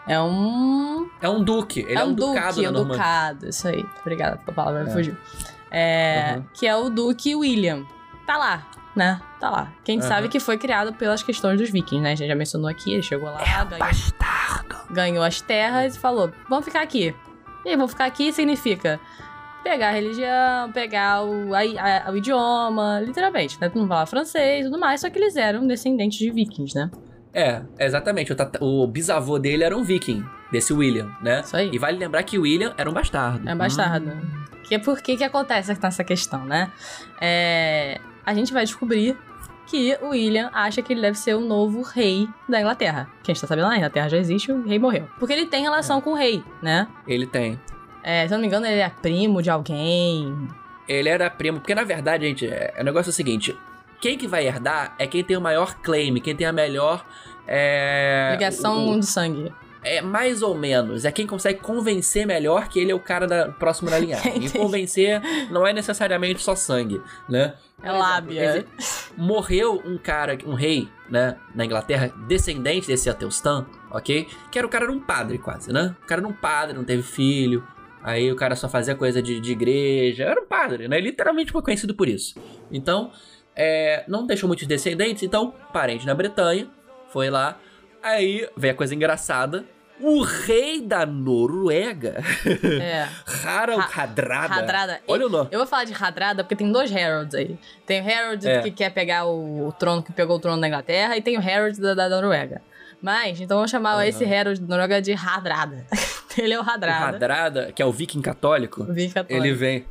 É 0.08 0.20
um. 0.20 1.08
É 1.22 1.30
um 1.30 1.44
duque. 1.44 1.82
Ele 1.82 1.94
é, 1.94 2.02
é 2.02 2.04
um, 2.04 2.14
duque, 2.14 2.34
ducado, 2.34 2.66
é 2.66 2.70
um 2.70 2.74
ducado. 2.74 3.50
Isso 3.50 3.68
aí. 3.68 3.86
Obrigada 4.02 4.38
pela 4.38 4.54
palavra, 4.54 4.90
é. 4.90 4.92
fugiu. 4.92 5.16
É, 5.70 6.34
uhum. 6.36 6.44
Que 6.54 6.66
é 6.66 6.76
o 6.76 6.90
Duque 6.90 7.36
William. 7.36 7.86
Tá 8.26 8.38
lá, 8.38 8.68
né? 8.96 9.22
Tá 9.40 9.52
lá. 9.52 9.74
Quem 9.84 9.98
uhum. 9.98 10.08
sabe 10.08 10.28
que 10.28 10.40
foi 10.40 10.58
criado 10.58 10.94
pelas 10.94 11.22
questões 11.22 11.60
dos 11.60 11.70
vikings, 11.70 12.02
né? 12.02 12.14
A 12.14 12.16
gente 12.16 12.28
já 12.28 12.36
mencionou 12.36 12.68
aqui, 12.68 12.94
ele 12.94 13.04
chegou 13.04 13.30
lá, 13.30 13.42
é 13.42 13.66
ganhou, 13.66 13.80
bastardo. 13.80 14.76
ganhou 14.90 15.24
as 15.24 15.42
terras 15.42 15.96
e 15.96 16.00
falou: 16.00 16.32
vamos 16.50 16.66
ficar 16.66 16.82
aqui. 16.82 17.16
E 17.64 17.76
vamos 17.76 17.92
ficar 17.92 18.06
aqui 18.06 18.32
significa 18.32 19.00
pegar 19.66 19.90
a 19.90 19.92
religião, 19.92 20.72
pegar 20.72 21.24
o, 21.24 21.54
a, 21.56 21.60
a, 22.08 22.12
o 22.12 22.16
idioma, 22.18 23.02
literalmente, 23.02 23.60
né? 23.60 23.72
Não 23.74 23.88
falar 23.88 24.06
francês 24.06 24.62
e 24.62 24.70
tudo 24.70 24.80
mais, 24.80 25.02
só 25.02 25.10
que 25.10 25.18
eles 25.18 25.36
eram 25.36 25.66
descendentes 25.66 26.20
de 26.20 26.30
vikings, 26.30 26.76
né? 26.78 26.92
É, 27.34 27.62
exatamente. 27.80 28.32
O, 28.32 28.36
tata- 28.36 28.64
o 28.64 28.86
bisavô 28.88 29.40
dele 29.40 29.64
era 29.64 29.76
um 29.76 29.84
viking, 29.84 30.24
desse 30.52 30.72
William, 30.72 31.10
né? 31.22 31.42
Isso 31.44 31.58
aí. 31.58 31.70
E 31.74 31.78
vale 31.80 31.98
lembrar 31.98 32.22
que 32.24 32.38
o 32.38 32.44
William 32.44 32.74
era 32.78 32.88
um 32.90 32.94
bastardo. 32.94 33.50
É 33.50 33.54
um 33.54 33.58
bastardo. 33.58 34.12
Que 34.64 34.76
é 34.76 34.80
por 34.80 35.02
que 35.02 35.18
que 35.18 35.24
acontece 35.24 35.78
nessa 35.82 36.04
questão, 36.04 36.46
né? 36.46 36.72
É, 37.20 38.00
a 38.26 38.34
gente 38.34 38.54
vai 38.54 38.64
descobrir 38.64 39.18
que 39.68 39.98
o 40.02 40.10
William 40.10 40.50
acha 40.54 40.82
que 40.82 40.94
ele 40.94 41.02
deve 41.02 41.18
ser 41.18 41.34
o 41.36 41.42
novo 41.42 41.82
rei 41.82 42.28
da 42.48 42.62
Inglaterra. 42.62 43.10
Que 43.24 43.32
a 43.32 43.34
gente 43.34 43.42
tá 43.42 43.48
sabendo, 43.48 43.68
a 43.68 43.76
Inglaterra 43.78 44.08
já 44.10 44.18
existe, 44.18 44.52
o 44.52 44.64
rei 44.66 44.78
morreu. 44.80 45.08
Porque 45.20 45.34
ele 45.34 45.48
tem 45.48 45.64
relação 45.64 46.00
com 46.00 46.12
o 46.12 46.16
rei, 46.16 46.44
né? 46.62 46.88
Ele 47.08 47.26
tem. 47.26 47.60
É, 48.08 48.28
se 48.28 48.34
eu 48.34 48.38
não 48.38 48.42
me 48.42 48.48
engano, 48.48 48.68
ele 48.68 48.82
é 48.82 48.90
primo 48.90 49.42
de 49.42 49.50
alguém. 49.50 50.48
Ele 50.88 51.10
era 51.10 51.28
primo, 51.28 51.60
porque 51.60 51.74
na 51.74 51.84
verdade, 51.84 52.28
gente, 52.28 52.46
é, 52.46 52.76
o 52.80 52.84
negócio 52.84 53.10
é 53.10 53.12
o 53.12 53.14
seguinte: 53.14 53.58
quem 54.00 54.16
que 54.16 54.28
vai 54.28 54.46
herdar 54.46 54.94
é 55.00 55.08
quem 55.08 55.24
tem 55.24 55.36
o 55.36 55.42
maior 55.42 55.74
claim, 55.82 56.14
quem 56.22 56.36
tem 56.36 56.46
a 56.46 56.54
melhor. 56.54 57.04
É, 57.48 58.30
Ligação 58.34 58.90
o- 58.92 59.00
de 59.00 59.06
sangue. 59.08 59.52
é 59.84 60.02
mais 60.02 60.44
ou 60.44 60.54
menos. 60.56 61.04
É 61.04 61.12
quem 61.12 61.26
consegue 61.26 61.60
convencer 61.62 62.28
melhor 62.28 62.68
que 62.68 62.80
ele 62.80 62.92
é 62.92 62.96
o 62.96 63.00
cara 63.00 63.26
da, 63.26 63.50
próximo 63.50 63.90
da 63.90 63.98
linhagem. 63.98 64.38
e 64.46 64.50
convencer 64.52 65.20
não 65.50 65.66
é 65.66 65.74
necessariamente 65.74 66.44
só 66.44 66.56
sangue, 66.56 67.02
né? 67.28 67.56
É 67.84 67.92
lábia. 67.92 68.66
Morreu 69.18 69.82
um 69.86 69.98
cara, 69.98 70.38
um 70.46 70.54
rei, 70.54 70.88
né, 71.10 71.38
na 71.54 71.66
Inglaterra, 71.66 72.12
descendente 72.28 72.88
desse 72.88 73.10
Atelstan, 73.10 73.66
ok? 73.92 74.28
Que 74.52 74.58
era 74.58 74.66
o 74.66 74.70
cara 74.70 74.86
era 74.86 74.92
um 74.94 75.00
padre 75.00 75.38
quase, 75.38 75.72
né? 75.72 75.96
O 76.04 76.08
cara 76.08 76.22
era 76.22 76.28
um 76.28 76.34
padre, 76.34 76.76
não 76.76 76.84
teve 76.84 77.04
filho. 77.04 77.66
Aí 78.06 78.32
o 78.32 78.36
cara 78.36 78.56
só 78.56 78.70
fazia 78.70 78.94
coisa 78.96 79.22
de, 79.22 79.40
de 79.40 79.52
igreja. 79.52 80.26
Era 80.26 80.40
um 80.42 80.46
padre, 80.46 80.88
né? 80.88 81.00
Literalmente 81.00 81.52
foi 81.52 81.62
conhecido 81.64 81.96
por 81.96 82.08
isso. 82.08 82.36
Então, 82.72 83.12
é, 83.56 84.04
não 84.08 84.26
deixou 84.28 84.48
muitos 84.48 84.68
descendentes, 84.68 85.24
então, 85.24 85.54
parente 85.74 86.06
na 86.06 86.14
Bretanha, 86.14 86.68
foi 87.10 87.30
lá. 87.32 87.58
Aí 88.04 88.48
veio 88.56 88.74
a 88.74 88.78
coisa 88.78 88.94
engraçada. 88.94 89.66
O 90.00 90.22
rei 90.22 90.82
da 90.82 91.06
Noruega, 91.06 92.22
É. 92.82 93.08
Harald 93.48 93.82
Ha- 93.82 94.04
Hadrada. 94.04 94.54
Hadrada. 94.56 95.02
Olha 95.08 95.26
o 95.26 95.30
nome. 95.30 95.48
Eu 95.52 95.58
vou 95.60 95.66
falar 95.68 95.86
de 95.86 95.94
Hadrada 95.94 96.44
porque 96.44 96.56
tem 96.56 96.70
dois 96.70 96.92
Harolds 96.94 97.34
aí. 97.34 97.58
Tem 97.86 98.02
o 98.02 98.06
Harold 98.14 98.46
É. 98.46 98.62
que 98.62 98.72
quer 98.72 98.90
pegar 98.92 99.26
o, 99.26 99.70
o 99.70 99.72
trono, 99.72 100.04
que 100.04 100.12
pegou 100.12 100.36
o 100.36 100.40
trono 100.40 100.60
da 100.62 100.68
Inglaterra, 100.68 101.16
e 101.18 101.22
tem 101.22 101.38
o 101.38 101.40
Harold 101.40 101.80
da, 101.80 101.94
da 101.96 102.10
Noruega. 102.10 102.62
Mas, 103.02 103.40
então 103.40 103.56
vamos 103.58 103.72
chamar 103.72 103.94
Aham. 103.94 104.06
esse 104.06 104.26
Harold 104.26 104.60
da 104.60 104.68
Noruega 104.68 105.02
de 105.02 105.14
Hadrada. 105.14 105.86
ele 106.42 106.54
é 106.54 106.60
o 106.60 106.64
O 106.64 106.70
Hadrada. 106.70 107.16
Hadrada, 107.16 107.72
que 107.72 107.82
é 107.82 107.86
o 107.86 107.92
viking 107.92 108.22
católico, 108.22 108.84
O 108.84 108.94
Viking 108.94 109.14
católico. 109.14 109.46
Ele 109.46 109.54
vem. 109.54 109.86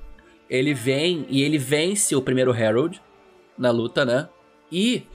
Ele 0.49 0.75
vem 0.75 1.27
e 1.29 1.43
ele 1.43 1.59
vence 1.59 2.15
o 2.15 2.23
primeiro 2.23 2.53
Harold 2.53 3.01
na 3.57 3.71
luta, 3.71 4.05
né? 4.05 4.29
E 4.71 5.07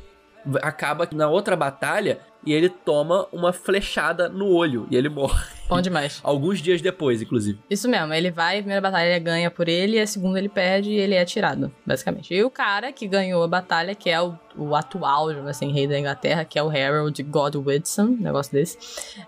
acaba 0.62 1.08
na 1.13 1.30
outra 1.30 1.56
batalha 1.56 2.20
e 2.46 2.54
ele 2.54 2.70
toma 2.70 3.28
uma 3.32 3.52
flechada 3.52 4.30
no 4.30 4.48
olho 4.48 4.88
e 4.89 4.96
ele 4.96 5.10
morre. 5.10 5.46
Bom 5.68 5.82
demais. 5.82 6.20
Alguns 6.24 6.62
dias 6.62 6.82
depois, 6.82 7.22
inclusive. 7.22 7.60
Isso 7.70 7.88
mesmo, 7.88 8.13
ele 8.13 8.32
vai, 8.32 8.56
a 8.56 8.60
primeira 8.60 8.82
batalha 8.82 9.10
ele 9.10 9.20
ganha 9.20 9.52
por 9.52 9.68
ele, 9.68 9.98
e 9.98 10.00
a 10.00 10.08
segunda 10.08 10.39
ele 10.39 10.50
perde 10.50 10.89
e 10.89 10.96
ele 10.96 11.13
é 11.13 11.24
tirado, 11.26 11.72
basicamente. 11.86 12.34
E 12.34 12.44
o 12.44 12.50
cara 12.50 12.92
que 12.92 13.08
ganhou 13.08 13.44
a 13.44 13.48
batalha, 13.48 13.94
que 13.94 14.10
é 14.10 14.20
o, 14.20 14.36
o 14.58 14.76
atual, 14.76 15.30
assim, 15.48 15.72
rei 15.72 15.86
da 15.86 16.00
Inglaterra, 16.00 16.44
que 16.44 16.58
é 16.58 16.63
o 16.63 16.70
Harold 16.70 17.22
Godwinson, 17.22 18.04
um 18.04 18.18
negócio 18.18 18.52
desse, 18.52 18.78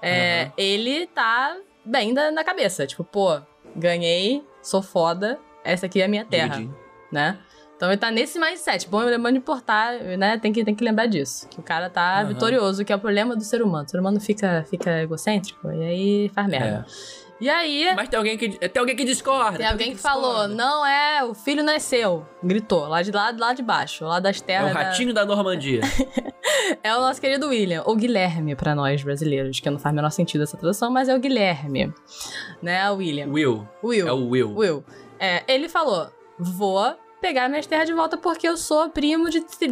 é, 0.02 0.44
Aham. 0.44 0.54
ele 0.58 1.06
tá 1.08 1.56
bem 1.86 2.14
da, 2.14 2.32
na 2.32 2.44
cabeça. 2.44 2.86
Tipo, 2.88 3.04
pô, 3.04 3.40
ganhei, 3.76 4.44
sou 4.62 4.82
foda, 4.82 5.40
essa 5.64 5.86
aqui 5.86 6.02
é 6.02 6.06
a 6.06 6.08
minha 6.08 6.26
terra, 6.26 6.62
né? 7.12 7.38
Então 7.76 7.90
ele 7.90 7.98
tá 7.98 8.12
nesse 8.12 8.38
mindset. 8.40 8.88
Bom, 8.88 9.00
lembrando 9.00 9.34
de 9.34 9.40
importar, 9.40 9.94
né? 10.18 10.38
Tem 10.38 10.54
que, 10.54 10.64
tem 10.64 10.76
que 10.76 10.84
lembrar 10.84 11.08
disso. 11.08 11.48
Que 11.50 11.60
o 11.60 11.64
cara 11.64 11.90
tá 11.90 12.20
Aham. 12.20 12.28
vitorioso, 12.28 12.86
que 12.86 12.94
é 12.94 12.96
o 12.96 13.00
problema 13.00 13.36
do 13.36 13.44
ser 13.44 13.62
humano. 13.64 13.86
O 13.86 13.90
ser 13.90 14.00
humano 14.00 14.20
fica, 14.20 14.64
fica 14.70 15.02
egocêntrico 15.02 15.68
e 15.72 15.84
aí 15.84 16.30
faz 16.30 16.48
merda. 16.48 16.86
É. 16.88 17.22
E 17.44 17.50
aí, 17.50 17.92
Mas 17.96 18.08
tem 18.08 18.18
alguém 18.20 18.38
que 18.38 18.50
tem 18.70 18.80
alguém 18.80 18.96
que 18.96 19.04
discorda. 19.04 19.58
tem 19.58 19.66
alguém 19.66 19.94
que 19.94 19.98
falou, 19.98 20.32
discorda. 20.48 20.54
não 20.54 20.86
é, 20.86 21.24
o 21.24 21.34
filho 21.34 21.64
não 21.64 21.74
é 21.74 21.80
seu. 21.80 22.24
Gritou, 22.44 22.88
lá 22.88 23.02
de 23.02 23.12
lá, 23.12 23.34
lá 23.36 23.52
de 23.52 23.64
baixo, 23.64 24.06
lá 24.06 24.20
das 24.20 24.40
É 24.40 24.46
terras. 24.46 24.70
o 24.70 24.74
da- 24.76 24.80
ratinho 24.84 25.12
da 25.12 25.26
Normandia. 25.26 25.82
É 26.84 26.96
o 26.96 27.02
nosso 27.02 27.20
querido 27.22 27.48
William, 27.50 27.84
ou 27.86 27.96
Guilherme 27.96 28.56
pra 28.56 28.74
nós 28.74 29.04
brasileiros, 29.04 29.60
que 29.60 29.70
não 29.70 29.78
faz 29.80 29.94
o 29.94 29.96
menor 29.96 30.10
sentido 30.10 30.44
essa 30.44 30.58
tradução, 30.58 30.90
mas 30.92 31.10
é 31.10 31.16
o 31.16 31.20
Guilherme. 31.20 31.94
Né, 32.62 32.90
o 32.92 32.96
William. 32.96 33.28
Will. 33.28 33.68
Will. 33.84 34.08
É 34.08 34.12
o 34.12 34.30
Will. 34.30 34.56
Will. 34.56 34.84
É, 35.20 35.44
ele 35.48 35.68
falou: 35.70 36.10
vou 36.40 36.96
pegar 37.22 37.48
minhas 37.50 37.68
terras 37.68 37.88
de 37.88 37.94
volta 37.94 38.18
porque 38.18 38.48
eu 38.48 38.58
sou 38.58 38.90
primo 38.90 39.30
de 39.30 39.42
15 39.42 39.68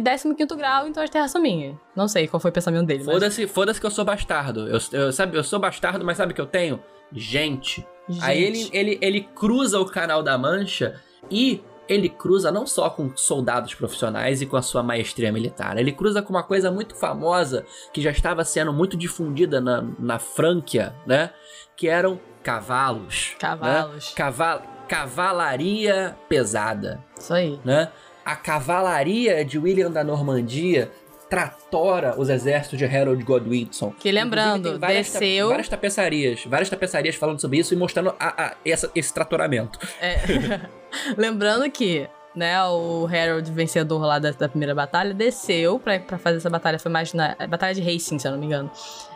grau, 0.56 0.86
então 0.86 1.02
as 1.02 1.10
terras 1.10 1.30
são 1.30 1.40
minhas. 1.42 1.74
Não 1.96 2.06
sei 2.06 2.28
qual 2.28 2.38
foi 2.40 2.50
o 2.50 2.54
pensamento 2.54 2.86
dele. 2.86 3.02
mas- 3.04 3.14
Foda-se, 3.14 3.46
foda-se 3.48 3.80
que 3.80 3.86
eu 3.86 3.90
sou 3.90 4.04
bastardo. 4.04 4.68
Eu, 4.68 4.78
eu, 4.92 5.12
sabe, 5.12 5.36
eu 5.36 5.42
sou 5.44 5.58
bastardo, 5.58 6.04
mas 6.04 6.16
sabe 6.16 6.32
o 6.32 6.34
que 6.34 6.40
eu 6.40 6.46
tenho? 6.46 6.80
Gente. 7.12 7.84
Aí 8.22 8.42
ele, 8.42 8.56
Gente. 8.62 8.76
ele, 8.76 8.98
ele 9.00 9.20
cruza 9.34 9.78
o 9.80 9.84
canal 9.86 10.22
da 10.22 10.36
Mancha 10.38 11.00
e 11.30 11.60
ele 11.92 12.08
cruza 12.08 12.52
não 12.52 12.66
só 12.66 12.88
com 12.88 13.10
soldados 13.16 13.74
profissionais 13.74 14.40
e 14.40 14.46
com 14.46 14.56
a 14.56 14.62
sua 14.62 14.82
maestria 14.82 15.32
militar, 15.32 15.76
ele 15.76 15.90
cruza 15.92 16.22
com 16.22 16.30
uma 16.32 16.42
coisa 16.44 16.70
muito 16.70 16.94
famosa 16.94 17.66
que 17.92 18.00
já 18.00 18.10
estava 18.10 18.44
sendo 18.44 18.72
muito 18.72 18.96
difundida 18.96 19.60
na, 19.60 19.84
na 19.98 20.18
Frânquia, 20.18 20.94
né? 21.06 21.30
Que 21.76 21.88
eram 21.88 22.20
cavalos. 22.42 23.34
Cavalos. 23.38 24.06
Né? 24.10 24.12
Cava- 24.16 24.62
cavalaria 24.88 26.16
pesada, 26.28 27.02
Isso 27.18 27.32
aí. 27.34 27.60
né? 27.64 27.90
A 28.24 28.36
cavalaria 28.36 29.44
de 29.44 29.58
William 29.58 29.90
da 29.90 30.04
Normandia 30.04 30.90
tratora 31.30 32.14
os 32.18 32.28
exércitos 32.28 32.78
de 32.78 32.84
Harold 32.84 33.22
Godwinson. 33.24 33.94
Que 33.98 34.10
lembrando, 34.12 34.78
várias 34.78 35.12
ta- 35.12 35.18
desceu- 35.20 35.48
várias 35.48 35.68
tapeçarias, 35.68 36.44
várias 36.44 36.68
tapeçarias 36.68 37.14
falando 37.14 37.40
sobre 37.40 37.58
isso 37.58 37.72
e 37.72 37.76
mostrando 37.76 38.14
a- 38.18 38.46
a- 38.46 38.54
essa- 38.66 38.90
esse 38.94 39.14
tratoramento. 39.14 39.78
É. 40.00 40.16
Lembrando 41.16 41.70
que, 41.70 42.08
né, 42.34 42.62
o 42.64 43.06
Harold, 43.06 43.50
vencedor 43.52 44.00
lá 44.04 44.18
da, 44.18 44.32
da 44.32 44.48
primeira 44.48 44.74
batalha, 44.74 45.14
desceu 45.14 45.78
pra, 45.78 45.98
pra 46.00 46.18
fazer 46.18 46.38
essa 46.38 46.50
batalha. 46.50 46.78
Foi 46.78 46.90
mais 46.90 47.12
na 47.14 47.36
batalha 47.48 47.74
de 47.74 47.80
racing, 47.80 48.18
se 48.18 48.26
eu 48.26 48.32
não 48.32 48.38
me 48.38 48.46
engano. 48.46 48.70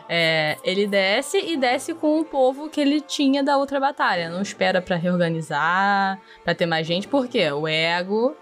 É, 0.07 0.57
ele 0.63 0.85
desce 0.87 1.37
e 1.39 1.57
desce 1.57 1.93
com 1.93 2.19
o 2.19 2.25
povo 2.25 2.69
que 2.69 2.79
ele 2.79 3.01
tinha 3.01 3.43
da 3.43 3.57
outra 3.57 3.79
batalha. 3.79 4.29
Não 4.29 4.41
espera 4.41 4.81
pra 4.81 4.95
reorganizar, 4.95 6.19
pra 6.43 6.53
ter 6.55 6.65
mais 6.65 6.85
gente, 6.87 7.07
por 7.07 7.27
quê? 7.27 7.51
O 7.51 7.67
ego. 7.67 8.35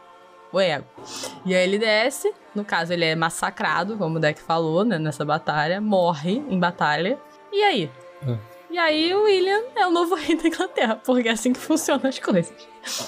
O 0.54 0.60
ego. 0.60 0.86
E 1.46 1.54
aí 1.56 1.64
ele 1.64 1.80
desce, 1.80 2.32
no 2.54 2.64
caso 2.64 2.94
ele 2.94 3.04
é 3.04 3.16
massacrado, 3.16 3.98
como 3.98 4.18
o 4.18 4.20
Deck 4.20 4.40
falou, 4.42 4.86
né, 4.86 5.00
nessa 5.00 5.26
batalha, 5.26 5.82
morre 5.82 6.44
em 6.48 6.60
batalha. 6.60 7.20
E 7.52 7.64
aí? 7.64 7.92
Ah. 8.26 8.38
E 8.74 8.78
aí 8.80 9.14
o 9.14 9.26
William 9.26 9.62
é 9.76 9.86
o 9.86 9.92
novo 9.92 10.14
rei 10.16 10.36
da 10.36 10.48
Inglaterra, 10.48 10.96
porque 10.96 11.30
é 11.30 11.32
assim 11.32 11.54
que 11.54 11.60
funcionam 11.60 12.08
as 12.10 12.18
coisas. 12.18 12.52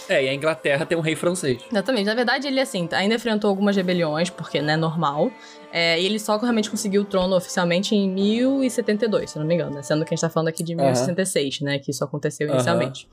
É, 0.08 0.24
e 0.24 0.30
a 0.30 0.34
Inglaterra 0.34 0.86
tem 0.86 0.96
um 0.96 1.02
rei 1.02 1.16
francês. 1.16 1.60
Exatamente. 1.72 2.06
Na 2.06 2.14
verdade, 2.14 2.48
ele, 2.48 2.60
assim, 2.60 2.88
ainda 2.92 3.16
enfrentou 3.16 3.50
algumas 3.50 3.76
rebeliões, 3.76 4.30
porque, 4.30 4.62
né, 4.62 4.78
normal. 4.78 5.32
É, 5.72 6.00
e 6.00 6.06
ele 6.06 6.20
só 6.20 6.38
realmente 6.38 6.70
conseguiu 6.70 7.02
o 7.02 7.06
trono 7.06 7.36
oficialmente 7.36 7.96
em 7.96 8.08
1072, 8.10 9.32
se 9.32 9.40
não 9.40 9.46
me 9.46 9.56
engano, 9.56 9.72
né? 9.76 9.82
Sendo 9.82 10.06
que 10.06 10.14
a 10.14 10.16
gente 10.16 10.22
tá 10.22 10.30
falando 10.30 10.50
aqui 10.50 10.64
de 10.64 10.76
1066, 10.76 11.62
né? 11.62 11.80
Que 11.80 11.90
isso 11.90 12.04
aconteceu 12.04 12.48
Aham. 12.48 12.56
inicialmente. 12.56 13.10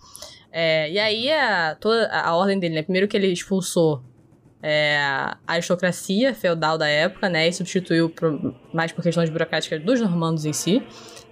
É, 0.52 0.90
e 0.90 0.98
aí, 0.98 1.32
a, 1.32 1.74
toda 1.80 2.06
a 2.12 2.36
ordem 2.36 2.58
dele, 2.58 2.74
né? 2.74 2.82
Primeiro 2.82 3.08
que 3.08 3.16
ele 3.16 3.28
expulsou 3.28 4.02
é, 4.62 4.96
a 5.00 5.36
aristocracia 5.46 6.34
feudal 6.34 6.78
da 6.78 6.86
época, 6.88 7.28
né? 7.28 7.48
E 7.48 7.52
substituiu 7.52 8.08
por- 8.10 8.54
mais 8.72 8.92
por 8.92 9.02
questões 9.02 9.28
burocráticas 9.28 9.82
dos 9.82 10.00
normandos 10.00 10.44
em 10.44 10.52
si, 10.52 10.82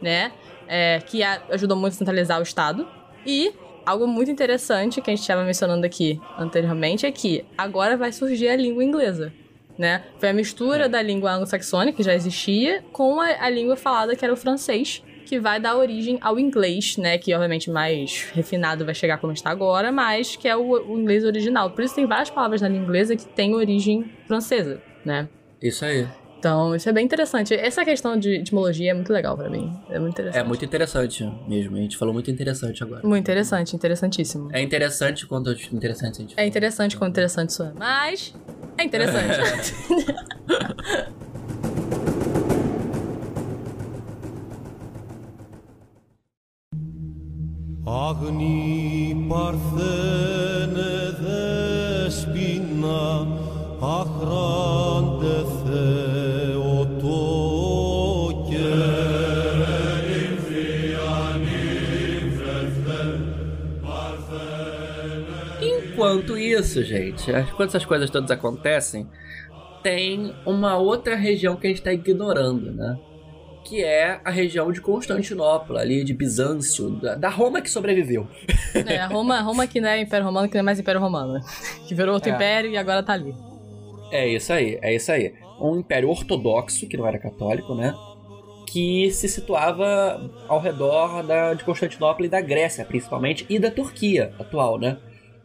né? 0.02 0.32
É, 0.66 1.00
que 1.06 1.22
a- 1.22 1.42
ajudou 1.50 1.76
muito 1.76 1.94
a 1.94 1.96
centralizar 1.96 2.38
o 2.40 2.42
Estado. 2.42 2.86
E 3.24 3.52
algo 3.86 4.06
muito 4.06 4.30
interessante 4.30 5.00
que 5.00 5.10
a 5.10 5.14
gente 5.14 5.22
estava 5.22 5.44
mencionando 5.44 5.84
aqui 5.86 6.20
anteriormente 6.38 7.06
é 7.06 7.12
que 7.12 7.44
agora 7.56 7.96
vai 7.96 8.12
surgir 8.12 8.48
a 8.48 8.56
língua 8.56 8.82
inglesa. 8.84 9.32
Né? 9.80 10.04
Foi 10.18 10.28
a 10.28 10.32
mistura 10.34 10.90
da 10.90 11.00
língua 11.00 11.32
anglo-saxônica, 11.32 11.96
que 11.96 12.02
já 12.02 12.14
existia, 12.14 12.84
com 12.92 13.18
a, 13.18 13.28
a 13.46 13.48
língua 13.48 13.76
falada, 13.76 14.14
que 14.14 14.22
era 14.22 14.30
o 14.30 14.36
francês, 14.36 15.02
que 15.24 15.40
vai 15.40 15.58
dar 15.58 15.74
origem 15.74 16.18
ao 16.20 16.38
inglês, 16.38 16.98
né? 16.98 17.16
Que 17.16 17.32
obviamente 17.32 17.70
mais 17.70 18.30
refinado 18.34 18.84
vai 18.84 18.94
chegar 18.94 19.16
como 19.16 19.32
está 19.32 19.48
agora, 19.48 19.90
mas 19.90 20.36
que 20.36 20.46
é 20.46 20.54
o, 20.54 20.72
o 20.86 21.00
inglês 21.00 21.24
original. 21.24 21.70
Por 21.70 21.82
isso 21.82 21.94
tem 21.94 22.04
várias 22.04 22.28
palavras 22.28 22.60
na 22.60 22.68
língua 22.68 22.88
inglesa 22.88 23.16
que 23.16 23.24
têm 23.24 23.54
origem 23.54 24.04
francesa, 24.26 24.82
né? 25.02 25.26
Isso 25.62 25.82
aí. 25.82 26.06
Então, 26.40 26.74
isso 26.74 26.88
é 26.88 26.92
bem 26.92 27.04
interessante. 27.04 27.52
Essa 27.52 27.84
questão 27.84 28.18
de 28.18 28.36
etimologia 28.36 28.92
é 28.92 28.94
muito 28.94 29.12
legal 29.12 29.36
pra 29.36 29.50
mim. 29.50 29.70
É 29.90 29.98
muito 29.98 30.14
interessante. 30.14 30.42
É 30.42 30.48
muito 30.48 30.64
interessante 30.64 31.32
mesmo. 31.46 31.76
A 31.76 31.80
gente 31.80 31.98
falou 31.98 32.14
muito 32.14 32.30
interessante 32.30 32.82
agora. 32.82 33.06
Muito 33.06 33.20
interessante, 33.22 33.76
interessantíssimo. 33.76 34.48
É 34.50 34.62
interessante 34.62 35.26
quanto 35.26 35.50
interessante 35.70 36.16
a 36.16 36.20
gente 36.22 36.34
É 36.38 36.46
interessante 36.46 36.96
quando 36.96 37.10
interessante 37.10 37.50
isso 37.50 37.62
é. 37.62 37.72
Mas 37.78 38.34
é 38.78 38.84
interessante. 38.84 39.74
Agni 47.86 49.26
parthene 49.28 50.88
despina, 52.06 53.26
achrante 53.82 55.09
isso, 66.60 66.82
gente, 66.84 67.30
enquanto 67.30 67.70
essas 67.70 67.84
coisas 67.84 68.08
todas 68.10 68.30
acontecem, 68.30 69.06
tem 69.82 70.34
uma 70.46 70.76
outra 70.76 71.16
região 71.16 71.56
que 71.56 71.66
a 71.66 71.70
gente 71.70 71.82
tá 71.82 71.92
ignorando, 71.92 72.70
né? 72.72 72.98
Que 73.64 73.84
é 73.84 74.20
a 74.24 74.30
região 74.30 74.72
de 74.72 74.80
Constantinopla, 74.80 75.80
ali 75.80 76.02
de 76.02 76.14
Bizâncio, 76.14 76.90
da, 76.90 77.14
da 77.14 77.28
Roma 77.28 77.60
que 77.60 77.70
sobreviveu. 77.70 78.26
É, 78.86 78.98
a 78.98 79.06
Roma, 79.06 79.40
Roma 79.40 79.66
que 79.66 79.80
não 79.80 79.88
é 79.88 80.00
Império 80.00 80.24
Romano, 80.26 80.48
que 80.48 80.54
não 80.54 80.60
é 80.60 80.62
mais 80.62 80.78
Império 80.80 81.00
Romano. 81.00 81.40
Que 81.86 81.94
virou 81.94 82.14
outro 82.14 82.30
É. 82.30 82.34
império 82.34 82.70
e 82.70 82.76
agora 82.76 83.02
tá 83.02 83.12
ali. 83.12 83.34
É 84.10 84.26
isso 84.26 84.52
aí, 84.52 84.78
é 84.82 84.94
isso 84.94 85.12
aí. 85.12 85.34
Um 85.60 85.78
império 85.78 86.08
ortodoxo, 86.08 86.86
que 86.86 86.96
não 86.96 87.06
era 87.06 87.18
católico, 87.18 87.74
né? 87.74 87.94
Que 88.66 89.10
se 89.10 89.28
situava 89.28 90.30
ao 90.48 90.58
redor 90.60 91.22
da, 91.22 91.52
de 91.54 91.62
Constantinopla 91.64 92.26
e 92.26 92.28
da 92.28 92.40
Grécia, 92.40 92.84
principalmente, 92.84 93.44
e 93.48 93.58
da 93.58 93.70
Turquia 93.70 94.32
atual, 94.38 94.78
né? 94.78 94.96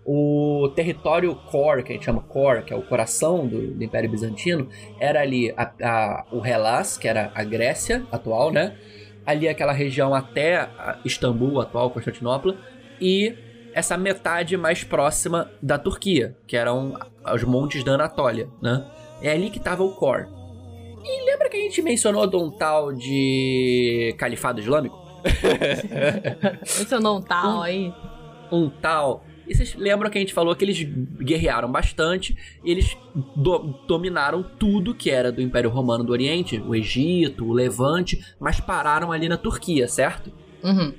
O 0.06 0.70
território 0.76 1.34
core, 1.36 1.82
que 1.84 1.92
a 1.92 1.96
gente 1.96 2.06
chama 2.06 2.22
core, 2.22 2.64
que 2.64 2.72
é 2.72 2.76
o 2.76 2.84
coração 2.84 3.48
do, 3.48 3.74
do 3.74 3.84
Império 3.84 4.10
Bizantino, 4.10 4.70
era 5.00 5.20
ali 5.22 5.52
a, 5.58 5.72
a- 5.82 6.26
o 6.32 6.46
Hellas, 6.46 6.96
que 6.98 7.08
era 7.08 7.32
a 7.34 7.44
Grécia 7.44 8.06
atual, 8.12 8.52
né? 8.52 8.76
Ali 9.26 9.48
aquela 9.50 9.74
região 9.74 10.14
até 10.14 10.70
Istambul, 11.04 11.60
atual 11.60 11.90
Constantinopla, 11.90 12.56
e 13.02 13.36
essa 13.74 13.98
metade 13.98 14.56
mais 14.56 14.84
próxima 14.84 15.50
da 15.62 15.80
Turquia, 15.80 16.38
que 16.46 16.56
eram 16.56 16.94
os 17.34 17.44
montes 17.44 17.84
da 17.84 17.94
Anatólia, 17.94 18.48
né? 18.62 18.86
É 19.24 19.32
ali 19.32 19.50
que 19.50 19.60
tava 19.60 19.84
o 19.84 19.96
core. 19.96 20.28
E 21.04 21.26
lembra 21.26 21.50
que 21.50 21.58
a 21.58 21.62
gente 21.62 21.82
mencionou 21.82 22.28
de 22.28 22.36
um 22.36 22.52
tal 22.52 22.94
de 22.94 24.14
Califado 24.20 24.60
Islâmico? 24.60 25.04
O 26.96 27.00
não 27.00 27.22
tal 27.22 27.62
aí. 27.62 27.92
um 28.52 28.70
tal. 28.70 29.24
E 29.48 29.54
vocês 29.56 29.76
lembram 29.76 30.10
que 30.10 30.18
a 30.18 30.22
gente 30.22 30.34
falou 30.34 30.56
que 30.56 30.66
eles 30.66 30.82
guerrearam 30.84 31.72
bastante, 31.72 32.36
eles 32.64 32.98
do- 33.36 33.76
dominaram 33.88 34.44
tudo 34.44 34.96
que 34.96 35.10
era 35.12 35.32
do 35.32 35.42
Império 35.42 35.70
Romano 35.70 36.04
do 36.04 36.12
Oriente, 36.12 36.60
o 36.60 36.74
Egito, 36.76 37.46
o 37.46 37.54
Levante, 37.54 38.24
mas 38.40 38.60
pararam 38.60 39.12
ali 39.12 39.30
na 39.30 39.38
Turquia, 39.38 39.88
certo? 39.88 40.32
Uhum. 40.64 40.94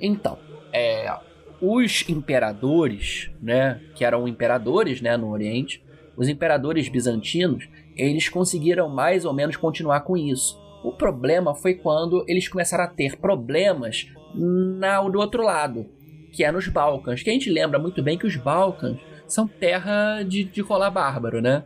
Então, 0.00 0.38
é, 0.72 1.14
os 1.60 2.08
imperadores, 2.08 3.30
né, 3.40 3.80
que 3.94 4.04
eram 4.04 4.26
imperadores, 4.26 5.00
né, 5.00 5.16
no 5.16 5.30
Oriente, 5.30 5.82
os 6.16 6.28
imperadores 6.28 6.88
bizantinos, 6.88 7.68
eles 7.96 8.28
conseguiram 8.28 8.88
mais 8.88 9.24
ou 9.24 9.32
menos 9.32 9.56
continuar 9.56 10.00
com 10.00 10.16
isso. 10.16 10.58
O 10.82 10.92
problema 10.92 11.54
foi 11.54 11.74
quando 11.74 12.24
eles 12.26 12.48
começaram 12.48 12.84
a 12.84 12.88
ter 12.88 13.16
problemas 13.18 14.08
na, 14.34 15.02
do 15.02 15.18
outro 15.18 15.42
lado, 15.42 15.86
que 16.32 16.44
é 16.44 16.52
nos 16.52 16.68
Balcãs, 16.68 17.22
que 17.22 17.30
a 17.30 17.32
gente 17.32 17.50
lembra 17.50 17.78
muito 17.78 18.02
bem 18.02 18.18
que 18.18 18.26
os 18.26 18.36
Balcãs 18.36 18.98
são 19.26 19.46
terra 19.46 20.22
de, 20.22 20.44
de 20.44 20.60
rolar 20.60 20.90
bárbaro, 20.90 21.40
né? 21.40 21.64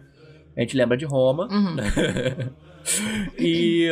A 0.56 0.60
gente 0.60 0.76
lembra 0.76 0.96
de 0.96 1.04
Roma, 1.04 1.48
Uhum. 1.50 1.76
e 3.38 3.88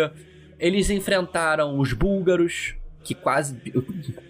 eles 0.58 0.90
enfrentaram 0.90 1.78
os 1.78 1.92
búlgaros, 1.92 2.74
que 3.02 3.14
quase. 3.14 3.60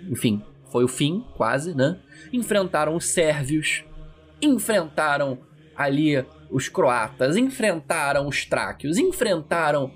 Enfim, 0.08 0.42
foi 0.70 0.84
o 0.84 0.88
fim, 0.88 1.24
quase, 1.36 1.74
né? 1.74 1.98
Enfrentaram 2.32 2.94
os 2.96 3.06
sérvios, 3.06 3.84
enfrentaram 4.40 5.38
ali 5.76 6.24
os 6.50 6.68
croatas, 6.68 7.36
enfrentaram 7.36 8.26
os 8.26 8.46
tráquios, 8.46 8.96
enfrentaram 8.96 9.92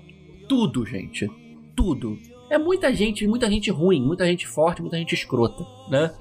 tudo, 0.47 0.85
gente. 0.85 1.27
Tudo. 1.75 2.17
É 2.49 2.57
muita 2.57 2.93
gente, 2.93 3.27
muita 3.27 3.49
gente 3.49 3.69
ruim, 3.69 4.01
muita 4.01 4.25
gente 4.25 4.47
forte, 4.47 4.81
muita 4.81 4.97
gente 4.97 5.13
escrota, 5.13 5.65
né? 5.89 6.13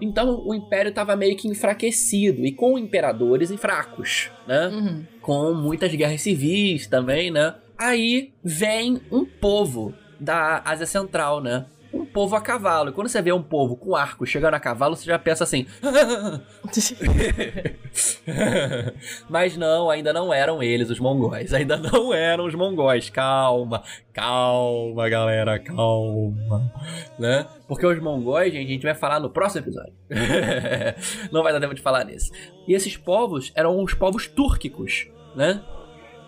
Então 0.00 0.42
o 0.46 0.54
império 0.54 0.88
estava 0.88 1.14
meio 1.14 1.36
que 1.36 1.48
enfraquecido 1.48 2.44
e 2.44 2.52
com 2.52 2.78
imperadores 2.78 3.50
e 3.50 3.56
fracos, 3.56 4.30
né? 4.46 4.68
Uhum. 4.68 5.04
com 5.20 5.54
muitas 5.54 5.94
guerras 5.94 6.22
civis 6.22 6.86
também, 6.86 7.30
né? 7.30 7.54
Aí 7.78 8.32
vem 8.42 9.00
um 9.10 9.24
povo 9.24 9.94
da 10.18 10.62
Ásia 10.64 10.86
Central, 10.86 11.40
né? 11.40 11.66
Povo 12.12 12.36
a 12.36 12.40
cavalo. 12.40 12.90
E 12.90 12.92
quando 12.92 13.08
você 13.08 13.22
vê 13.22 13.32
um 13.32 13.42
povo 13.42 13.76
com 13.76 13.96
arco 13.96 14.26
chegando 14.26 14.54
a 14.54 14.60
cavalo, 14.60 14.96
você 14.96 15.06
já 15.06 15.18
pensa 15.18 15.44
assim. 15.44 15.66
Mas 19.28 19.56
não, 19.56 19.88
ainda 19.88 20.12
não 20.12 20.32
eram 20.32 20.62
eles 20.62 20.90
os 20.90 21.00
mongóis. 21.00 21.52
Ainda 21.54 21.76
não 21.76 22.12
eram 22.12 22.46
os 22.46 22.54
mongóis. 22.54 23.10
Calma, 23.10 23.82
calma, 24.12 25.08
galera, 25.08 25.58
calma. 25.58 26.72
Né? 27.18 27.46
Porque 27.66 27.86
os 27.86 28.00
mongóis, 28.00 28.52
gente, 28.52 28.66
a 28.66 28.72
gente 28.72 28.82
vai 28.82 28.94
falar 28.94 29.20
no 29.20 29.30
próximo 29.30 29.64
episódio. 29.64 29.94
não 31.32 31.42
vai 31.42 31.52
dar 31.52 31.60
tempo 31.60 31.74
de 31.74 31.82
falar 31.82 32.04
nisso. 32.04 32.30
E 32.68 32.74
esses 32.74 32.96
povos 32.96 33.52
eram 33.54 33.82
os 33.82 33.94
povos 33.94 34.26
túrquicos, 34.26 35.08
né? 35.34 35.62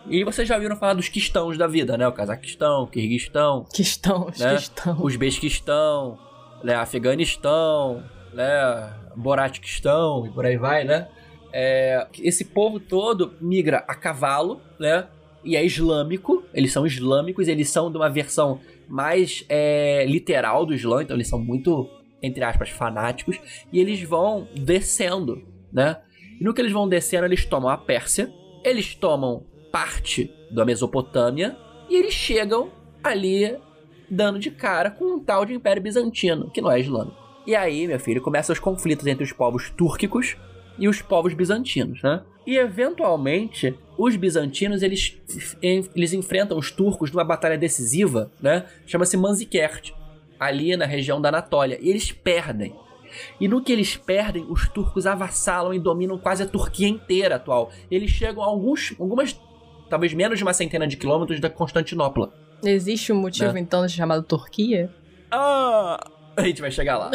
E 0.07 0.23
vocês 0.23 0.47
já 0.47 0.55
ouviram 0.55 0.77
falar 0.77 0.95
dos 0.95 1.09
quistãos 1.09 1.57
da 1.57 1.67
vida, 1.67 1.97
né? 1.97 2.07
O 2.07 2.13
Cazaquistão, 2.13 2.83
o 2.83 2.87
Quirguistão, 2.87 3.65
Questão, 3.73 4.27
Né? 4.39 4.55
questão. 4.55 4.99
os 5.01 5.17
Besquistão, 5.17 6.19
né? 6.63 6.75
Afeganistão, 6.75 8.03
né? 8.33 8.93
Boratquistão 9.17 10.27
e 10.27 10.31
por 10.31 10.45
aí 10.45 10.57
vai, 10.57 10.85
né? 10.85 11.09
É, 11.53 12.07
esse 12.21 12.45
povo 12.45 12.79
todo 12.81 13.35
migra 13.41 13.79
a 13.89 13.95
cavalo, 13.95 14.61
né? 14.79 15.07
E 15.43 15.57
é 15.57 15.65
islâmico, 15.65 16.43
eles 16.53 16.73
são 16.73 16.87
islâmicos, 16.87 17.49
eles 17.49 17.71
são 17.71 17.91
de 17.91 17.97
uma 17.97 18.11
versão 18.11 18.61
mais 18.89 19.45
é, 19.49 20.05
literal 20.07 20.67
do 20.67 20.75
Islã, 20.75 21.03
então 21.03 21.17
eles 21.17 21.29
são 21.29 21.39
muito, 21.39 21.89
entre 22.23 22.43
aspas, 22.45 22.71
fanáticos, 22.71 23.39
e 23.73 23.79
eles 23.79 24.03
vão 24.03 24.49
descendo, 24.55 25.43
né? 25.73 25.99
E 26.41 26.45
no 26.45 26.53
que 26.53 26.61
eles 26.61 26.73
vão 26.73 26.89
descendo, 26.89 27.27
eles 27.27 27.45
tomam 27.45 27.69
a 27.71 27.77
Pérsia, 27.79 28.33
eles 28.65 28.95
tomam 28.95 29.45
parte 29.75 30.31
da 30.53 30.65
Mesopotâmia, 30.65 31.57
e 31.91 31.97
eles 31.97 32.15
chegam 32.15 32.71
ali 33.03 33.59
dando 34.09 34.39
de 34.39 34.49
cara 34.49 34.89
com 34.89 35.17
um 35.17 35.19
tal 35.19 35.45
de 35.45 35.53
Império 35.53 35.83
Bizantino, 35.83 36.49
que 36.49 36.61
não 36.61 36.71
é 36.71 36.79
islâmico. 36.79 37.17
E 37.45 37.57
aí, 37.57 37.85
meu 37.89 37.99
filho, 37.99 38.23
começam 38.23 38.53
os 38.53 38.61
conflitos 38.61 39.05
entre 39.05 39.25
os 39.25 39.33
povos 39.33 39.71
túrquicos 39.71 40.37
e 40.79 40.87
os 40.87 41.03
povos 41.03 41.35
bizantinos, 41.35 42.01
né? 42.05 42.23
E 42.47 42.57
eventualmente, 42.57 43.77
os 43.99 44.15
bizantinos 44.15 44.81
eles, 44.81 45.21
eles 45.61 46.13
enfrentam 46.13 46.57
os 46.57 46.71
turcos 46.71 47.11
numa 47.11 47.25
batalha 47.25 47.59
decisiva, 47.59 48.31
né? 48.41 48.67
Chama-se 48.87 49.17
Manzikert, 49.17 49.91
ali 50.39 50.77
na 50.77 50.87
região 50.87 51.21
da 51.21 51.31
Anatólia, 51.31 51.81
e 51.83 51.91
eles 51.91 52.13
perdem. 52.13 52.77
E 53.41 53.49
no 53.49 53.61
que 53.61 53.73
eles 53.73 53.97
perdem, 53.97 54.47
os 54.49 54.69
turcos 54.69 55.05
avassalam 55.05 55.75
e 55.75 55.81
dominam 55.81 56.17
quase 56.17 56.45
a 56.45 56.47
Turquia 56.47 56.89
inteira 56.89 57.37
atual. 57.37 57.73
Eles 57.91 58.11
chegam 58.11 58.43
a 58.43 58.47
alguns, 58.47 58.95
algumas, 59.01 59.37
talvez 59.89 60.13
menos 60.15 60.39
de 60.39 60.45
uma 60.45 60.53
centena 60.53 60.87
de 60.87 60.97
quilômetros 60.97 61.41
da 61.41 61.49
Constantinopla. 61.51 62.33
Existe 62.65 63.13
um 63.13 63.17
motivo, 63.17 63.53
Né? 63.53 63.61
então, 63.61 63.87
chamado 63.89 64.23
Turquia? 64.23 64.91
Ah! 65.31 65.99
A 66.37 66.43
gente 66.43 66.61
vai 66.61 66.71
chegar 66.71 66.99
lá. 66.99 67.11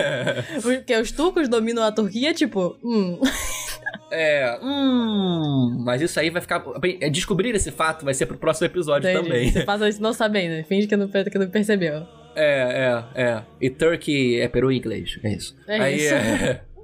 Porque 0.62 0.96
os 0.96 1.12
turcos 1.12 1.48
dominam 1.48 1.82
a 1.82 1.92
Turquia, 1.92 2.32
tipo, 2.32 2.78
hum, 2.82 3.20
é, 4.10 4.58
hum, 4.62 5.82
mas 5.84 6.00
isso 6.00 6.18
aí 6.18 6.30
vai 6.30 6.40
ficar. 6.40 6.64
é, 7.00 7.10
Descobrir 7.10 7.54
esse 7.54 7.70
fato 7.70 8.04
vai 8.06 8.14
ser 8.14 8.24
pro 8.26 8.38
próximo 8.38 8.66
episódio 8.66 9.10
entendi. 9.10 9.28
também. 9.28 9.50
Você 9.52 9.64
passa 9.64 9.88
isso 9.88 10.00
não 10.02 10.12
sabendo, 10.14 10.64
finge 10.66 10.86
que 10.86 10.96
não, 10.96 11.08
que 11.08 11.38
não 11.38 11.48
percebeu. 11.50 12.06
É, 12.36 13.04
é, 13.16 13.22
é. 13.22 13.42
E 13.60 13.68
Turkey 13.70 14.40
é 14.40 14.48
Peru 14.48 14.72
em 14.72 14.78
inglês. 14.78 15.18
É 15.22 15.32
isso. 15.34 15.54
É 15.68 15.78
Aí, 15.80 15.96
isso. 15.96 16.14
é- 16.14 16.62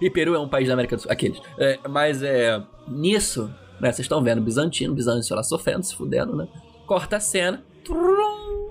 E 0.00 0.10
Peru 0.10 0.34
é 0.34 0.38
um 0.38 0.48
país 0.48 0.68
da 0.68 0.74
América 0.74 0.96
do 0.96 1.02
Sul. 1.02 1.10
Aqueles. 1.10 1.40
É, 1.58 1.78
mas 1.88 2.22
é. 2.22 2.60
Nisso, 2.86 3.52
né? 3.80 3.92
Vocês 3.92 4.00
estão 4.00 4.22
vendo 4.22 4.40
Bizantino, 4.40 4.94
Bizâncio 4.94 5.34
lá 5.36 5.42
sofrendo, 5.42 5.84
se 5.84 5.94
fudendo, 5.94 6.36
né? 6.36 6.48
Corta 6.86 7.16
a 7.16 7.20
cena. 7.20 7.62
Trum. 7.84 8.70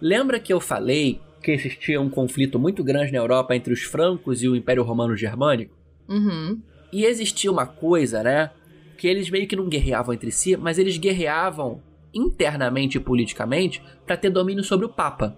Lembra 0.00 0.38
que 0.38 0.52
eu 0.52 0.60
falei 0.60 1.20
que 1.42 1.50
existia 1.50 2.00
um 2.00 2.10
conflito 2.10 2.58
muito 2.58 2.82
grande 2.82 3.12
na 3.12 3.18
Europa 3.18 3.54
entre 3.54 3.72
os 3.72 3.82
francos 3.82 4.42
e 4.42 4.48
o 4.48 4.56
Império 4.56 4.82
Romano 4.82 5.16
Germânico? 5.16 5.76
Uhum. 6.08 6.60
E 6.92 7.04
existia 7.04 7.50
uma 7.50 7.66
coisa, 7.66 8.22
né? 8.22 8.50
Que 8.98 9.08
eles 9.08 9.30
meio 9.30 9.46
que 9.46 9.56
não 9.56 9.68
guerreavam 9.68 10.14
entre 10.14 10.30
si, 10.30 10.56
mas 10.56 10.78
eles 10.78 10.96
guerreavam 10.96 11.82
internamente 12.14 12.96
e 12.96 13.00
politicamente 13.00 13.82
para 14.06 14.16
ter 14.16 14.30
domínio 14.30 14.62
sobre 14.62 14.86
o 14.86 14.88
Papa, 14.88 15.36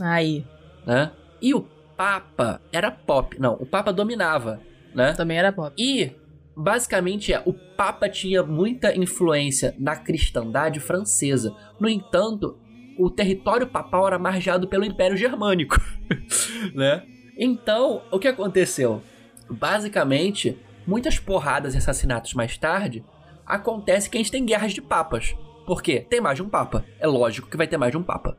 Aí, 0.00 0.44
né? 0.86 1.12
E 1.40 1.54
o 1.54 1.62
Papa 1.96 2.60
era 2.72 2.90
pop. 2.90 3.38
Não, 3.38 3.54
o 3.54 3.66
Papa 3.66 3.92
dominava, 3.92 4.60
né? 4.94 5.12
também 5.12 5.38
era 5.38 5.52
pop. 5.52 5.72
E 5.76 6.12
basicamente 6.56 7.32
é, 7.32 7.42
o 7.44 7.52
Papa 7.52 8.08
tinha 8.08 8.42
muita 8.42 8.96
influência 8.96 9.74
na 9.78 9.96
cristandade 9.96 10.80
francesa. 10.80 11.54
No 11.78 11.88
entanto, 11.88 12.58
o 12.98 13.10
território 13.10 13.66
papal 13.66 14.06
era 14.06 14.18
margeado 14.18 14.68
pelo 14.68 14.84
Império 14.84 15.16
Germânico, 15.16 15.80
né? 16.74 17.04
Então, 17.36 18.02
o 18.10 18.18
que 18.18 18.28
aconteceu? 18.28 19.02
Basicamente, 19.48 20.58
muitas 20.86 21.18
porradas 21.18 21.74
e 21.74 21.78
assassinatos 21.78 22.34
mais 22.34 22.58
tarde, 22.58 23.04
acontece 23.46 24.10
que 24.10 24.18
a 24.18 24.20
gente 24.20 24.30
tem 24.30 24.44
guerras 24.44 24.72
de 24.72 24.82
papas. 24.82 25.34
Por 25.66 25.82
quê? 25.82 26.06
Tem 26.08 26.20
mais 26.20 26.36
de 26.36 26.42
um 26.42 26.48
papa. 26.48 26.84
É 26.98 27.06
lógico 27.06 27.48
que 27.48 27.56
vai 27.56 27.66
ter 27.66 27.76
mais 27.76 27.92
de 27.92 27.98
um 27.98 28.02
papa. 28.02 28.36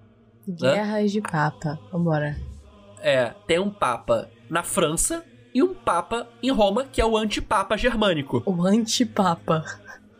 Guerras 0.47 1.11
de 1.11 1.21
Papa. 1.21 1.79
Vambora. 1.91 2.35
É, 2.99 3.33
tem 3.47 3.59
um 3.59 3.69
papa 3.69 4.29
na 4.49 4.63
França, 4.63 5.23
e 5.53 5.61
um 5.61 5.73
papa 5.73 6.27
em 6.41 6.51
Roma, 6.51 6.85
que 6.85 7.01
é 7.01 7.05
o 7.05 7.17
antipapa 7.17 7.77
germânico. 7.77 8.41
O 8.45 8.65
antipapa. 8.65 9.63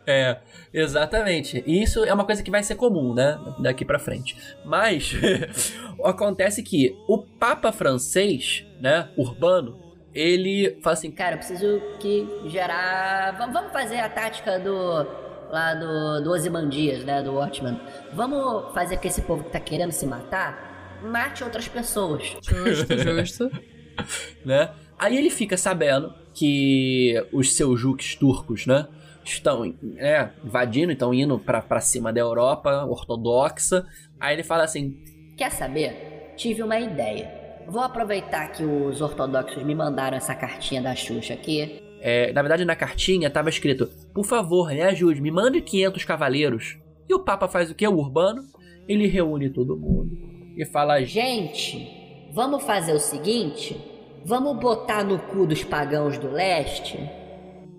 É, 0.06 0.38
exatamente. 0.72 1.62
E 1.66 1.82
isso 1.82 2.04
é 2.04 2.12
uma 2.12 2.24
coisa 2.24 2.42
que 2.42 2.50
vai 2.50 2.62
ser 2.62 2.74
comum, 2.74 3.14
né? 3.14 3.38
Daqui 3.60 3.84
pra 3.84 3.98
frente. 3.98 4.36
Mas 4.64 5.12
acontece 6.04 6.62
que 6.62 6.96
o 7.08 7.18
Papa 7.18 7.70
francês, 7.72 8.66
né, 8.80 9.08
Urbano, 9.16 9.78
ele 10.14 10.78
fala 10.82 10.94
assim: 10.94 11.10
Cara, 11.10 11.34
eu 11.34 11.38
preciso 11.38 11.80
que 12.00 12.26
gerar. 12.46 13.36
Vamos 13.38 13.54
vamos 13.54 13.72
fazer 13.72 13.98
a 13.98 14.08
tática 14.08 14.58
do. 14.58 15.22
Lá 15.50 15.74
do, 15.74 16.22
do 16.22 16.30
Ozymandias, 16.30 17.04
né? 17.04 17.22
Do 17.22 17.34
Watchman. 17.34 17.78
Vamos 18.14 18.72
fazer 18.72 18.96
que 18.96 19.06
esse 19.06 19.20
povo 19.20 19.44
que 19.44 19.50
tá 19.50 19.60
querendo 19.60 19.92
se 19.92 20.06
matar 20.06 20.72
mate 21.02 21.42
outras 21.42 21.68
pessoas. 21.68 22.36
Justo, 22.42 22.96
justo. 22.98 23.50
né? 24.44 24.70
Aí 24.98 25.16
ele 25.16 25.30
fica 25.30 25.56
sabendo 25.56 26.12
que 26.34 27.14
os 27.32 27.54
seljuques 27.54 28.14
turcos, 28.14 28.66
né? 28.66 28.86
Estão 29.24 29.64
é, 29.96 30.30
invadindo, 30.44 30.92
estão 30.92 31.14
indo 31.14 31.38
pra, 31.38 31.60
pra 31.62 31.80
cima 31.80 32.12
da 32.12 32.20
Europa 32.20 32.84
ortodoxa. 32.86 33.86
Aí 34.18 34.34
ele 34.34 34.42
fala 34.42 34.64
assim: 34.64 34.96
Quer 35.36 35.50
saber? 35.50 36.34
Tive 36.36 36.62
uma 36.62 36.78
ideia. 36.78 37.30
Vou 37.68 37.82
aproveitar 37.82 38.48
que 38.48 38.64
os 38.64 39.00
ortodoxos 39.00 39.62
me 39.62 39.74
mandaram 39.74 40.16
essa 40.16 40.34
cartinha 40.34 40.82
da 40.82 40.94
Xuxa 40.96 41.34
aqui. 41.34 41.80
é, 42.00 42.32
na 42.32 42.42
verdade, 42.42 42.64
na 42.64 42.74
cartinha 42.74 43.30
tava 43.30 43.48
escrito: 43.48 43.86
Por 44.12 44.24
favor, 44.24 44.68
me 44.70 44.82
ajude, 44.82 45.20
me 45.20 45.30
mande 45.30 45.60
500 45.60 46.04
cavaleiros. 46.04 46.76
E 47.08 47.14
o 47.14 47.20
Papa 47.20 47.46
faz 47.46 47.70
o 47.70 47.74
que? 47.74 47.86
O 47.86 47.96
Urbano? 47.96 48.42
Ele 48.88 49.06
reúne 49.06 49.50
todo 49.50 49.76
mundo 49.76 50.16
e 50.56 50.64
fala: 50.66 51.00
Gente, 51.04 52.28
vamos 52.32 52.64
fazer 52.64 52.92
o 52.92 52.98
seguinte? 52.98 53.76
Vamos 54.24 54.58
botar 54.58 55.04
no 55.04 55.18
cu 55.18 55.46
dos 55.46 55.64
pagãos 55.64 56.18
do 56.18 56.30
leste 56.30 56.98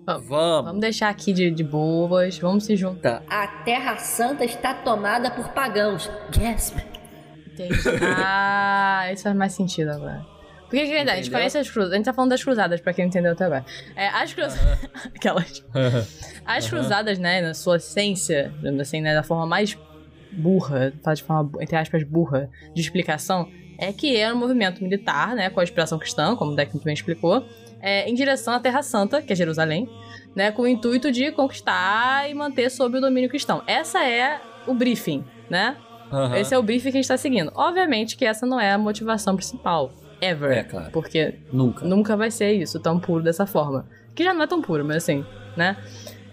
Vamos. 0.06 0.64
Vamos 0.66 0.80
deixar 0.80 1.08
aqui 1.08 1.32
de, 1.32 1.50
de 1.50 1.64
boas, 1.64 2.38
vamos 2.38 2.64
se 2.64 2.76
juntar. 2.76 3.22
A 3.28 3.46
Terra 3.64 3.96
Santa 3.96 4.44
está 4.44 4.74
tomada 4.74 5.30
por 5.30 5.48
pagãos. 5.48 6.10
Gasp. 6.36 6.76
Entendi. 7.46 7.74
Ah, 8.02 9.08
isso 9.12 9.22
faz 9.22 9.34
mais 9.34 9.52
sentido 9.52 9.90
agora. 9.90 10.26
Porque 10.64 10.86
que 10.86 10.92
é 10.92 10.96
verdade, 10.96 11.20
a 11.20 11.22
gente 11.22 11.30
conhece 11.30 11.56
as 11.56 11.70
cruzadas. 11.70 11.92
A 11.94 11.96
gente 11.96 12.04
tá 12.04 12.12
falando 12.12 12.30
das 12.30 12.42
cruzadas, 12.42 12.80
pra 12.80 12.92
quem 12.92 13.04
não 13.04 13.08
entendeu 13.08 13.32
até 13.32 13.44
agora. 13.44 13.64
É, 13.96 14.08
as 14.08 14.34
cruzadas. 14.34 14.90
Aquelas. 15.14 15.64
As 16.44 16.68
cruzadas, 16.68 17.18
né, 17.18 17.40
na 17.40 17.54
sua 17.54 17.76
essência, 17.76 18.52
digamos 18.58 18.80
assim, 18.80 19.00
né, 19.00 19.14
da 19.14 19.22
forma 19.22 19.46
mais 19.46 19.78
burra, 20.32 20.92
tá 21.02 21.14
de 21.14 21.22
forma, 21.22 21.50
entre 21.62 21.76
aspas, 21.76 22.02
burra, 22.02 22.50
de 22.74 22.80
explicação, 22.80 23.48
é 23.78 23.92
que 23.92 24.16
é 24.16 24.32
um 24.32 24.36
movimento 24.36 24.82
militar, 24.82 25.34
né, 25.34 25.50
com 25.50 25.60
a 25.60 25.62
inspiração 25.62 25.98
cristã, 25.98 26.36
como 26.36 26.52
o 26.52 26.56
Deck 26.56 26.78
bem 26.84 26.94
explicou, 26.94 27.46
é, 27.80 28.08
em 28.08 28.14
direção 28.14 28.54
à 28.54 28.60
Terra 28.60 28.82
Santa, 28.82 29.20
que 29.20 29.32
é 29.32 29.36
Jerusalém, 29.36 29.88
né, 30.34 30.50
com 30.50 30.62
o 30.62 30.66
intuito 30.68 31.10
de 31.12 31.30
conquistar 31.32 32.28
e 32.30 32.34
manter 32.34 32.70
sob 32.70 32.98
o 32.98 33.00
domínio 33.00 33.28
cristão. 33.28 33.62
Essa 33.66 34.04
é 34.04 34.40
o 34.66 34.74
briefing, 34.74 35.24
né? 35.50 35.76
Aham. 36.10 36.36
Esse 36.36 36.54
é 36.54 36.58
o 36.58 36.62
briefing 36.62 36.90
que 36.90 36.98
a 36.98 37.00
gente 37.00 37.08
tá 37.08 37.16
seguindo. 37.16 37.50
Obviamente 37.54 38.16
que 38.16 38.24
essa 38.24 38.46
não 38.46 38.58
é 38.60 38.72
a 38.72 38.78
motivação 38.78 39.34
principal. 39.34 39.92
Ever. 40.20 40.52
É, 40.52 40.62
claro. 40.62 40.90
Porque 40.92 41.34
Nunca. 41.52 41.84
nunca 41.84 42.16
vai 42.16 42.30
ser 42.30 42.52
isso, 42.52 42.80
tão 42.80 42.98
puro 42.98 43.22
dessa 43.22 43.46
forma. 43.46 43.86
Que 44.14 44.24
já 44.24 44.32
não 44.32 44.42
é 44.42 44.46
tão 44.46 44.62
puro, 44.62 44.84
mas 44.84 44.98
assim, 44.98 45.24
né? 45.56 45.76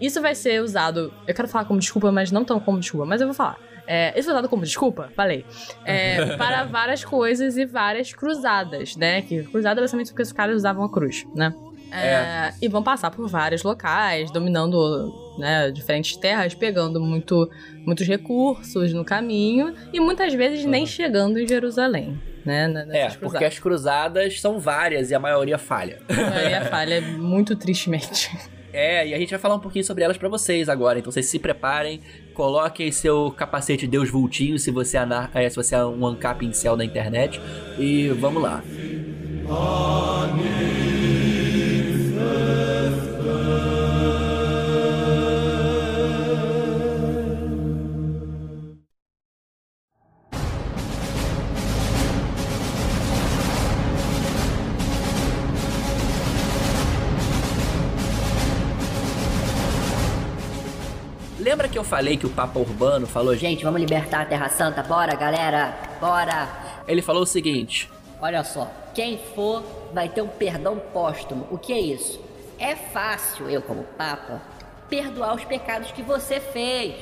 Isso 0.00 0.20
vai 0.20 0.34
ser 0.34 0.62
usado. 0.62 1.12
Eu 1.26 1.34
quero 1.34 1.48
falar 1.48 1.64
como 1.64 1.78
desculpa, 1.78 2.10
mas 2.10 2.30
não 2.30 2.44
tão 2.44 2.58
como 2.58 2.78
desculpa, 2.80 3.06
mas 3.06 3.20
eu 3.20 3.26
vou 3.26 3.34
falar. 3.34 3.58
É, 3.86 4.18
isso 4.18 4.30
é 4.30 4.32
usado 4.32 4.48
como 4.48 4.62
desculpa, 4.62 5.10
falei. 5.14 5.44
É, 5.84 6.34
para 6.36 6.64
várias 6.64 7.04
coisas 7.04 7.56
e 7.56 7.64
várias 7.64 8.12
cruzadas, 8.12 8.96
né? 8.96 9.22
Que 9.22 9.42
cruzada 9.44 9.80
é 9.80 9.82
basicamente 9.82 10.08
porque 10.08 10.22
os 10.22 10.32
caras 10.32 10.56
usavam 10.56 10.84
a 10.84 10.90
cruz, 10.90 11.26
né? 11.34 11.52
É, 11.94 12.54
E 12.62 12.68
vão 12.68 12.82
passar 12.82 13.10
por 13.10 13.28
vários 13.28 13.62
locais, 13.62 14.30
dominando 14.30 15.12
né, 15.38 15.70
diferentes 15.70 16.16
terras, 16.16 16.54
pegando 16.54 16.98
muito, 16.98 17.50
muitos 17.84 18.06
recursos 18.06 18.94
no 18.94 19.04
caminho 19.04 19.74
e 19.92 20.00
muitas 20.00 20.32
vezes 20.32 20.64
nem 20.64 20.86
chegando 20.86 21.38
em 21.38 21.46
Jerusalém, 21.46 22.18
né? 22.46 22.86
É, 22.90 23.10
porque 23.10 23.44
as 23.44 23.58
cruzadas 23.58 24.40
são 24.40 24.58
várias 24.58 25.10
e 25.10 25.14
a 25.14 25.18
maioria 25.18 25.58
falha. 25.58 26.00
A 26.08 26.30
maioria 26.30 26.64
falha 26.70 27.00
muito 27.02 27.54
tristemente. 27.56 28.30
É, 28.72 29.06
e 29.06 29.12
a 29.14 29.18
gente 29.18 29.28
vai 29.28 29.38
falar 29.38 29.56
um 29.56 29.60
pouquinho 29.60 29.84
sobre 29.84 30.02
elas 30.02 30.16
pra 30.16 30.30
vocês 30.30 30.70
agora. 30.70 30.98
Então 30.98 31.12
vocês 31.12 31.26
se 31.26 31.38
preparem, 31.38 32.00
coloquem 32.32 32.90
seu 32.90 33.30
capacete 33.30 33.86
Deus 33.86 34.10
Vultinho 34.10 34.58
se 34.58 34.70
você, 34.70 34.96
é 34.96 35.00
anar- 35.00 35.30
é, 35.34 35.48
se 35.48 35.56
você 35.56 35.74
é 35.74 35.84
um 35.84 36.06
ancap 36.06 36.44
céu 36.52 36.76
da 36.76 36.84
internet. 36.84 37.40
E 37.78 38.08
vamos 38.08 38.42
lá. 38.42 38.62
Lembra 61.52 61.68
que 61.68 61.76
eu 61.78 61.84
falei 61.84 62.16
que 62.16 62.24
o 62.24 62.30
Papa 62.30 62.58
Urbano 62.58 63.06
falou, 63.06 63.36
gente? 63.36 63.62
Vamos 63.62 63.78
libertar 63.78 64.22
a 64.22 64.24
Terra 64.24 64.48
Santa. 64.48 64.82
Bora, 64.82 65.14
galera. 65.14 65.76
Bora. 66.00 66.48
Ele 66.88 67.02
falou 67.02 67.24
o 67.24 67.26
seguinte: 67.26 67.90
Olha 68.22 68.42
só, 68.42 68.70
quem 68.94 69.18
for 69.34 69.62
vai 69.92 70.08
ter 70.08 70.22
um 70.22 70.28
perdão 70.28 70.78
póstumo. 70.94 71.46
O 71.50 71.58
que 71.58 71.74
é 71.74 71.78
isso? 71.78 72.18
É 72.58 72.74
fácil, 72.74 73.50
eu 73.50 73.60
como 73.60 73.82
Papa, 73.98 74.40
perdoar 74.88 75.34
os 75.34 75.44
pecados 75.44 75.90
que 75.92 76.00
você 76.00 76.40
fez, 76.40 76.94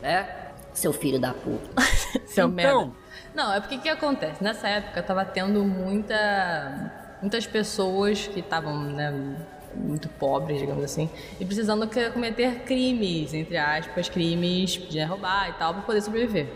né? 0.00 0.26
Seu 0.72 0.94
filho 0.94 1.20
da 1.20 1.34
puta. 1.34 1.68
Seu 2.24 2.46
Então- 2.46 2.48
merda. 2.48 2.90
Não, 3.34 3.52
é 3.52 3.60
porque 3.60 3.76
o 3.76 3.80
que 3.82 3.90
acontece? 3.90 4.42
Nessa 4.42 4.68
época 4.68 5.02
tava 5.02 5.22
tendo 5.22 5.62
muita. 5.62 6.92
muitas 7.20 7.46
pessoas 7.46 8.26
que 8.26 8.40
estavam, 8.40 8.84
né, 8.84 9.36
muito 9.76 10.08
pobres, 10.08 10.58
digamos 10.58 10.82
assim, 10.84 11.08
e 11.38 11.44
precisando 11.44 11.88
cometer 12.12 12.60
crimes, 12.60 13.34
entre 13.34 13.56
aspas, 13.56 14.08
crimes 14.08 14.72
de 14.88 15.02
roubar 15.04 15.50
e 15.50 15.52
tal, 15.54 15.74
pra 15.74 15.82
poder 15.82 16.00
sobreviver, 16.00 16.46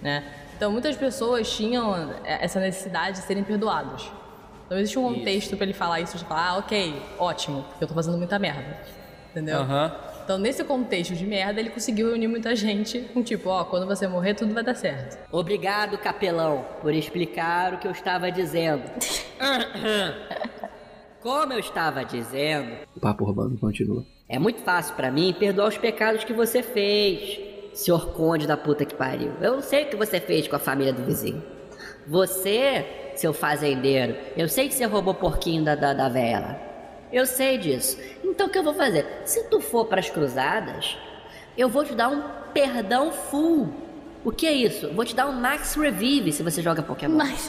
né? 0.00 0.24
Então 0.56 0.70
muitas 0.70 0.96
pessoas 0.96 1.50
tinham 1.50 2.14
essa 2.24 2.60
necessidade 2.60 3.20
de 3.20 3.26
serem 3.26 3.42
perdoados. 3.42 4.10
Então 4.66 4.78
existe 4.78 4.98
um 4.98 5.14
contexto 5.14 5.56
pra 5.56 5.64
ele 5.64 5.74
falar 5.74 6.00
isso, 6.00 6.16
de 6.16 6.24
falar, 6.24 6.48
ah, 6.48 6.56
ok, 6.58 7.02
ótimo, 7.18 7.62
porque 7.70 7.84
eu 7.84 7.88
tô 7.88 7.94
fazendo 7.94 8.16
muita 8.16 8.38
merda. 8.38 8.78
Entendeu? 9.30 9.58
Aham. 9.58 9.92
Então, 10.24 10.38
nesse 10.38 10.62
contexto 10.62 11.14
de 11.14 11.26
merda, 11.26 11.58
ele 11.58 11.70
conseguiu 11.70 12.08
reunir 12.08 12.28
muita 12.28 12.54
gente 12.54 13.00
com 13.12 13.22
tipo, 13.22 13.48
ó, 13.48 13.64
quando 13.64 13.86
você 13.86 14.06
morrer, 14.06 14.34
tudo 14.34 14.54
vai 14.54 14.62
dar 14.62 14.76
certo. 14.76 15.18
Obrigado, 15.32 15.98
capelão, 15.98 16.64
por 16.80 16.94
explicar 16.94 17.74
o 17.74 17.78
que 17.78 17.88
eu 17.88 17.92
estava 17.92 18.30
dizendo. 18.30 18.84
Como 21.22 21.52
eu 21.52 21.58
estava 21.58 22.04
dizendo, 22.04 22.72
O 22.96 23.00
Papa 23.00 23.22
Urbano 23.24 23.56
continua. 23.58 24.04
é 24.28 24.38
muito 24.38 24.60
fácil 24.62 24.94
pra 24.96 25.10
mim 25.10 25.34
perdoar 25.38 25.68
os 25.68 25.78
pecados 25.78 26.24
que 26.24 26.32
você 26.32 26.62
fez, 26.62 27.38
senhor 27.72 28.12
conde 28.12 28.46
da 28.46 28.56
puta 28.56 28.84
que 28.84 28.94
pariu. 28.94 29.32
Eu 29.40 29.54
não 29.54 29.62
sei 29.62 29.84
o 29.84 29.88
que 29.88 29.96
você 29.96 30.18
fez 30.20 30.48
com 30.48 30.56
a 30.56 30.58
família 30.58 30.92
do 30.92 31.04
vizinho. 31.04 31.42
Você, 32.06 32.84
seu 33.14 33.32
fazendeiro, 33.32 34.16
eu 34.36 34.48
sei 34.48 34.68
que 34.68 34.74
você 34.74 34.84
roubou 34.84 35.14
o 35.14 35.16
porquinho 35.16 35.64
da, 35.64 35.74
da, 35.76 35.92
da 35.94 36.08
vela. 36.08 36.58
Eu 37.12 37.26
sei 37.26 37.58
disso. 37.58 37.98
Então 38.24 38.46
o 38.46 38.50
que 38.50 38.58
eu 38.58 38.64
vou 38.64 38.74
fazer? 38.74 39.06
Se 39.24 39.44
tu 39.44 39.60
for 39.60 39.84
pras 39.86 40.10
cruzadas, 40.10 40.96
eu 41.56 41.68
vou 41.68 41.84
te 41.84 41.94
dar 41.94 42.08
um 42.08 42.22
perdão 42.52 43.12
full. 43.12 43.72
O 44.24 44.32
que 44.32 44.46
é 44.46 44.52
isso? 44.52 44.88
Vou 44.92 45.04
te 45.04 45.14
dar 45.14 45.26
um 45.28 45.32
Max 45.32 45.74
Revive 45.74 46.32
se 46.32 46.42
você 46.42 46.62
joga 46.62 46.82
Pokémon 46.82 47.16
Mas. 47.18 47.46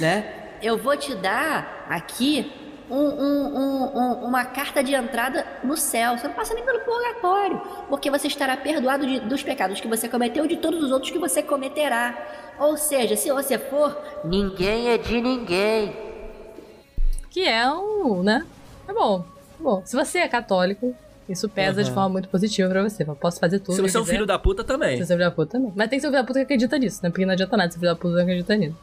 né? 0.00 0.45
Eu 0.62 0.76
vou 0.78 0.96
te 0.96 1.14
dar 1.14 1.86
aqui 1.88 2.52
um- 2.88 2.94
um- 2.96 3.56
um- 3.58 3.98
um- 3.98 4.12
uma 4.26 4.44
carta 4.44 4.82
de 4.82 4.94
entrada 4.94 5.44
no 5.64 5.76
céu. 5.76 6.16
Você 6.16 6.28
não 6.28 6.34
passa 6.34 6.54
nem 6.54 6.64
pelo 6.64 6.80
purgatório, 6.80 7.60
porque 7.88 8.10
você 8.10 8.28
estará 8.28 8.56
perdoado 8.56 9.06
de- 9.06 9.20
dos 9.20 9.42
pecados 9.42 9.80
que 9.80 9.88
você 9.88 10.08
cometeu 10.08 10.44
e 10.44 10.48
de 10.48 10.56
todos 10.56 10.82
os 10.82 10.92
outros 10.92 11.10
que 11.10 11.18
você 11.18 11.42
cometerá. 11.42 12.54
Ou 12.58 12.76
seja, 12.76 13.16
se 13.16 13.30
você 13.32 13.58
for, 13.58 14.00
ninguém 14.24 14.88
é 14.90 14.98
de 14.98 15.20
ninguém. 15.20 16.06
que 17.30 17.46
é 17.46 17.70
um, 17.70 18.22
né? 18.22 18.46
É 18.88 18.92
bom. 18.94 19.22
É 19.60 19.62
bom. 19.62 19.82
Se 19.84 19.94
você 19.94 20.20
é 20.20 20.28
católico, 20.28 20.94
isso 21.28 21.48
pesa 21.50 21.82
de 21.84 21.90
forma 21.92 22.08
muito 22.08 22.28
positiva 22.30 22.68
pra 22.70 22.82
você. 22.82 23.02
Eu 23.02 23.14
posso 23.14 23.38
fazer 23.38 23.58
tudo. 23.58 23.74
Se 23.74 23.82
que 23.82 23.88
você 23.90 23.98
é 23.98 24.00
um 24.00 24.04
filho 24.06 24.24
da 24.26 24.38
puta 24.38 24.64
também. 24.64 24.96
Se 24.96 25.04
você 25.04 25.12
é 25.12 25.16
filho 25.16 25.28
da 25.28 25.34
puta 25.34 25.52
também. 25.52 25.72
Mas 25.76 25.88
tem 25.90 25.98
que 25.98 26.00
ser 26.00 26.06
o 26.06 26.10
filho 26.10 26.22
da 26.22 26.26
puta 26.26 26.38
que 26.38 26.44
acredita 26.44 26.78
nisso, 26.78 27.00
né? 27.02 27.10
Porque 27.10 27.26
não 27.26 27.32
adianta 27.34 27.54
nada 27.56 27.70
se 27.70 27.76
o 27.76 27.80
filho 27.80 27.92
da 27.92 27.96
puta 28.00 28.14
não 28.14 28.22
acredita 28.22 28.56
nisso. 28.56 28.76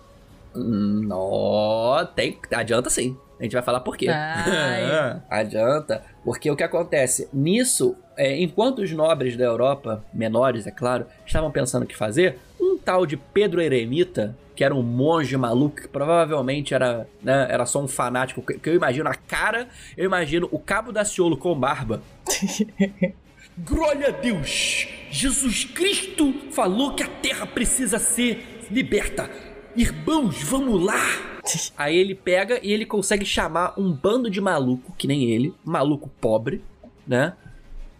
Nó, 0.55 2.05
tem. 2.15 2.37
Adianta 2.51 2.89
sim. 2.89 3.17
A 3.39 3.43
gente 3.43 3.53
vai 3.53 3.61
falar 3.63 3.81
por 3.81 3.97
quê. 3.97 4.07
Adianta. 5.29 6.03
Porque 6.23 6.49
o 6.49 6.55
que 6.55 6.63
acontece? 6.63 7.27
Nisso, 7.33 7.95
é, 8.15 8.41
enquanto 8.41 8.79
os 8.79 8.91
nobres 8.91 9.35
da 9.35 9.43
Europa, 9.43 10.03
menores, 10.13 10.65
é 10.65 10.71
claro, 10.71 11.05
estavam 11.25 11.51
pensando 11.51 11.83
o 11.83 11.85
que 11.85 11.95
fazer, 11.95 12.37
um 12.59 12.77
tal 12.77 13.05
de 13.05 13.17
Pedro 13.17 13.61
Eremita, 13.61 14.35
que 14.55 14.63
era 14.63 14.73
um 14.73 14.83
monge 14.83 15.35
maluco, 15.35 15.81
que 15.81 15.87
provavelmente 15.87 16.73
era, 16.73 17.07
né, 17.21 17.47
era 17.49 17.65
só 17.65 17.81
um 17.81 17.87
fanático, 17.87 18.41
que, 18.41 18.57
que 18.59 18.69
eu 18.69 18.75
imagino 18.75 19.09
a 19.09 19.15
cara, 19.15 19.67
eu 19.97 20.05
imagino 20.05 20.47
o 20.51 20.59
cabo 20.59 20.91
da 20.91 21.03
Ciolo 21.03 21.35
com 21.35 21.57
barba. 21.59 22.01
Glória 23.57 24.07
a 24.07 24.11
Deus! 24.11 24.87
Jesus 25.11 25.65
Cristo 25.65 26.33
falou 26.51 26.95
que 26.95 27.03
a 27.03 27.07
terra 27.07 27.45
precisa 27.45 27.99
ser 27.99 28.65
liberta. 28.71 29.29
Irmãos, 29.75 30.41
vamos 30.43 30.83
lá! 30.83 30.99
Aí 31.77 31.97
ele 31.97 32.15
pega 32.15 32.59
e 32.63 32.71
ele 32.71 32.85
consegue 32.85 33.25
chamar 33.25 33.73
um 33.77 33.91
bando 33.91 34.29
de 34.29 34.39
maluco, 34.39 34.93
que 34.97 35.07
nem 35.07 35.23
ele, 35.29 35.53
maluco 35.65 36.09
pobre, 36.21 36.63
né? 37.07 37.33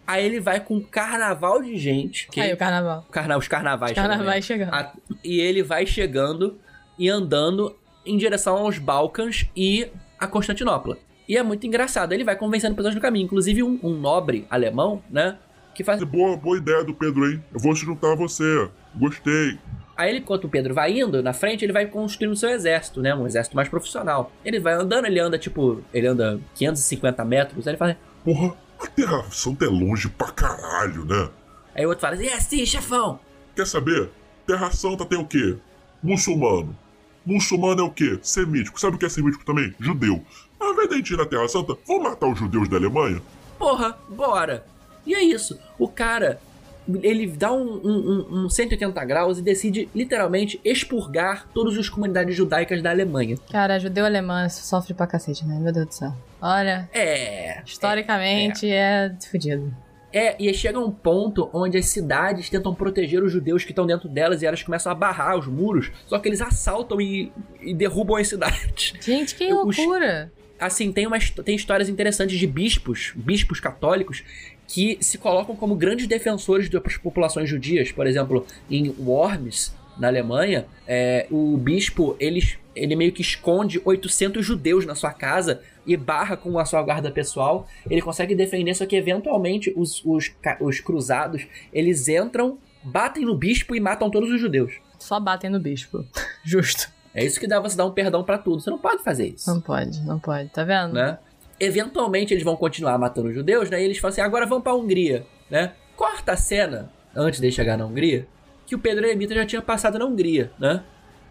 Aí 0.06 0.24
ele 0.24 0.38
vai 0.40 0.60
com 0.60 0.76
um 0.76 0.80
carnaval 0.82 1.62
de 1.62 1.76
gente. 1.76 2.28
Que 2.28 2.40
Aí 2.40 2.52
o 2.52 2.56
carnaval. 2.56 3.04
carna 3.10 3.36
os 3.36 3.48
carnavais. 3.48 3.92
Os 3.92 3.96
carnavais 3.96 4.44
chegando, 4.44 4.70
né? 4.70 4.76
chegando. 4.78 5.18
A- 5.18 5.18
e 5.24 5.40
ele 5.40 5.62
vai 5.62 5.86
chegando 5.86 6.58
e 6.98 7.08
andando 7.08 7.74
em 8.04 8.16
direção 8.16 8.56
aos 8.58 8.78
Balcãs 8.78 9.46
e 9.56 9.88
a 10.18 10.26
Constantinopla. 10.26 10.98
E 11.26 11.36
é 11.38 11.42
muito 11.42 11.66
engraçado. 11.66 12.12
Ele 12.12 12.22
vai 12.22 12.36
convencendo 12.36 12.74
pessoas 12.76 12.94
no 12.94 13.00
caminho. 13.00 13.24
Inclusive 13.24 13.62
um, 13.62 13.80
um 13.82 13.94
nobre 13.98 14.46
alemão, 14.50 15.02
né? 15.10 15.38
Que 15.74 15.82
faz. 15.82 16.02
Boa, 16.04 16.36
boa 16.36 16.58
ideia 16.58 16.84
do 16.84 16.94
Pedro, 16.94 17.30
hein? 17.30 17.42
Eu 17.52 17.58
vou 17.60 17.74
se 17.74 17.84
juntar 17.84 18.12
a 18.12 18.16
você. 18.16 18.68
Gostei. 18.94 19.58
Aí 19.96 20.10
ele, 20.10 20.18
enquanto 20.18 20.44
o 20.44 20.48
Pedro 20.48 20.74
vai 20.74 20.98
indo 20.98 21.22
na 21.22 21.32
frente, 21.32 21.64
ele 21.64 21.72
vai 21.72 21.86
construindo 21.86 22.34
seu 22.34 22.50
exército, 22.50 23.00
né? 23.00 23.14
Um 23.14 23.26
exército 23.26 23.54
mais 23.54 23.68
profissional. 23.68 24.32
Ele 24.44 24.58
vai 24.58 24.74
andando, 24.74 25.06
ele 25.06 25.20
anda 25.20 25.38
tipo. 25.38 25.82
Ele 25.92 26.06
anda 26.06 26.40
550 26.56 27.24
metros. 27.24 27.66
Aí 27.66 27.72
ele 27.72 27.78
fala. 27.78 27.96
Porra, 28.24 28.54
a 28.80 28.86
Terra 28.86 29.24
Santa 29.30 29.64
é 29.64 29.68
longe 29.68 30.08
pra 30.08 30.30
caralho, 30.32 31.04
né? 31.04 31.28
Aí 31.74 31.86
o 31.86 31.88
outro 31.88 32.00
fala 32.02 32.14
assim: 32.14 32.26
É 32.26 32.40
sim, 32.40 32.66
chefão. 32.66 33.20
Quer 33.54 33.66
saber? 33.66 34.10
Terra 34.46 34.70
Santa 34.70 35.04
tem 35.04 35.18
o 35.18 35.26
quê? 35.26 35.56
Muçulmano. 36.02 36.76
Muçulmano 37.24 37.80
é 37.80 37.84
o 37.84 37.90
quê? 37.90 38.18
Semítico. 38.20 38.78
Sabe 38.78 38.96
o 38.96 38.98
que 38.98 39.06
é 39.06 39.08
semítico 39.08 39.44
também? 39.44 39.74
Judeu. 39.80 40.22
Ao 40.60 40.72
invés 40.72 40.88
de 40.88 40.94
a 40.94 40.96
gente 40.98 41.14
ir 41.14 41.16
na 41.16 41.24
Terra 41.26 41.48
Santa, 41.48 41.76
vamos 41.86 42.02
matar 42.02 42.26
os 42.26 42.38
judeus 42.38 42.68
da 42.68 42.76
Alemanha? 42.76 43.22
Porra, 43.58 43.96
bora. 44.08 44.66
E 45.06 45.14
é 45.14 45.22
isso. 45.22 45.58
O 45.78 45.88
cara, 45.88 46.40
ele 47.02 47.26
dá 47.26 47.52
um, 47.52 47.80
um, 47.84 47.90
um- 48.32 48.44
um 48.44 48.50
180 48.50 49.04
graus 49.04 49.38
e 49.38 49.42
decide 49.42 49.88
literalmente 49.94 50.60
expurgar 50.64 51.48
todas 51.54 51.76
as 51.78 51.88
comunidades 51.88 52.36
judaicas 52.36 52.82
da 52.82 52.90
Alemanha. 52.90 53.36
Cara, 53.50 53.78
judeu 53.78 54.04
alemão 54.04 54.48
sofre 54.50 54.92
pra 54.94 55.06
cacete, 55.06 55.44
né? 55.46 55.58
Meu 55.58 55.72
Deus 55.72 55.86
do 55.86 55.94
céu. 55.94 56.14
Olha, 56.40 56.88
É. 56.92 57.62
historicamente 57.64 58.68
é, 58.70 59.14
fudido. 59.30 59.74
É, 60.12 60.36
e 60.40 60.46
aí 60.46 60.54
chega 60.54 60.78
um 60.78 60.90
ponto 60.92 61.50
onde 61.52 61.76
as 61.76 61.86
cidades 61.86 62.48
tentam 62.48 62.72
proteger 62.74 63.22
os 63.22 63.32
judeus 63.32 63.64
que 63.64 63.72
estão 63.72 63.84
dentro 63.86 64.08
delas 64.08 64.42
e 64.42 64.46
elas 64.46 64.62
começam 64.62 64.92
a 64.92 64.94
barrar 64.94 65.36
os 65.36 65.46
muros, 65.48 65.90
só 66.06 66.18
que 66.20 66.28
eles 66.28 66.40
assaltam 66.40 67.00
e, 67.00 67.32
e 67.60 67.74
derrubam 67.74 68.16
as 68.16 68.28
cidades. 68.28 68.92
Gente, 69.00 69.34
que 69.34 69.44
Os- 69.52 69.76
loucura. 69.76 70.30
assim, 70.60 70.92
tem, 70.92 71.04
umas, 71.06 71.30
tem 71.30 71.56
histórias 71.56 71.88
interessantes 71.88 72.38
de 72.38 72.46
bispos, 72.46 73.12
bispos 73.16 73.58
católicos, 73.58 74.22
que 74.66 74.98
se 75.00 75.18
colocam 75.18 75.54
como 75.54 75.74
grandes 75.74 76.06
defensores 76.06 76.68
das 76.68 76.96
populações 76.96 77.48
judias. 77.48 77.92
Por 77.92 78.06
exemplo, 78.06 78.46
em 78.70 78.94
Worms, 78.98 79.74
na 79.98 80.08
Alemanha, 80.08 80.66
é, 80.86 81.26
o 81.30 81.56
bispo, 81.56 82.16
ele, 82.18 82.40
ele 82.74 82.96
meio 82.96 83.12
que 83.12 83.22
esconde 83.22 83.80
800 83.84 84.44
judeus 84.44 84.84
na 84.84 84.94
sua 84.94 85.12
casa 85.12 85.60
e 85.86 85.96
barra 85.96 86.36
com 86.36 86.58
a 86.58 86.64
sua 86.64 86.82
guarda 86.82 87.10
pessoal. 87.10 87.68
Ele 87.88 88.02
consegue 88.02 88.34
defender, 88.34 88.74
só 88.74 88.86
que 88.86 88.96
eventualmente 88.96 89.72
os, 89.76 90.02
os, 90.04 90.32
os 90.60 90.80
cruzados, 90.80 91.46
eles 91.72 92.08
entram, 92.08 92.58
batem 92.82 93.24
no 93.24 93.36
bispo 93.36 93.74
e 93.74 93.80
matam 93.80 94.10
todos 94.10 94.30
os 94.30 94.40
judeus. 94.40 94.74
Só 94.98 95.20
batem 95.20 95.50
no 95.50 95.60
bispo. 95.60 96.04
Justo. 96.42 96.92
É 97.14 97.24
isso 97.24 97.38
que 97.38 97.46
dá 97.46 97.60
você 97.60 97.76
dar 97.76 97.86
um 97.86 97.92
perdão 97.92 98.24
pra 98.24 98.36
tudo. 98.36 98.60
Você 98.60 98.70
não 98.70 98.78
pode 98.78 99.04
fazer 99.04 99.28
isso. 99.28 99.48
Não 99.48 99.60
pode, 99.60 100.02
não 100.02 100.18
pode. 100.18 100.48
Tá 100.48 100.64
vendo? 100.64 100.94
né? 100.94 101.18
Eventualmente 101.64 102.32
eles 102.34 102.44
vão 102.44 102.56
continuar 102.56 102.98
matando 102.98 103.28
os 103.28 103.34
judeus, 103.34 103.70
né? 103.70 103.80
E 103.80 103.84
eles 103.84 103.98
falam 103.98 104.12
assim: 104.12 104.20
agora 104.20 104.46
vamos 104.46 104.64
pra 104.64 104.74
Hungria, 104.74 105.26
né? 105.50 105.72
Corta 105.96 106.32
a 106.32 106.36
cena, 106.36 106.90
antes 107.14 107.40
de 107.40 107.50
chegar 107.50 107.76
na 107.76 107.86
Hungria, 107.86 108.26
que 108.66 108.74
o 108.74 108.78
Pedro 108.78 109.06
Eremita 109.06 109.34
já 109.34 109.46
tinha 109.46 109.62
passado 109.62 109.98
na 109.98 110.04
Hungria, 110.04 110.50
né? 110.58 110.82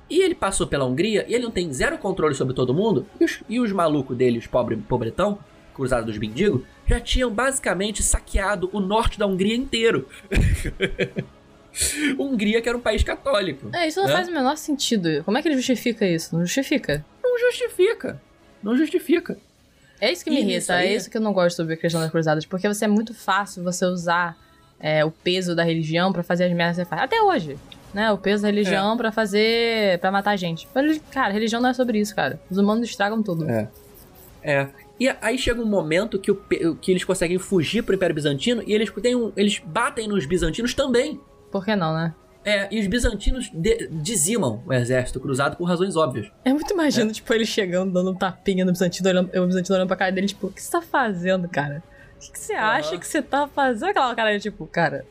E 0.10 0.22
ele 0.22 0.36
passou 0.36 0.68
pela 0.68 0.86
Hungria 0.86 1.26
e 1.28 1.34
ele 1.34 1.44
não 1.44 1.52
tem 1.52 1.72
zero 1.72 1.98
controle 1.98 2.36
sobre 2.36 2.54
todo 2.54 2.74
mundo. 2.74 3.06
E 3.20 3.26
os, 3.26 3.44
e 3.50 3.60
os 3.60 3.72
malucos 3.72 4.16
dele, 4.16 4.38
os 4.38 4.48
pobre, 4.48 4.76
pobretão, 4.76 5.40
cruzados 5.74 6.06
dos 6.06 6.18
mendigos, 6.18 6.62
já 6.86 7.00
tinham 7.00 7.32
basicamente 7.32 8.04
saqueado 8.04 8.70
o 8.72 8.80
norte 8.80 9.18
da 9.18 9.26
Hungria 9.26 9.56
inteiro. 9.56 10.08
Hungria, 12.20 12.62
que 12.62 12.70
era 12.70 12.78
um 12.78 12.82
país 12.82 13.04
católico. 13.04 13.70
É, 13.74 13.88
isso 13.88 14.00
não 14.00 14.08
né? 14.08 14.14
faz 14.14 14.28
o 14.28 14.32
menor 14.32 14.56
sentido. 14.58 15.24
Como 15.24 15.38
é 15.38 15.42
que 15.42 15.48
ele 15.48 15.56
justifica 15.56 16.06
isso? 16.06 16.36
Não 16.36 16.46
justifica. 16.46 17.04
Não 17.24 17.40
justifica. 17.40 18.22
Não 18.62 18.78
justifica. 18.78 19.38
É 20.02 20.12
isso 20.12 20.24
que 20.24 20.30
me 20.30 20.40
irrita, 20.42 20.82
é 20.82 20.94
isso 20.96 21.10
que 21.10 21.18
eu 21.18 21.22
não 21.22 21.32
gosto 21.34 21.56
sobre 21.58 21.76
a 21.76 21.78
questão 21.78 22.02
das 22.02 22.12
cruzadas, 22.12 22.46
porque 22.46 22.68
você 22.68 22.86
é 22.86 22.88
muito 22.88 23.14
fácil 23.14 23.64
você 23.64 23.86
usar 23.86 24.38
é, 24.80 25.06
o 25.06 25.12
peso 25.12 25.56
da 25.56 25.64
religião 25.64 26.12
pra 26.12 26.24
fazer 26.24 26.44
as 26.46 26.52
merdas 26.52 26.76
que 26.78 26.84
você 26.84 26.90
faz. 26.90 27.02
Até 27.04 27.22
hoje, 27.22 27.58
né? 27.94 28.12
O 28.12 28.18
peso 28.18 28.44
da 28.44 28.50
É. 28.50 28.52
religião 28.52 28.98
pra 28.98 29.12
fazer. 29.14 29.98
pra 30.00 30.12
matar 30.12 30.36
gente. 30.36 30.68
Mas, 30.76 31.00
cara, 31.10 31.32
religião 31.32 31.62
não 31.62 31.70
é 31.70 31.74
sobre 31.74 32.00
isso, 32.00 32.14
cara. 32.14 32.40
Os 32.50 32.58
humanos 32.58 32.90
estragam 32.90 33.24
tudo. 33.24 33.50
É. 33.50 33.70
É. 34.44 34.68
E 35.00 35.08
aí 35.22 35.38
chega 35.38 35.62
um 35.62 35.66
momento 35.66 36.20
que, 36.20 36.32
o 36.32 36.36
que 36.76 36.92
eles 36.92 37.04
conseguem 37.06 37.40
fugir 37.40 37.82
pro 37.84 37.96
Império 37.96 38.14
Bizantino 38.14 38.62
e 38.68 38.74
eles, 38.74 38.92
têm 39.02 39.16
um- 39.16 39.32
eles 39.38 39.60
batem 39.66 40.08
nos 40.08 40.26
bizantinos 40.26 40.74
também. 40.74 41.20
Por 41.52 41.64
que 41.64 41.76
não, 41.76 41.94
né? 41.94 42.14
É, 42.46 42.68
e 42.70 42.80
os 42.80 42.88
bizantinos 42.88 43.50
de- 43.54 43.88
dizimam 43.92 44.62
o 44.66 44.74
exército 44.74 45.20
cruzado 45.20 45.56
por 45.56 45.64
razões 45.66 45.96
óbvias. 45.96 46.28
É 46.44 46.52
muito 46.52 46.74
imagino, 46.74 47.12
tipo, 47.12 47.34
ele 47.34 47.46
chegando, 47.46 47.94
dando 47.94 48.12
um 48.12 48.16
tapinha 48.16 48.66
no 48.66 48.72
Bizantino, 48.72 49.08
olhando, 49.10 49.30
o 49.42 49.48
Bizantino 49.48 49.76
olhando 49.76 49.88
pra 49.88 49.96
cara 49.96 50.12
dele, 50.12 50.28
tipo, 50.28 50.48
o 50.48 50.52
que 50.52 50.62
você 50.62 50.72
tá 50.72 50.82
fazendo, 50.82 51.48
cara? 51.48 51.82
O 52.18 52.32
que, 52.32 52.40
você 52.40 52.54
acha 52.54 52.98
que 52.98 53.06
você 53.08 53.22
tá 53.22 53.48
fazendo? 53.48 53.90
Aquela 53.90 54.16
cara, 54.16 54.40
tipo, 54.40 54.66
cara, 54.68 55.06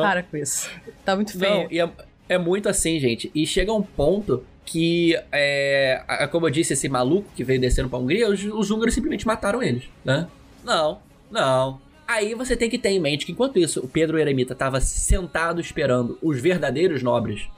para 0.00 0.22
com 0.22 0.36
isso. 0.36 0.68
Tá 1.04 1.14
muito 1.16 1.36
feio. 1.38 1.52
Não, 1.64 1.66
e 1.70 1.80
é, 1.80 1.88
é 2.28 2.38
muito 2.38 2.68
assim, 2.68 2.98
gente. 2.98 3.30
E 3.34 3.46
chega 3.46 3.72
um 3.72 3.82
ponto 3.82 4.44
que, 4.64 5.16
é, 5.30 6.02
como 6.30 6.46
eu 6.46 6.50
disse, 6.50 6.72
esse 6.72 6.88
maluco 6.88 7.28
que 7.34 7.42
veio 7.44 7.60
descendo 7.60 7.88
pra 7.88 7.98
Hungria, 7.98 8.28
os, 8.28 8.42
os 8.44 8.70
húngaros 8.70 8.94
simplesmente 8.94 9.26
mataram 9.26 9.62
eles, 9.62 9.84
né? 10.04 10.26
Não, 10.64 10.98
não. 11.30 11.80
Aí 12.12 12.34
você 12.34 12.54
tem 12.54 12.68
que 12.68 12.78
ter 12.78 12.90
em 12.90 13.00
mente 13.00 13.24
que 13.24 13.32
enquanto 13.32 13.58
isso, 13.58 13.80
o 13.80 13.88
Pedro 13.88 14.18
Eremita 14.18 14.52
estava 14.52 14.82
sentado 14.82 15.62
esperando 15.62 16.18
os 16.20 16.38
verdadeiros 16.38 17.02
nobres, 17.02 17.48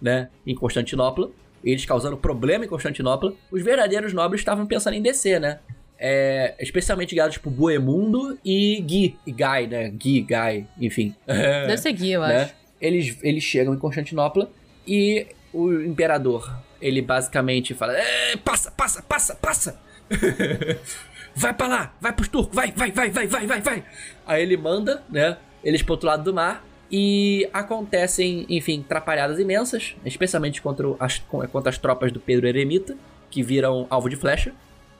né, 0.00 0.30
em 0.46 0.54
Constantinopla, 0.54 1.30
eles 1.62 1.84
causando 1.84 2.16
problema 2.16 2.64
em 2.64 2.68
Constantinopla, 2.68 3.34
os 3.50 3.62
verdadeiros 3.62 4.14
nobres 4.14 4.40
estavam 4.40 4.64
pensando 4.64 4.94
em 4.94 5.02
descer, 5.02 5.38
né? 5.38 5.58
É, 5.98 6.54
especialmente 6.58 7.14
guiados 7.14 7.36
por 7.36 7.50
Boemundo 7.50 8.38
e 8.42 8.80
Guy, 8.80 9.18
e 9.26 9.32
Guy, 9.32 9.66
né? 9.68 9.90
Guy, 9.90 10.20
Guy, 10.22 10.66
enfim. 10.80 11.14
Deve 11.26 11.76
seguir, 11.76 12.12
eu 12.12 12.22
né? 12.22 12.44
acho. 12.44 12.54
Eles, 12.80 13.18
eles 13.22 13.42
chegam 13.44 13.74
em 13.74 13.78
Constantinopla 13.78 14.50
e 14.86 15.26
o 15.52 15.70
imperador, 15.82 16.58
ele 16.80 17.02
basicamente 17.02 17.74
fala: 17.74 17.92
"É, 17.94 18.36
passa, 18.36 18.70
passa, 18.70 19.02
passa, 19.02 19.34
passa! 19.34 19.80
vai 21.34 21.54
pra 21.54 21.66
lá, 21.66 21.94
vai 22.00 22.12
pros 22.12 22.28
turcos, 22.28 22.54
vai, 22.54 22.72
vai, 22.72 22.90
vai, 22.90 23.10
vai, 23.10 23.26
vai, 23.26 23.46
vai, 23.46 23.60
vai! 23.60 23.84
Aí 24.26 24.42
ele 24.42 24.56
manda, 24.56 25.02
né? 25.10 25.36
Eles 25.62 25.82
pro 25.82 25.94
outro 25.94 26.06
lado 26.06 26.24
do 26.24 26.34
mar 26.34 26.64
e 26.90 27.48
acontecem, 27.52 28.46
enfim, 28.48 28.84
trapalhadas 28.86 29.38
imensas, 29.38 29.94
especialmente 30.04 30.62
contra, 30.62 30.86
as, 30.98 31.18
contra 31.18 31.68
as 31.68 31.78
tropas 31.78 32.10
do 32.10 32.20
Pedro 32.20 32.46
Eremita, 32.46 32.96
que 33.30 33.42
viram 33.42 33.86
alvo 33.90 34.08
de 34.08 34.16
flecha. 34.16 34.52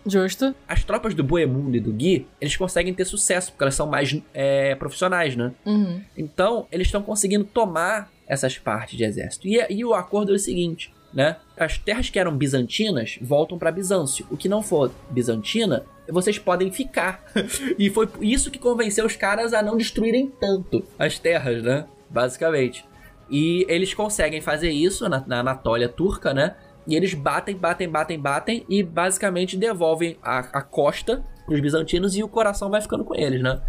Justo. 0.06 0.54
As 0.66 0.84
tropas 0.84 1.14
do 1.14 1.24
Boemundo 1.24 1.76
e 1.76 1.80
do 1.80 1.92
Gui, 1.92 2.26
eles 2.40 2.56
conseguem 2.56 2.94
ter 2.94 3.04
sucesso, 3.04 3.52
porque 3.52 3.64
elas 3.64 3.74
são 3.74 3.86
mais 3.86 4.20
é, 4.32 4.74
profissionais, 4.74 5.36
né? 5.36 5.52
Uhum. 5.66 6.00
Então, 6.16 6.66
eles 6.70 6.88
estão 6.88 7.02
conseguindo 7.02 7.44
tomar 7.44 8.10
essas 8.26 8.58
partes 8.58 8.96
de 8.96 9.04
exército. 9.04 9.48
E, 9.48 9.64
e 9.70 9.84
o 9.84 9.94
acordo 9.94 10.32
é 10.32 10.36
o 10.36 10.38
seguinte, 10.38 10.92
né? 11.12 11.36
As 11.56 11.78
terras 11.78 12.10
que 12.10 12.18
eram 12.18 12.36
bizantinas 12.36 13.18
voltam 13.20 13.58
para 13.58 13.72
Bizâncio. 13.72 14.26
O 14.30 14.36
que 14.36 14.48
não 14.48 14.62
for 14.62 14.90
bizantina, 15.10 15.84
vocês 16.08 16.38
podem 16.38 16.70
ficar. 16.70 17.24
e 17.78 17.90
foi 17.90 18.08
isso 18.20 18.50
que 18.50 18.58
convenceu 18.58 19.06
os 19.06 19.16
caras 19.16 19.52
a 19.52 19.62
não 19.62 19.76
destruírem 19.76 20.30
tanto 20.40 20.84
as 20.98 21.18
terras, 21.18 21.62
né? 21.62 21.86
Basicamente. 22.08 22.84
E 23.30 23.66
eles 23.68 23.92
conseguem 23.92 24.40
fazer 24.40 24.70
isso 24.70 25.08
na, 25.08 25.24
na 25.26 25.40
Anatólia 25.40 25.88
turca, 25.88 26.32
né? 26.32 26.56
E 26.86 26.94
eles 26.94 27.12
batem, 27.12 27.54
batem, 27.54 27.88
batem, 27.88 28.18
batem 28.18 28.64
e 28.68 28.82
basicamente 28.82 29.56
devolvem 29.56 30.16
a, 30.22 30.38
a 30.38 30.62
costa 30.62 31.22
pros 31.44 31.60
bizantinos 31.60 32.16
e 32.16 32.22
o 32.22 32.28
coração 32.28 32.70
vai 32.70 32.80
ficando 32.80 33.04
com 33.04 33.14
eles, 33.14 33.42
né? 33.42 33.60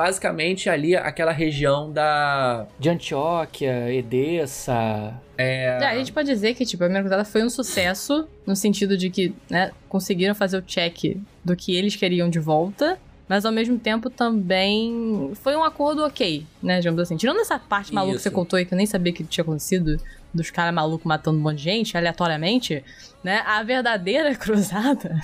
Basicamente 0.00 0.70
ali 0.70 0.96
aquela 0.96 1.30
região 1.30 1.92
da 1.92 2.66
de 2.78 2.88
Antioquia, 2.88 3.92
Edessa, 3.92 5.14
é, 5.36 5.78
É, 5.78 5.86
a 5.86 5.94
gente 5.98 6.10
pode 6.10 6.26
dizer 6.26 6.54
que, 6.54 6.64
tipo, 6.64 6.82
a 6.82 6.86
primeira 6.86 7.02
cruzada 7.02 7.22
foi 7.22 7.44
um 7.44 7.50
sucesso, 7.50 8.26
no 8.46 8.56
sentido 8.56 8.96
de 8.96 9.10
que, 9.10 9.34
né, 9.50 9.72
conseguiram 9.90 10.34
fazer 10.34 10.56
o 10.56 10.62
check 10.62 11.18
do 11.44 11.54
que 11.54 11.76
eles 11.76 11.96
queriam 11.96 12.30
de 12.30 12.38
volta, 12.38 12.98
mas 13.28 13.44
ao 13.44 13.52
mesmo 13.52 13.78
tempo 13.78 14.08
também 14.08 15.32
foi 15.34 15.54
um 15.54 15.62
acordo 15.62 16.02
ok, 16.02 16.46
né, 16.62 16.78
digamos 16.78 17.02
assim. 17.02 17.18
Tirando 17.18 17.40
essa 17.40 17.58
parte 17.58 17.92
maluca 17.92 18.16
que 18.16 18.22
você 18.22 18.30
contou 18.30 18.56
aí, 18.56 18.64
que 18.64 18.72
eu 18.72 18.78
nem 18.78 18.86
sabia 18.86 19.12
que 19.12 19.22
tinha 19.22 19.42
acontecido, 19.42 19.98
dos 20.32 20.50
caras 20.50 20.72
malucos 20.72 21.04
matando 21.04 21.38
um 21.38 21.42
monte 21.42 21.58
de 21.58 21.64
gente, 21.64 21.94
aleatoriamente, 21.94 22.82
né? 23.22 23.42
A 23.46 23.62
verdadeira 23.62 24.32
cruzada 24.36 25.20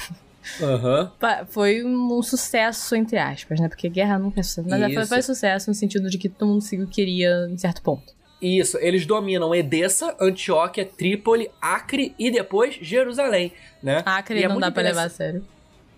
Pa- 1.18 1.46
foi 1.48 1.84
um 1.84 2.22
sucesso, 2.22 2.94
entre 2.94 3.18
aspas, 3.18 3.60
né? 3.60 3.68
Porque 3.68 3.88
guerra 3.88 4.18
nunca 4.18 4.40
é 4.40 4.42
sucesso. 4.42 4.68
Mas 4.68 4.80
foi, 4.80 5.02
Isso. 5.02 5.08
foi 5.08 5.22
sucesso 5.22 5.70
no 5.70 5.74
sentido 5.74 6.08
de 6.08 6.18
que 6.18 6.28
todo 6.28 6.48
mundo 6.48 6.60
se 6.62 6.86
queria 6.86 7.48
em 7.50 7.56
certo 7.58 7.82
ponto. 7.82 8.14
Isso, 8.40 8.76
eles 8.78 9.06
dominam 9.06 9.54
Edessa, 9.54 10.14
Antioquia, 10.20 10.84
Trípoli, 10.84 11.50
Acre 11.60 12.14
e 12.18 12.30
depois 12.30 12.76
Jerusalém, 12.80 13.52
né? 13.82 14.02
Acre 14.04 14.40
E 14.40 14.44
é 14.44 14.48
não 14.48 14.60
dá 14.60 14.70
pra 14.70 14.82
levar 14.82 15.04
a 15.04 15.08
sério. 15.08 15.44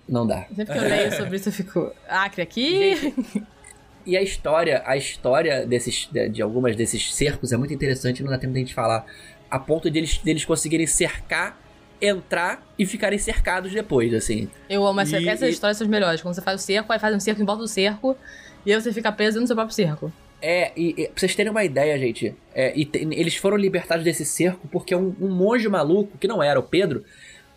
Não 0.09 0.27
dá. 0.27 0.47
Sempre 0.55 0.67
que 0.67 0.79
eu 0.79 0.89
leio 0.89 1.13
sobre 1.17 1.37
isso, 1.37 1.49
eu 1.49 1.53
fico. 1.53 1.93
Acre 2.09 2.41
aqui. 2.43 3.13
E 4.07 4.17
a 4.17 4.23
história, 4.23 4.83
a 4.87 4.97
história 4.97 5.67
desses, 5.67 6.09
de, 6.11 6.31
de 6.31 6.41
algumas 6.41 6.75
desses 6.75 7.15
cercos 7.15 7.53
é 7.53 7.59
muito 7.59 7.75
interessante, 7.75 8.23
não 8.23 8.31
dá 8.31 8.39
tempo 8.39 8.55
de 8.55 8.61
a 8.61 8.63
gente 8.63 8.75
falar. 8.75 9.05
A 9.51 9.59
ponto 9.59 9.91
de 9.91 9.99
eles, 9.99 10.17
deles 10.19 10.45
conseguirem 10.47 10.87
cercar, 10.87 11.61
entrar 12.01 12.63
e 12.79 12.85
ficarem 12.87 13.19
cercados 13.19 13.73
depois, 13.73 14.13
assim. 14.15 14.49
Eu 14.69 14.87
amo 14.87 15.01
essa, 15.01 15.19
E- 15.21 15.29
essas 15.29 15.49
e- 15.49 15.53
histórias 15.53 15.77
são 15.77 15.85
as 15.85 15.91
melhores. 15.91 16.21
Quando 16.23 16.35
você 16.35 16.43
faz 16.43 16.61
o 16.61 16.65
cerco, 16.65 16.93
aí 16.93 16.99
faz 16.99 17.15
um 17.15 17.21
cerco 17.21 17.43
em 17.43 17.45
volta 17.45 17.63
do 17.63 17.69
cerco. 17.69 18.17
E 18.67 18.73
aí 18.73 18.81
você 18.81 18.93
fica 18.93 19.11
preso 19.13 19.41
no 19.41 19.47
seu 19.47 19.57
próprio 19.57 19.75
cerco. 19.75 20.13
É, 20.41 20.71
e, 20.77 20.91
e 20.91 21.09
pra 21.09 21.13
vocês 21.17 21.35
terem 21.35 21.51
uma 21.51 21.65
ideia, 21.65 21.99
gente, 21.99 22.35
é, 22.55 22.73
e 22.79 22.85
te- 22.85 22.99
eles 23.11 23.35
foram 23.37 23.57
libertados 23.57 24.05
desse 24.05 24.25
cerco 24.25 24.69
porque 24.69 24.95
um, 24.95 25.15
um 25.21 25.29
monge 25.29 25.69
maluco, 25.69 26.17
que 26.19 26.29
não 26.29 26.41
era 26.43 26.61
o 26.61 26.63
Pedro, 26.63 27.03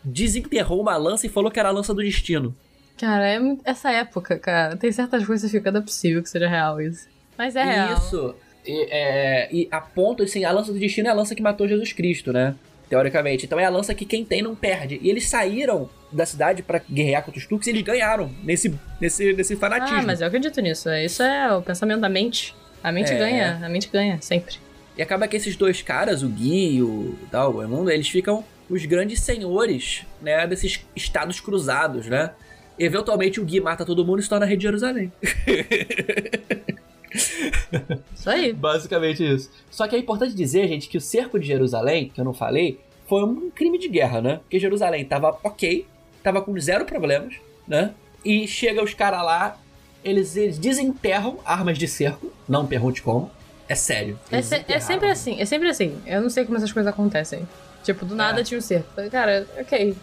desenterrou 0.03 0.81
uma 0.81 0.97
lança 0.97 1.25
e 1.25 1.29
falou 1.29 1.51
que 1.51 1.59
era 1.59 1.69
a 1.69 1.71
lança 1.71 1.93
do 1.93 2.01
destino. 2.01 2.55
Cara, 2.97 3.27
é 3.27 3.39
essa 3.63 3.91
época, 3.91 4.37
cara, 4.37 4.75
tem 4.75 4.91
certas 4.91 5.25
coisas 5.25 5.49
que 5.49 5.57
fica, 5.57 5.71
não 5.71 5.79
é 5.79 5.83
possível 5.83 6.21
que 6.21 6.29
seja 6.29 6.47
real 6.47 6.79
isso. 6.81 7.07
Mas 7.37 7.55
é 7.55 7.63
real. 7.63 7.93
Isso. 7.97 8.35
E, 8.65 8.87
é, 8.91 9.49
e 9.51 9.67
a 9.71 9.81
ponto, 9.81 10.21
assim, 10.23 10.43
a 10.45 10.51
lança 10.51 10.71
do 10.71 10.77
destino 10.79 11.07
é 11.07 11.11
a 11.11 11.13
lança 11.15 11.33
que 11.33 11.41
matou 11.41 11.67
Jesus 11.67 11.93
Cristo, 11.93 12.31
né? 12.31 12.53
Teoricamente. 12.91 13.45
Então 13.45 13.57
é 13.57 13.63
a 13.63 13.69
lança 13.69 13.95
que 13.95 14.03
quem 14.03 14.25
tem 14.25 14.41
não 14.41 14.53
perde. 14.53 14.99
E 15.01 15.09
eles 15.09 15.29
saíram 15.29 15.89
da 16.11 16.25
cidade 16.25 16.61
pra 16.61 16.81
guerrear 16.91 17.23
contra 17.23 17.39
os 17.39 17.47
turcos 17.47 17.65
e 17.67 17.69
eles 17.69 17.83
ganharam 17.83 18.29
nesse, 18.43 18.77
nesse, 18.99 19.31
nesse 19.31 19.55
fanatismo. 19.55 19.99
Ah, 19.99 20.03
mas 20.03 20.19
eu 20.19 20.27
acredito 20.27 20.59
nisso. 20.59 20.89
Isso 20.95 21.23
é 21.23 21.55
o 21.55 21.61
pensamento 21.61 22.01
da 22.01 22.09
mente. 22.09 22.53
A 22.83 22.91
mente 22.91 23.13
É. 23.13 23.17
ganha, 23.17 23.61
a 23.63 23.69
mente 23.69 23.87
ganha, 23.87 24.17
sempre. 24.21 24.55
E 24.97 25.01
acaba 25.01 25.25
que 25.25 25.37
esses 25.37 25.55
dois 25.55 25.81
caras, 25.81 26.21
o 26.21 26.27
Gui 26.27 26.75
e 26.75 26.81
o 26.83 27.17
tal, 27.31 27.53
o 27.53 27.59
Raimundo, 27.59 27.89
eles 27.89 28.09
ficam 28.09 28.43
os 28.69 28.83
grandes 28.85 29.21
senhores, 29.21 30.05
né, 30.21 30.45
desses 30.45 30.85
estados 30.93 31.39
cruzados, 31.39 32.07
né? 32.07 32.31
Eventualmente 32.77 33.39
o 33.39 33.45
Gui 33.45 33.61
mata 33.61 33.85
todo 33.85 34.03
mundo 34.05 34.19
e 34.19 34.23
se 34.23 34.27
torna 34.27 34.45
rei 34.45 34.57
de 34.57 34.63
Jerusalém. 34.63 35.09
Isso 37.13 38.29
aí. 38.29 38.53
Basicamente 38.53 39.23
isso. 39.23 39.49
Só 39.69 39.87
que 39.87 39.95
é 39.95 39.99
importante 39.99 40.33
dizer, 40.35 40.67
gente, 40.67 40.87
que 40.87 40.97
o 40.97 41.01
cerco 41.01 41.39
de 41.39 41.47
Jerusalém, 41.47 42.09
que 42.13 42.19
eu 42.19 42.25
não 42.25 42.33
falei, 42.33 42.79
foi 43.07 43.23
um 43.23 43.49
crime 43.49 43.77
de 43.77 43.87
guerra, 43.89 44.21
né? 44.21 44.35
Porque 44.43 44.59
Jerusalém 44.59 45.03
tava 45.05 45.37
ok, 45.43 45.85
tava 46.23 46.41
com 46.41 46.57
zero 46.59 46.85
problemas, 46.85 47.35
né? 47.67 47.91
E 48.23 48.47
chega 48.47 48.83
os 48.83 48.93
caras 48.93 49.23
lá, 49.23 49.57
eles, 50.03 50.35
eles 50.35 50.57
desenterram 50.57 51.39
armas 51.45 51.77
de 51.77 51.87
cerco, 51.87 52.31
não 52.47 52.65
pergunte 52.65 53.01
como. 53.01 53.29
É 53.67 53.75
sério. 53.75 54.19
É, 54.31 54.41
se- 54.41 54.65
é 54.67 54.79
sempre 54.79 55.09
assim, 55.09 55.39
é 55.39 55.45
sempre 55.45 55.69
assim. 55.69 55.97
Eu 56.05 56.21
não 56.21 56.29
sei 56.29 56.43
como 56.45 56.57
essas 56.57 56.71
coisas 56.71 56.91
acontecem. 56.91 57.47
Tipo, 57.83 58.05
do 58.05 58.15
nada 58.15 58.41
É. 58.41 58.43
tinha 58.43 58.57
um 58.57 58.61
cerco. 58.61 58.87
Falei, 58.93 59.09
Cara, 59.09 59.47
ok. 59.59 59.95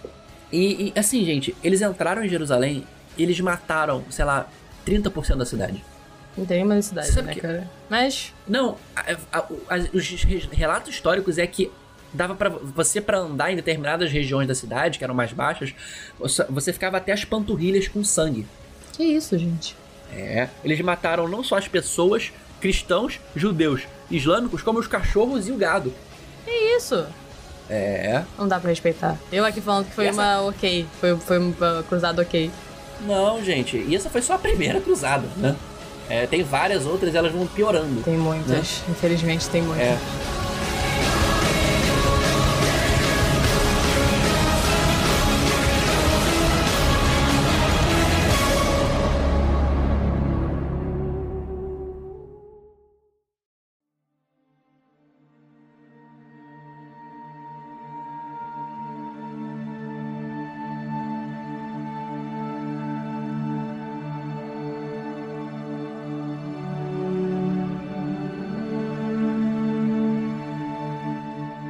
E, 0.50 0.92
e, 0.94 0.98
assim, 0.98 1.24
gente, 1.24 1.54
eles 1.62 1.82
entraram 1.82 2.24
em 2.24 2.28
Jerusalém 2.28 2.84
e 3.16 3.22
eles 3.22 3.38
mataram, 3.40 4.02
sei 4.11 4.24
lá, 4.24 4.48
30% 4.86 5.36
da 5.36 5.44
cidade. 5.44 5.84
Não 6.39 6.47
tem 6.47 6.59
nenhuma 6.59 6.74
necessidade, 6.76 7.09
Sabe 7.12 7.26
né, 7.28 7.34
que- 7.34 7.41
cara? 7.41 7.68
Mas, 7.91 8.32
Não, 8.47 8.76
a- 8.95 9.16
a- 9.32 9.47
as- 9.68 9.93
os 9.93 10.22
re- 10.22 10.49
relatos 10.53 10.95
históricos 10.95 11.36
é 11.36 11.47
que 11.47 11.70
dava 12.14 12.34
para 12.34 12.49
você 12.49 13.01
pra 13.01 13.18
andar 13.18 13.53
em 13.53 13.57
determinadas 13.57 14.11
regiões 14.11 14.47
da 14.49 14.55
cidade, 14.55 14.99
que 14.99 15.05
eram 15.05 15.14
mais 15.14 15.32
baixas, 15.32 15.74
você, 16.49 16.72
ficava 16.72 16.97
até 16.97 17.12
as 17.12 17.24
panturrilhas 17.24 17.89
com 17.89 18.03
sangue. 18.05 18.47
que 18.93 19.03
isso, 19.05 19.36
gente? 19.39 19.76
É, 20.12 20.49
eles 20.64 20.80
mataram 20.80 21.28
não 21.28 21.45
só 21.45 21.57
as 21.57 21.68
pessoas, 21.68 22.32
cristãos, 22.61 23.20
judeus, 23.36 23.82
islâmicos, 24.11 24.62
como 24.62 24.78
os 24.78 24.86
cachorros 24.86 25.47
e 25.49 25.53
o 25.53 25.57
gado. 25.57 25.93
Que 26.45 26.51
isso? 26.76 27.07
É. 27.70 28.24
Não 28.39 28.49
dá 28.49 28.59
pra 28.59 28.70
respeitar. 28.70 29.16
Eu 29.30 29.45
aqui 29.45 29.61
falando 29.61 29.86
que 29.86 29.93
foi 29.93 30.07
essa- 30.07 30.20
uma 30.20 30.49
ok. 30.49 30.86
Foi, 31.01 31.16
foi 31.18 31.39
uma 31.39 31.84
cruzada 31.89 32.22
ok. 32.22 32.51
Não, 33.03 33.45
gente, 33.45 33.76
e 33.76 33.95
essa 33.95 34.09
foi 34.11 34.22
só 34.22 34.34
a 34.34 34.39
primeira 34.39 34.80
cruzada, 34.80 35.28
né? 35.36 35.55
É, 36.09 36.26
tem 36.26 36.42
várias 36.42 36.86
outras, 36.86 37.14
elas 37.14 37.32
vão 37.32 37.46
piorando. 37.46 38.02
Tem 38.02 38.16
muitas. 38.16 38.82
Infelizmente, 38.88 39.48
tem 39.48 39.62
muitas. 39.62 39.86
É. 39.86 39.98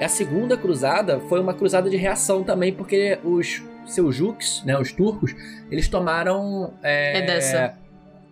A 0.08 0.10
segunda 0.10 0.56
cruzada 0.56 1.20
foi 1.28 1.38
uma 1.38 1.52
cruzada 1.52 1.90
de 1.90 1.96
reação 1.98 2.42
também, 2.42 2.72
porque 2.72 3.18
os 3.22 3.62
seljuks, 3.84 4.62
né, 4.64 4.78
os 4.80 4.90
turcos, 4.90 5.36
eles 5.70 5.86
tomaram 5.86 6.72
é, 6.82 7.18
Edessa. 7.18 7.78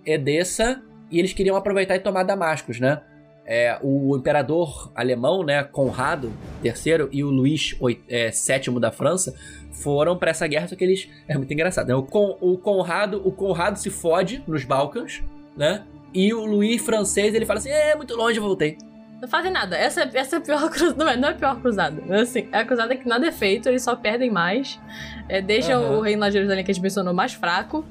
Edessa 0.02 0.82
e 1.10 1.18
eles 1.18 1.34
queriam 1.34 1.54
aproveitar 1.54 1.94
e 1.94 1.98
tomar 1.98 2.22
Damascus, 2.22 2.80
né? 2.80 3.02
É, 3.44 3.78
o 3.82 4.16
imperador 4.16 4.90
alemão, 4.94 5.44
né, 5.44 5.64
Conrado 5.64 6.32
III 6.64 7.08
e 7.12 7.22
o 7.22 7.28
Luís 7.28 7.76
VII 7.78 8.00
é, 8.08 8.30
da 8.80 8.90
França 8.90 9.34
foram 9.70 10.16
pra 10.16 10.30
essa 10.30 10.46
guerra, 10.46 10.68
só 10.68 10.76
que 10.76 10.82
eles 10.82 11.10
é 11.28 11.36
muito 11.36 11.52
engraçado, 11.52 11.88
né? 11.88 11.94
O, 11.94 12.04
Con, 12.04 12.38
o 12.40 12.56
Conrado, 12.56 13.20
o 13.22 13.30
Conrado 13.30 13.78
se 13.78 13.90
fode 13.90 14.42
nos 14.46 14.64
Balcãs, 14.64 15.22
né? 15.54 15.84
E 16.14 16.32
o 16.32 16.46
Luís 16.46 16.80
francês, 16.80 17.34
ele 17.34 17.44
fala 17.44 17.58
assim: 17.58 17.68
"É, 17.68 17.94
muito 17.94 18.16
longe, 18.16 18.38
eu 18.38 18.42
voltei". 18.42 18.78
Não 19.20 19.28
fazem 19.28 19.50
nada. 19.50 19.76
Essa, 19.76 20.02
essa 20.12 20.36
é 20.36 20.38
a 20.38 20.42
pior 20.42 20.68
cruzada. 20.70 21.04
Não 21.04 21.10
é, 21.10 21.16
não 21.16 21.28
é 21.28 21.32
a 21.32 21.34
pior 21.34 21.60
cruzada. 21.60 22.02
É 22.08 22.20
assim, 22.20 22.48
é 22.52 22.58
a 22.58 22.64
cruzada 22.64 22.94
que 22.96 23.08
nada 23.08 23.26
é 23.26 23.32
feito, 23.32 23.68
eles 23.68 23.82
só 23.82 23.96
perdem 23.96 24.30
mais. 24.30 24.78
É, 25.28 25.40
deixam 25.40 25.82
Aham. 25.82 25.96
o 25.96 26.00
reino 26.00 26.20
lá 26.20 26.28
de 26.28 26.34
Jerusalém 26.34 26.64
que 26.64 26.70
a 26.70 26.74
gente 26.74 26.82
mencionou 26.82 27.14
mais 27.14 27.32
fraco. 27.32 27.84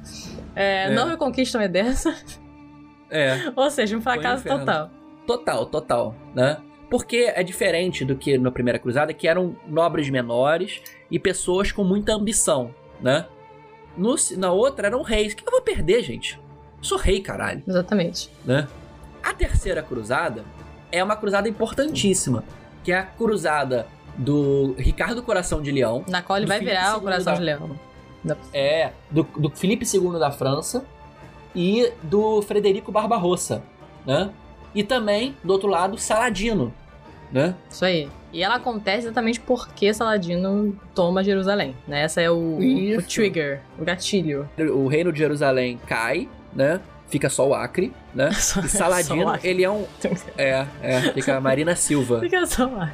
É, 0.55 0.85
É. 0.85 0.89
Não 0.93 1.07
reconquistam 1.07 1.59
é 1.61 1.67
dessa. 1.67 2.15
É. 3.09 3.51
Ou 3.55 3.69
seja, 3.69 3.97
um 3.97 4.01
fracasso 4.01 4.41
inferno. 4.41 4.59
total. 4.59 4.89
Total, 5.27 5.65
total, 5.65 6.15
né? 6.35 6.57
Porque 6.89 7.31
é 7.35 7.41
diferente 7.43 8.05
do 8.05 8.15
que 8.15 8.37
na 8.37 8.51
primeira 8.51 8.77
cruzada, 8.77 9.11
que 9.11 9.27
eram 9.27 9.55
nobres 9.67 10.07
menores 10.09 10.81
e 11.09 11.17
pessoas 11.19 11.71
com 11.71 11.83
muita 11.83 12.13
ambição, 12.13 12.73
né? 13.01 13.25
No, 13.97 14.15
na 14.37 14.51
outra 14.51 14.87
eram 14.87 15.01
reis. 15.01 15.33
O 15.33 15.35
que 15.35 15.43
eu 15.47 15.51
vou 15.51 15.61
perder, 15.61 16.03
gente? 16.03 16.39
Eu 16.77 16.83
sou 16.83 16.97
rei, 16.97 17.21
caralho, 17.21 17.63
Exatamente. 17.67 18.29
né? 18.45 18.67
A 19.23 19.33
terceira 19.33 19.81
cruzada 19.81 20.43
é 20.97 21.03
uma 21.03 21.15
cruzada 21.15 21.47
importantíssima, 21.49 22.43
que 22.83 22.91
é 22.91 22.97
a 22.97 23.03
cruzada 23.03 23.87
do 24.17 24.73
Ricardo 24.77 25.21
Coração 25.21 25.61
de 25.61 25.71
Leão, 25.71 26.03
Na 26.07 26.21
qual 26.21 26.37
ele 26.37 26.45
vai 26.45 26.59
Filipe 26.59 26.75
virar 26.75 26.91
o 26.91 26.95
II 26.95 27.01
coração 27.01 27.33
da- 27.33 27.39
de 27.39 27.45
leão. 27.45 27.79
É 28.53 28.91
do, 29.11 29.23
do 29.37 29.49
Felipe 29.51 29.85
II 29.85 30.17
da 30.19 30.31
França 30.31 30.83
e 31.55 31.91
do 32.01 32.41
Frederico 32.41 32.91
Barbarossa, 32.91 33.61
né? 34.05 34.31
E 34.73 34.83
também, 34.83 35.35
do 35.43 35.53
outro 35.53 35.67
lado, 35.69 35.97
Saladino, 35.97 36.73
né? 37.31 37.53
Isso 37.69 37.85
aí. 37.85 38.09
E 38.33 38.43
ela 38.43 38.55
acontece 38.55 39.05
exatamente 39.05 39.39
porque 39.39 39.93
Saladino 39.93 40.75
toma 40.93 41.23
Jerusalém. 41.23 41.75
Né? 41.87 42.01
Essa 42.01 42.19
é 42.21 42.29
o, 42.29 42.57
o 42.57 43.01
trigger, 43.03 43.61
o 43.79 43.85
gatilho. 43.85 44.49
o 44.73 44.87
reino 44.87 45.11
de 45.13 45.19
Jerusalém 45.19 45.79
cai, 45.87 46.27
né? 46.53 46.81
Fica 47.07 47.29
só 47.29 47.47
o 47.47 47.53
Acre, 47.53 47.93
né? 48.15 48.29
E 48.63 48.69
Saladino, 48.69 49.29
Acre. 49.29 49.49
ele 49.49 49.63
é 49.63 49.69
um. 49.69 49.85
É, 50.37 50.65
é. 50.81 51.01
Fica 51.13 51.35
a 51.35 51.41
Marina 51.41 51.75
Silva. 51.75 52.21
Fica 52.21 52.45
só 52.45 52.65
lá. 52.65 52.91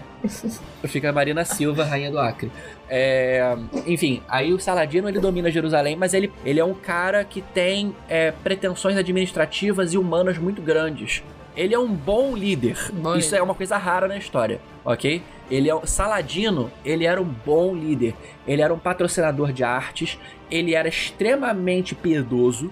Fica 0.85 1.09
a 1.09 1.13
Marina 1.13 1.45
Silva, 1.45 1.85
rainha 1.85 2.11
do 2.11 2.19
Acre. 2.19 2.51
É, 2.89 3.55
enfim, 3.85 4.21
aí 4.27 4.51
o 4.51 4.59
Saladino 4.59 5.07
ele 5.07 5.19
domina 5.19 5.49
Jerusalém, 5.51 5.95
mas 5.95 6.13
ele, 6.13 6.31
ele 6.43 6.59
é 6.59 6.65
um 6.65 6.73
cara 6.73 7.23
que 7.23 7.41
tem 7.41 7.95
é, 8.09 8.31
pretensões 8.31 8.97
administrativas 8.97 9.93
e 9.93 9.97
humanas 9.97 10.37
muito 10.37 10.61
grandes. 10.61 11.23
Ele 11.55 11.73
é 11.73 11.79
um 11.79 11.93
bom 11.93 12.35
líder. 12.35 12.77
Bom 12.93 13.15
Isso 13.15 13.27
líder. 13.27 13.39
é 13.39 13.43
uma 13.43 13.55
coisa 13.55 13.77
rara 13.77 14.07
na 14.07 14.17
história, 14.17 14.59
ok? 14.83 15.21
Ele 15.49 15.69
é 15.69 15.85
Saladino, 15.85 16.71
ele 16.83 17.05
era 17.05 17.21
um 17.21 17.25
bom 17.25 17.75
líder. 17.75 18.15
Ele 18.47 18.61
era 18.61 18.73
um 18.73 18.79
patrocinador 18.79 19.51
de 19.51 19.63
artes. 19.63 20.17
Ele 20.49 20.73
era 20.73 20.87
extremamente 20.87 21.93
piedoso 21.93 22.71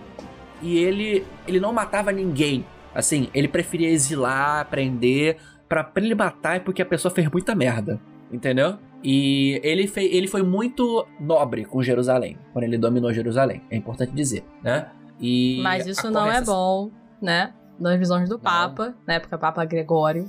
e 0.61 0.77
ele 0.77 1.25
ele 1.47 1.59
não 1.59 1.73
matava 1.73 2.11
ninguém. 2.11 2.65
Assim, 2.93 3.29
ele 3.33 3.47
preferia 3.47 3.89
exilar, 3.89 4.65
prender 4.67 5.37
pra, 5.67 5.83
pra 5.83 6.03
ele 6.03 6.15
matar 6.15 6.57
é 6.57 6.59
porque 6.59 6.81
a 6.81 6.85
pessoa 6.85 7.13
fez 7.13 7.29
muita 7.29 7.53
merda. 7.53 7.99
Entendeu? 8.31 8.77
E 9.03 9.59
ele, 9.63 9.87
fei, 9.87 10.05
ele 10.13 10.27
foi 10.27 10.43
muito 10.43 11.07
nobre 11.19 11.65
com 11.65 11.81
Jerusalém, 11.81 12.37
quando 12.51 12.65
ele 12.65 12.77
dominou 12.77 13.13
Jerusalém. 13.13 13.61
É 13.71 13.75
importante 13.75 14.11
dizer, 14.11 14.43
né? 14.61 14.87
E 15.19 15.59
Mas 15.63 15.87
isso 15.87 16.11
não 16.11 16.29
é 16.29 16.41
bom, 16.41 16.91
né? 17.21 17.53
Nas 17.79 17.97
visões 17.97 18.29
do 18.29 18.37
Papa, 18.37 18.93
na 19.07 19.15
época 19.15 19.37
Papa 19.37 19.63
Gregório. 19.65 20.27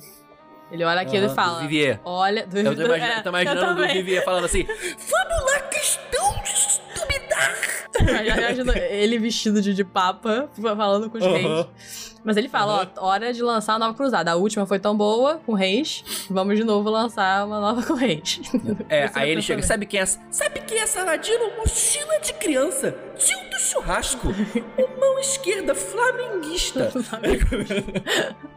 Ele 0.70 0.84
olha 0.84 1.00
aquilo 1.00 1.24
Aham, 1.24 1.32
e 1.32 1.34
fala: 1.34 1.54
do 1.54 1.60
Vivier. 1.62 2.00
Olha, 2.04 2.46
do, 2.46 2.58
Eu 2.58 2.76
tô 2.76 2.82
imaginando, 2.86 3.12
é, 3.12 3.18
eu 3.18 3.22
tô 3.22 3.28
imaginando 3.28 3.82
eu 3.82 3.90
o. 3.90 3.92
Vivier 3.92 4.24
falando 4.24 4.44
assim: 4.44 4.64
Vamos 4.64 5.52
lá, 5.52 5.60
imagino 5.60 6.89
ele 8.90 9.18
vestido 9.18 9.60
de, 9.60 9.74
de 9.74 9.84
papa, 9.84 10.48
falando 10.60 11.10
com 11.10 11.18
os 11.18 11.24
Aham. 11.24 11.32
reis. 11.34 12.10
Mas 12.22 12.36
ele 12.36 12.48
fala, 12.48 12.86
ó, 12.96 13.06
hora 13.06 13.32
de 13.32 13.42
lançar 13.42 13.74
a 13.74 13.78
nova 13.78 13.94
cruzada. 13.94 14.30
A 14.32 14.36
última 14.36 14.66
foi 14.66 14.78
tão 14.78 14.94
boa, 14.94 15.40
com 15.46 15.54
reis, 15.54 16.04
vamos 16.28 16.56
de 16.56 16.64
novo 16.64 16.90
lançar 16.90 17.46
uma 17.46 17.58
nova 17.60 17.82
com 17.86 17.94
reis. 17.94 18.40
É, 18.88 19.06
Esse 19.06 19.18
aí 19.18 19.30
ele 19.30 19.42
chega, 19.42 19.62
sabe 19.62 19.86
quem 19.86 20.00
é? 20.00 20.06
Sabe 20.06 20.60
quem 20.66 20.78
é 20.78 20.86
Saladino? 20.86 21.50
Mochila 21.56 22.20
de 22.20 22.32
criança, 22.34 22.94
tio 23.18 23.38
churrasco, 23.70 24.28
o 24.28 24.32
mão 25.00 25.18
esquerda 25.18 25.74
flamenguista. 25.74 26.90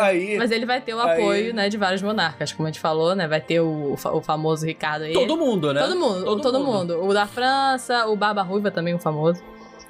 aí, 0.00 0.36
Mas 0.38 0.50
ele 0.50 0.66
vai 0.66 0.80
ter 0.80 0.94
o 0.94 1.00
Aí- 1.00 1.12
apoio, 1.20 1.54
né, 1.54 1.68
de 1.68 1.76
vários 1.76 2.02
monarcas, 2.02 2.52
como 2.52 2.66
a 2.66 2.70
gente 2.70 2.80
falou, 2.80 3.14
né? 3.14 3.26
Vai 3.26 3.40
ter 3.40 3.60
o, 3.60 3.94
o 3.94 4.22
famoso 4.22 4.66
Ricardo 4.66 5.02
aí. 5.04 5.12
todo 5.12 5.36
mundo, 5.36 5.72
né? 5.72 5.80
Todo 5.80 5.96
mundo, 5.96 6.40
todo, 6.40 6.60
mundo. 6.60 7.04
O 7.04 7.12
da 7.14 7.26
França, 7.26 8.06
o 8.06 8.16
Barba 8.16 8.42
Ruiva 8.42 8.70
também, 8.70 8.94
o 8.94 8.98
famoso. 8.98 9.42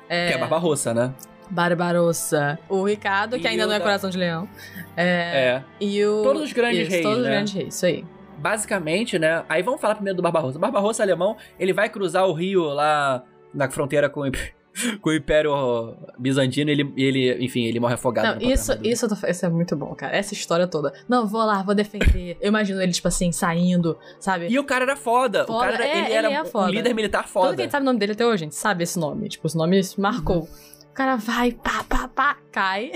Que 0.08 0.14
é 0.14 0.38
Barbarossa, 0.38 0.94
né? 0.94 1.12
Barbarossa. 1.50 2.58
O 2.68 2.84
Ricardo, 2.84 3.38
que 3.38 3.44
E 3.44 3.48
ainda 3.48 3.66
não 3.66 3.72
é 3.74 3.78
da- 3.78 3.84
Coração 3.84 4.10
de 4.10 4.18
Leão. 4.18 4.48
É. 4.96 5.06
É. 5.06 5.62
E 5.80 6.04
o. 6.04 6.22
Todos 6.22 6.42
os 6.42 6.52
grandes 6.52 6.82
isso, 6.82 6.90
reis, 6.90 7.02
Todos 7.02 7.18
os 7.18 7.24
né? 7.24 7.30
grandes 7.30 7.54
reis, 7.54 7.74
isso 7.74 7.86
aí. 7.86 8.04
Basicamente, 8.38 9.18
né? 9.18 9.44
Aí 9.48 9.62
vamos 9.62 9.80
falar 9.80 9.94
primeiro 9.94 10.16
do 10.16 10.22
Barbarossa. 10.22 10.58
O 10.58 10.60
Barbarossa 10.60 11.02
alemão, 11.02 11.36
ele 11.58 11.72
vai 11.72 11.88
cruzar 11.88 12.26
o 12.26 12.32
rio 12.32 12.64
lá 12.64 13.22
na 13.52 13.68
fronteira 13.70 14.08
com 14.08 14.20
o, 14.20 14.30
com 15.00 15.10
o 15.10 15.14
Império 15.14 15.96
Bizantino. 16.18 16.70
Ele, 16.70 16.92
ele, 16.96 17.44
enfim, 17.44 17.64
ele 17.64 17.80
morre 17.80 17.94
afogado. 17.94 18.40
Não, 18.40 18.50
isso, 18.50 18.72
isso, 18.82 19.06
isso 19.26 19.46
é 19.46 19.48
muito 19.48 19.76
bom, 19.76 19.94
cara. 19.94 20.16
Essa 20.16 20.34
história 20.34 20.66
toda. 20.66 20.92
Não, 21.08 21.26
vou 21.26 21.44
lá, 21.44 21.62
vou 21.62 21.74
defender. 21.74 22.36
Eu 22.40 22.48
imagino 22.48 22.80
ele, 22.80 22.92
tipo 22.92 23.08
assim, 23.08 23.32
saindo, 23.32 23.98
sabe? 24.20 24.48
E 24.48 24.58
o 24.58 24.64
cara 24.64 24.84
era 24.84 24.96
foda. 24.96 25.44
O 25.44 25.46
Foda. 25.46 25.72
cara 25.72 25.74
era, 25.74 25.86
É, 25.86 25.98
ele 25.98 26.06
ele 26.06 26.14
era 26.14 26.32
é 26.32 26.42
um 26.42 26.68
líder 26.68 26.94
militar 26.94 27.22
Todo 27.24 27.32
foda. 27.32 27.56
quem 27.56 27.68
sabe 27.68 27.82
o 27.82 27.86
nome 27.86 27.98
dele 27.98 28.12
até 28.12 28.24
hoje, 28.26 28.44
gente 28.44 28.54
sabe 28.54 28.84
esse 28.84 28.98
nome. 28.98 29.28
Tipo, 29.28 29.46
esse 29.46 29.56
nome 29.56 29.80
marcou. 29.96 30.42
Uhum. 30.42 30.48
O 30.90 30.94
cara 30.94 31.16
vai, 31.16 31.52
pá, 31.52 31.84
pá, 31.88 32.08
pá, 32.08 32.36
cai. 32.50 32.90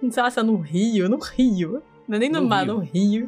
Não 0.00 0.10
sei 0.12 0.22
lá 0.22 0.30
se 0.30 0.38
é 0.38 0.42
no 0.42 0.56
rio, 0.56 1.08
no 1.08 1.18
rio. 1.18 1.82
Não 2.12 2.16
é 2.16 2.18
nem 2.18 2.28
no, 2.28 2.42
No 2.42 2.46
mar, 2.46 2.66
rio. 2.66 2.74
no 2.74 2.80
rio. 2.80 3.26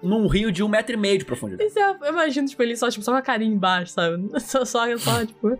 Num 0.00 0.26
rio 0.28 0.52
de 0.52 0.62
um 0.62 0.68
metro 0.68 0.94
e 0.94 0.96
meio 0.96 1.18
de 1.18 1.24
profundidade. 1.24 1.68
Isso 1.68 1.76
é, 1.80 1.96
eu 2.02 2.10
imagino, 2.12 2.46
tipo, 2.46 2.62
ele 2.62 2.76
só, 2.76 2.88
tipo, 2.88 3.04
só 3.04 3.10
com 3.10 3.18
a 3.18 3.22
carinha 3.22 3.52
embaixo, 3.52 3.90
sabe? 3.92 4.22
Só, 4.38 4.64
só, 4.64 4.96
só 4.98 5.26
tipo. 5.26 5.58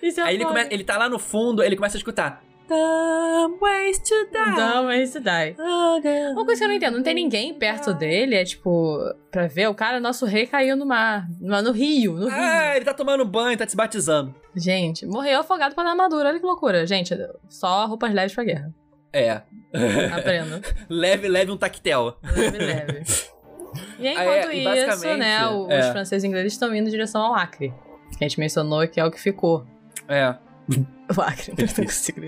Isso 0.00 0.20
é 0.20 0.22
Aí 0.22 0.36
ele, 0.36 0.46
come, 0.46 0.66
ele 0.70 0.82
tá 0.82 0.96
lá 0.96 1.10
no 1.10 1.18
fundo, 1.18 1.62
ele 1.62 1.76
começa 1.76 1.96
a 1.96 1.98
escutar. 1.98 2.42
Some 2.66 3.58
ways 3.60 3.98
to 3.98 4.14
die. 4.32 4.56
Não, 4.56 4.84
mas 4.84 5.10
isso 5.10 5.20
dá. 5.20 5.40
Uma 6.32 6.44
coisa 6.46 6.58
que 6.60 6.64
eu 6.64 6.68
não 6.68 6.74
entendo, 6.74 6.96
não 6.96 7.02
tem 7.02 7.14
ninguém 7.14 7.52
perto 7.52 7.92
dele, 7.92 8.34
é 8.34 8.44
tipo, 8.44 8.98
pra 9.30 9.46
ver, 9.46 9.68
o 9.68 9.74
cara, 9.74 10.00
nosso 10.00 10.24
rei 10.24 10.46
caiu 10.46 10.74
no 10.74 10.86
mar, 10.86 11.28
no, 11.38 11.70
rio, 11.70 12.14
no 12.14 12.28
rio. 12.28 12.34
Ah, 12.34 12.74
ele 12.76 12.84
tá 12.84 12.94
tomando 12.94 13.24
banho, 13.26 13.58
tá 13.58 13.68
se 13.68 13.76
batizando. 13.76 14.34
Gente, 14.54 15.04
morreu 15.04 15.40
afogado 15.40 15.74
pela 15.74 15.90
armadura, 15.90 16.30
olha 16.30 16.40
que 16.40 16.46
loucura. 16.46 16.86
Gente, 16.86 17.14
só 17.48 17.86
roupas 17.86 18.12
leves 18.12 18.34
pra 18.34 18.42
guerra. 18.42 18.74
É. 19.18 19.42
Aprenda. 20.14 20.60
leve, 20.88 21.28
leve 21.28 21.50
um 21.50 21.56
tactel. 21.56 22.18
Leve, 22.22 22.58
leve. 22.58 23.02
E 23.98 24.08
enquanto 24.08 24.28
é, 24.28 24.54
e 24.56 24.64
isso, 24.88 25.16
né, 25.18 25.46
o- 25.48 25.66
os 25.66 25.70
é. 25.70 25.92
franceses 25.92 26.24
e 26.24 26.26
ingleses 26.26 26.54
estão 26.54 26.74
indo 26.74 26.88
em 26.88 26.90
direção 26.90 27.20
ao 27.20 27.34
Acre. 27.34 27.74
Que 28.16 28.24
a 28.24 28.28
gente 28.28 28.40
mencionou 28.40 28.86
que 28.88 28.98
é 28.98 29.04
o 29.04 29.10
que 29.10 29.20
ficou. 29.20 29.66
É. 30.08 30.34
O 31.16 31.20
Acre, 31.20 31.52
não 31.56 31.84
consigo 31.84 32.20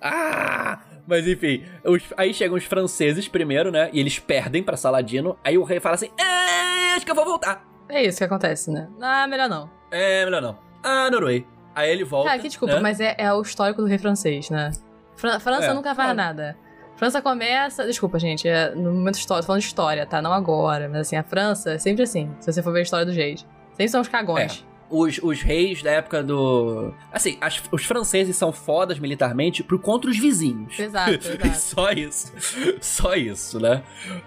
ah! 0.00 0.80
Mas 1.06 1.26
enfim, 1.26 1.64
os- 1.84 2.02
aí 2.16 2.32
chegam 2.32 2.56
os 2.56 2.64
franceses 2.64 3.28
primeiro, 3.28 3.70
né? 3.70 3.90
E 3.92 4.00
eles 4.00 4.18
perdem 4.18 4.62
pra 4.62 4.76
Saladino. 4.76 5.36
Aí 5.44 5.58
o 5.58 5.64
rei 5.64 5.80
fala 5.80 5.96
assim: 5.96 6.10
É, 6.18 6.94
acho 6.94 7.04
que 7.04 7.10
eu 7.10 7.14
vou 7.14 7.24
voltar. 7.24 7.64
É 7.88 8.02
isso 8.02 8.18
que 8.18 8.24
acontece, 8.24 8.70
né? 8.70 8.88
Ah, 9.00 9.26
melhor 9.26 9.48
não. 9.48 9.70
É, 9.90 10.24
melhor 10.24 10.40
não. 10.40 10.58
Ah, 10.82 11.10
Noruei. 11.10 11.46
Aí 11.74 11.90
ele 11.90 12.04
volta. 12.04 12.28
Cara, 12.30 12.40
que 12.40 12.48
desculpa, 12.48 12.74
né? 12.74 12.80
mas 12.80 13.00
é, 13.00 13.14
é 13.18 13.32
o 13.32 13.40
histórico 13.42 13.80
do 13.82 13.86
rei 13.88 13.98
francês, 13.98 14.50
né? 14.50 14.70
Fran- 15.16 15.38
França 15.40 15.66
É, 15.66 15.74
nunca 15.74 15.94
faz 15.94 16.12
claro. 16.12 16.16
nada. 16.16 16.56
França 16.96 17.20
começa. 17.22 17.84
Desculpa, 17.86 18.18
gente, 18.18 18.46
é 18.46 18.74
no 18.74 18.92
momento 18.92 19.14
histórico, 19.16 19.42
tô 19.42 19.46
falando 19.48 19.60
de 19.62 19.66
história, 19.66 20.06
tá? 20.06 20.20
Não 20.22 20.32
agora. 20.32 20.88
Mas 20.88 21.00
assim, 21.02 21.16
a 21.16 21.22
França 21.22 21.72
é 21.72 21.78
sempre 21.78 22.02
assim, 22.02 22.30
se 22.40 22.52
você 22.52 22.62
for 22.62 22.72
ver 22.72 22.80
a 22.80 22.82
história 22.82 23.06
do 23.06 23.12
reis. 23.12 23.46
Sempre 23.70 23.88
são 23.88 24.00
os 24.00 24.08
cagões. 24.08 24.64
Os, 24.90 25.18
os 25.22 25.40
reis 25.40 25.82
da 25.82 25.90
época 25.90 26.22
do. 26.22 26.92
Assim, 27.10 27.38
as- 27.40 27.62
os 27.72 27.82
franceses 27.86 28.36
são 28.36 28.52
fodas 28.52 28.98
militarmente 28.98 29.62
pro 29.64 29.78
contra 29.78 30.10
os 30.10 30.18
vizinhos. 30.18 30.78
Exato, 30.78 31.10
exato. 31.16 31.54
Só 31.56 31.90
isso. 31.92 32.32
Só 32.80 33.14
isso, 33.14 33.58
né? 33.58 33.82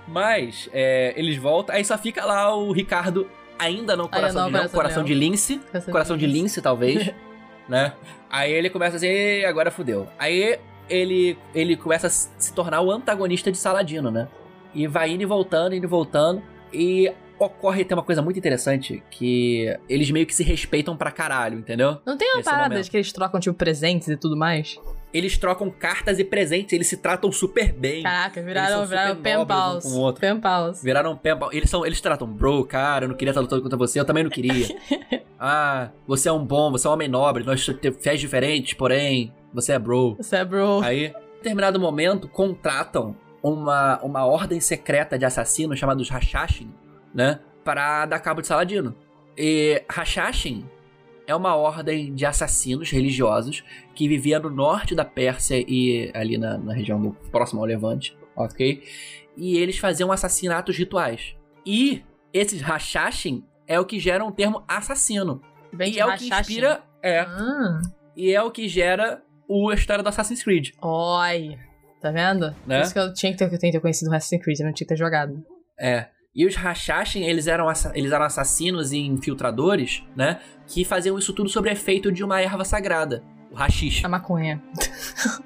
Mas 0.08 0.68
é, 0.74 1.14
eles 1.16 1.38
voltam, 1.38 1.76
aí 1.76 1.86
só 1.86 1.98
fica 2.00 2.26
lá 2.26 2.56
o 2.56 2.72
Ricardo, 2.72 3.30
ainda 3.60 3.96
não 3.96 4.08
coração 4.08 4.41
não, 4.41 4.48
de 4.48 4.54
leão, 4.54 4.64
coração 4.70 4.74
coração 4.82 5.04
de 5.04 5.14
de 5.14 5.20
lince. 5.20 5.58
Coração 5.60 5.86
de 5.86 5.91
Coração 5.91 6.18
de 6.18 6.26
lince. 6.26 6.39
lince, 6.41 6.62
talvez. 6.64 7.14
né? 7.68 7.93
Aí 8.30 8.51
ele 8.51 8.70
começa 8.70 8.97
assim, 8.97 9.07
"Ê, 9.07 9.45
agora 9.45 9.72
fudeu. 9.72 10.07
Aí 10.20 10.59
ele, 10.89 11.38
ele 11.53 11.76
começa 11.76 12.07
a 12.07 12.09
se 12.09 12.53
tornar 12.53 12.82
o 12.82 12.91
antagonista 12.91 13.51
de 13.51 13.57
Saladino, 13.57 14.11
né? 14.11 14.28
E 14.74 14.88
vai 14.88 15.11
indo 15.11 15.24
e 15.24 15.26
voltando, 15.26 15.74
indo 15.76 15.86
e 15.86 15.88
voltando. 15.88 16.41
E 16.74 17.11
ocorre, 17.39 17.84
tem 17.86 17.97
uma 17.97 18.03
coisa 18.03 18.22
muito 18.22 18.38
interessante, 18.38 19.03
que 19.09 19.74
eles 19.89 20.09
meio 20.11 20.26
que 20.26 20.34
se 20.36 20.43
respeitam 20.43 20.95
pra 20.95 21.11
caralho, 21.11 21.57
entendeu? 21.59 21.97
Não 22.05 22.18
tem 22.18 22.30
uma 22.30 22.38
Nesse 22.38 22.49
parada 22.49 22.70
momento. 22.70 22.84
de 22.86 22.91
que 22.91 22.97
eles 22.97 23.11
trocam, 23.11 23.39
tipo, 23.39 23.55
presentes 23.55 24.07
e 24.07 24.16
tudo 24.18 24.38
mais? 24.38 24.78
Eles 25.16 25.38
trocam 25.38 25.72
cartas 25.72 26.20
e 26.20 26.26
presentes, 26.26 26.74
eles 26.74 26.88
se 26.88 26.97
tratam 26.97 27.32
super 27.32 27.72
bem. 27.72 28.03
Caraca, 28.03 28.41
viraram, 28.41 28.86
viraram 28.86 29.16
super 29.16 29.24
pen 29.24 29.38
nobres 29.38 29.57
um 29.57 29.61
pals. 29.61 29.84
com 29.86 29.89
o 29.91 29.99
outro. 30.01 30.20
Pen 30.20 30.41
pals. 30.41 30.84
Viraram 30.84 31.16
pé. 31.16 31.30
Eles 31.53 31.70
são. 31.70 31.86
Eles 31.86 32.01
tratam, 32.01 32.28
bro, 32.28 32.66
cara, 32.66 33.05
eu 33.05 33.09
não 33.09 33.16
queria 33.16 33.32
estar 33.32 33.39
lutando 33.39 33.61
contra 33.61 33.78
você, 33.78 33.97
eu 33.97 34.03
também 34.03 34.26
não 34.26 34.30
queria. 34.30 34.68
ah, 35.39 35.89
você 36.05 36.28
é 36.28 36.34
um 36.34 36.45
bom, 36.45 36.70
você 36.70 36.86
é 36.86 36.89
um 36.89 36.93
homem 36.93 37.07
nobre, 37.07 37.45
nós 37.45 37.66
temos 37.66 38.03
fés 38.03 38.20
diferentes, 38.20 38.74
porém, 38.74 39.34
você 39.53 39.72
é 39.72 39.80
bro. 39.80 40.18
Você 40.18 40.36
é 40.36 40.43
bro. 40.43 40.82
Aí, 40.84 41.05
em 41.05 41.38
determinado 41.38 41.80
momento, 41.80 42.28
contratam 42.28 43.16
uma, 43.41 43.97
uma 44.03 44.26
ordem 44.26 44.59
secreta 44.59 45.18
de 45.18 45.24
assassinos 45.24 45.80
chamados 45.80 46.09
Hashashin, 46.09 46.70
né? 47.13 47.39
Para 47.63 48.05
dar 48.05 48.20
cabo 48.20 48.41
de 48.41 48.47
Saladino. 48.47 48.93
E 49.38 49.82
Hashashin 49.89 50.66
é 51.28 51.36
uma 51.36 51.55
ordem 51.55 52.13
de 52.13 52.26
assassinos 52.26 52.89
religiosos 52.91 53.63
que 53.93 54.07
vivia 54.07 54.39
no 54.39 54.49
norte 54.49 54.93
da 54.93 55.03
Pérsia 55.05 55.63
e 55.67 56.11
ali 56.13 56.38
na, 56.38 56.57
na 56.57 56.73
região 56.73 57.01
do 57.01 57.11
próximo 57.32 57.61
ao 57.61 57.65
Levante, 57.65 58.17
ok? 58.36 58.84
E 59.38 59.57
eles 59.57 59.78
faziam 59.78 60.11
assassinatos 60.11 60.78
rituais. 60.78 61.36
E 61.65 62.03
esses 62.34 62.61
Hashashin 62.61 63.43
é 63.67 63.80
o 63.80 63.86
que 63.86 63.99
gera 63.99 64.23
um 64.23 64.32
termo 64.32 64.63
assassino. 64.67 65.41
Vem 65.73 65.93
e 65.93 65.99
é 65.99 66.05
o 66.05 66.15
que 66.15 66.30
Hashashin. 66.30 66.39
inspira. 66.53 66.84
É. 67.01 67.19
Ah, 67.21 67.82
E 68.15 68.32
é 68.34 68.41
o 68.41 68.49
que 68.51 68.67
gera 68.67 69.21
o, 69.47 69.69
a 69.69 69.73
história 69.76 70.03
do 70.03 70.07
Assassin's 70.09 70.43
Creed. 70.43 70.69
oi. 70.82 71.57
Tá 72.01 72.11
vendo? 72.11 72.55
Né? 72.67 72.78
Por 72.78 72.84
isso 72.84 72.93
que 72.93 72.99
eu 72.99 73.13
tinha 73.13 73.32
que 73.32 73.38
ter, 73.39 73.45
eu 73.45 73.49
tinha 73.49 73.71
que 73.71 73.78
ter 73.78 73.80
conhecido 73.82 74.11
o 74.11 74.13
Assassin's 74.15 74.43
Creed, 74.43 74.59
eu 74.59 74.65
não 74.67 74.73
tinha 74.73 74.86
que 74.88 74.93
ter 74.93 74.97
jogado. 74.99 75.43
É. 75.80 76.07
E 76.36 76.45
os 76.45 76.53
Hashashin, 76.55 77.23
eles 77.23 77.47
eram, 77.47 77.65
eles 77.93 78.11
eram 78.11 78.26
assassinos 78.26 78.91
e 78.91 78.97
infiltradores, 78.99 80.03
né? 80.15 80.39
Que 80.68 80.84
faziam 80.86 81.18
isso 81.18 81.34
tudo 81.34 81.49
sob 81.49 81.70
efeito 81.70 82.11
de 82.11 82.24
uma 82.24 82.41
erva 82.41 82.63
sagrada. 82.66 83.24
O 83.51 83.55
hashish. 83.55 84.03
A 84.03 84.09
maconha. 84.09 84.61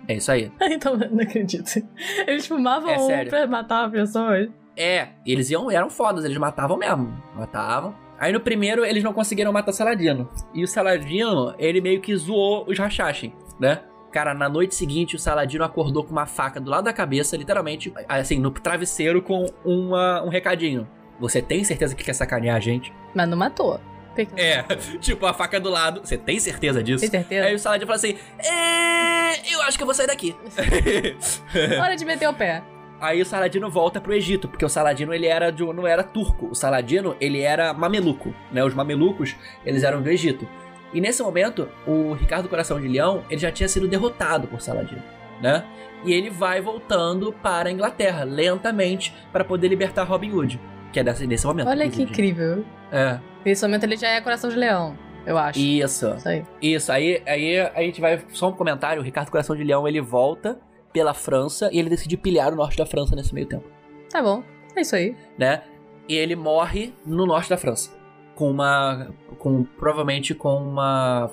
É 0.07 0.15
isso 0.15 0.32
aí. 0.32 0.51
então, 0.61 0.95
não 0.97 1.20
acredito. 1.22 1.82
Eles 2.26 2.47
fumavam 2.47 2.89
É 2.89 2.97
um 2.97 3.05
sério. 3.07 3.30
pra 3.30 3.45
matar 3.47 3.89
pessoas. 3.91 4.49
É, 4.76 5.09
eles 5.26 5.49
iam, 5.49 5.70
eram 5.70 5.89
fodas, 5.89 6.24
eles 6.24 6.38
matavam 6.38 6.78
mesmo. 6.78 7.13
Matavam. 7.36 7.93
Aí 8.17 8.32
no 8.34 8.39
primeiro 8.39 8.86
eles 8.86 9.03
não 9.03 9.13
conseguiram 9.13 9.51
matar 9.51 9.72
Saladino. 9.74 10.30
E 10.53 10.63
o 10.63 10.67
Saladino, 10.67 11.53
ele 11.57 11.82
meio 11.82 12.01
que 12.01 12.15
zoou 12.15 12.65
os 12.67 12.78
Hashashin, 12.78 13.34
né? 13.59 13.82
Cara, 14.11 14.34
na 14.34 14.49
noite 14.49 14.74
seguinte 14.76 15.15
o 15.15 15.20
Saladino 15.20 15.63
acordou 15.63 16.03
com 16.03 16.11
uma 16.11 16.26
faca 16.26 16.59
do 16.59 16.70
lado 16.72 16.86
da 16.86 16.93
cabeça, 16.93 17.38
literalmente, 17.38 17.93
assim, 18.07 18.39
no 18.39 18.49
travesseiro 18.51 19.22
com 19.22 19.45
uma, 19.63 20.24
um 20.24 20.30
recadinho. 20.30 20.88
Você 21.20 21.41
tem 21.41 21.63
certeza 21.63 21.95
que 21.95 22.03
quer 22.03 22.13
sacanear 22.13 22.55
a 22.55 22.59
gente? 22.59 22.91
Mas 23.13 23.30
não 23.30 23.38
matou. 23.38 23.80
Tem 24.26 24.45
É, 24.45 24.63
tipo, 24.99 25.26
a 25.26 25.34
faca 25.34 25.59
do 25.59 25.70
lado. 25.70 26.01
Você 26.01 26.17
tem 26.17 26.39
certeza 26.39 26.84
disso? 26.84 27.07
certeza? 27.07 27.45
Aí 27.45 27.55
o 27.55 27.59
Saladino 27.59 27.88
fala 27.88 27.97
assim: 27.97 28.17
É. 28.39 29.53
Eu 29.53 29.61
acho 29.61 29.78
que 29.78 29.84
eu 29.84 29.86
vou 29.88 29.93
sair 29.93 30.07
daqui. 30.07 30.36
Hora 31.80 31.95
de 31.95 32.05
meter 32.05 32.28
o 32.28 32.34
pé. 32.34 32.63
Aí 32.99 33.22
o 33.22 33.26
Saladino 33.26 33.70
volta 33.70 34.01
pro 34.01 34.13
Egito, 34.13 34.47
porque 34.49 34.65
o 34.65 34.70
Saladino 34.70 35.13
ele 35.13 35.26
era 35.26 35.51
de, 35.51 35.63
não 35.63 35.88
era 35.88 36.03
turco. 36.03 36.47
O 36.47 36.55
Saladino 36.55 37.15
ele 37.22 37.39
era 37.39 37.74
mameluco, 37.74 38.34
né? 38.51 38.63
Os 38.63 38.74
mamelucos 38.74 39.36
eles 39.65 39.84
eram 39.84 40.01
do 40.01 40.09
Egito. 40.09 40.47
E 40.93 40.99
nesse 40.99 41.22
momento, 41.22 41.70
o 41.88 42.13
Ricardo 42.13 42.49
Coração 42.49 42.82
de 42.82 42.88
Leão 42.88 43.24
ele 43.30 43.39
já 43.39 43.51
tinha 43.51 43.70
sido 43.70 43.88
derrotado 43.88 44.47
por 44.47 44.59
Saladino. 44.59 45.01
né? 45.41 45.63
E 46.03 46.11
ele 46.13 46.30
vai 46.30 46.59
voltando 46.59 47.32
para 47.32 47.70
a 47.70 47.72
Inglaterra, 47.72 48.24
lentamente, 48.24 49.13
para 49.32 49.43
poder 49.45 49.67
libertar 49.70 50.03
Robin 50.03 50.32
Hood. 50.32 50.59
Que 50.91 50.99
é 50.99 51.03
nesse 51.03 51.45
momento. 51.45 51.67
Olha 51.67 51.89
que 51.89 52.01
incrível. 52.01 52.65
É. 52.91 53.20
Nesse 53.46 53.66
momento 53.66 53.84
ele 53.84 53.96
já 53.98 54.10
é 54.10 54.22
coração 54.22 54.50
de 54.50 54.56
leão, 54.56 54.98
eu 55.26 55.38
acho. 55.38 55.60
Isso. 55.60 56.14
Isso 56.16 56.30
aí. 56.30 56.44
Isso, 56.62 56.92
aí, 56.92 57.22
aí 57.26 57.60
a 57.60 57.82
gente 57.82 58.02
vai. 58.02 58.22
Só 58.30 58.50
um 58.50 58.54
comentário: 58.54 59.02
o 59.02 59.06
Ricardo 59.06 59.30
Coração 59.32 59.56
de 59.56 59.64
Leão 59.64 59.88
ele 59.88 60.02
volta 60.02 60.60
pela 60.92 61.14
França 61.14 61.70
e 61.72 61.80
ele 61.80 61.90
decide 61.90 62.18
pilhar 62.18 62.52
o 62.52 62.56
norte 62.56 62.78
da 62.78 62.86
França 62.86 63.16
nesse 63.16 63.34
meio 63.34 63.48
tempo, 63.48 63.66
Tá 64.12 64.22
bom. 64.22 64.44
É 64.76 64.82
isso 64.82 64.96
aí. 64.96 65.16
né? 65.38 65.64
E 66.08 66.16
ele 66.16 66.36
morre 66.36 66.94
no 67.06 67.26
norte 67.28 67.50
da 67.50 67.58
França. 67.58 67.92
Com 68.36 68.50
uma. 68.50 69.10
Com. 69.38 69.64
Provavelmente 69.64 70.34
com 70.34 70.56
uma. 70.58 71.30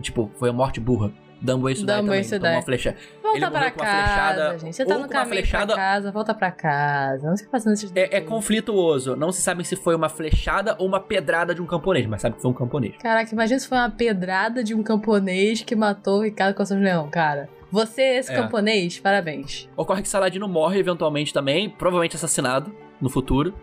Tipo, 0.00 0.30
foi 0.38 0.50
a 0.50 0.52
morte 0.52 0.80
burra. 0.80 1.12
Dumbo 1.40 1.70
isso 1.70 1.86
daí 1.86 1.96
Dumbo 1.98 2.08
também. 2.08 2.20
isso 2.22 2.38
tomou 2.40 2.56
uma 2.56 2.62
flecha. 2.62 2.96
Volta 3.22 3.38
Ele 3.38 3.46
pra 3.50 3.70
casa, 3.70 4.02
flechada, 4.04 4.58
gente. 4.58 4.76
Você 4.76 4.84
tá 4.84 4.98
no 4.98 5.08
caminho 5.08 5.28
flechada- 5.28 5.74
pra 5.74 5.76
casa, 5.76 6.12
volta 6.12 6.34
pra 6.34 6.50
casa. 6.50 7.28
Não 7.30 7.36
fica 7.36 7.50
fazendo 7.50 7.72
esses 7.74 7.92
É, 7.94 8.16
é 8.16 8.20
conflituoso. 8.20 9.14
Não 9.14 9.30
se 9.30 9.40
sabe 9.40 9.64
se 9.64 9.76
foi 9.76 9.94
uma 9.94 10.08
flechada 10.08 10.74
ou 10.78 10.86
uma 10.86 10.98
pedrada 11.00 11.54
de 11.54 11.62
um 11.62 11.66
camponês, 11.66 12.06
mas 12.06 12.22
sabe 12.22 12.36
que 12.36 12.42
foi 12.42 12.50
um 12.50 12.54
camponês. 12.54 12.94
Caraca, 13.00 13.32
imagina 13.32 13.60
se 13.60 13.68
foi 13.68 13.78
uma 13.78 13.90
pedrada 13.90 14.64
de 14.64 14.74
um 14.74 14.82
camponês 14.82 15.62
que 15.62 15.76
matou 15.76 16.18
o 16.20 16.22
Ricardo 16.24 16.62
de 16.64 16.74
Leão, 16.74 17.08
cara. 17.08 17.48
Você, 17.70 18.02
esse 18.02 18.32
É. 18.32 18.34
camponês, 18.34 18.98
parabéns. 18.98 19.68
Ocorre 19.76 20.02
que 20.02 20.08
Saladino 20.08 20.48
morre 20.48 20.78
eventualmente 20.80 21.32
também, 21.34 21.68
provavelmente 21.68 22.16
assassinado 22.16 22.74
no 23.00 23.08
futuro. 23.10 23.54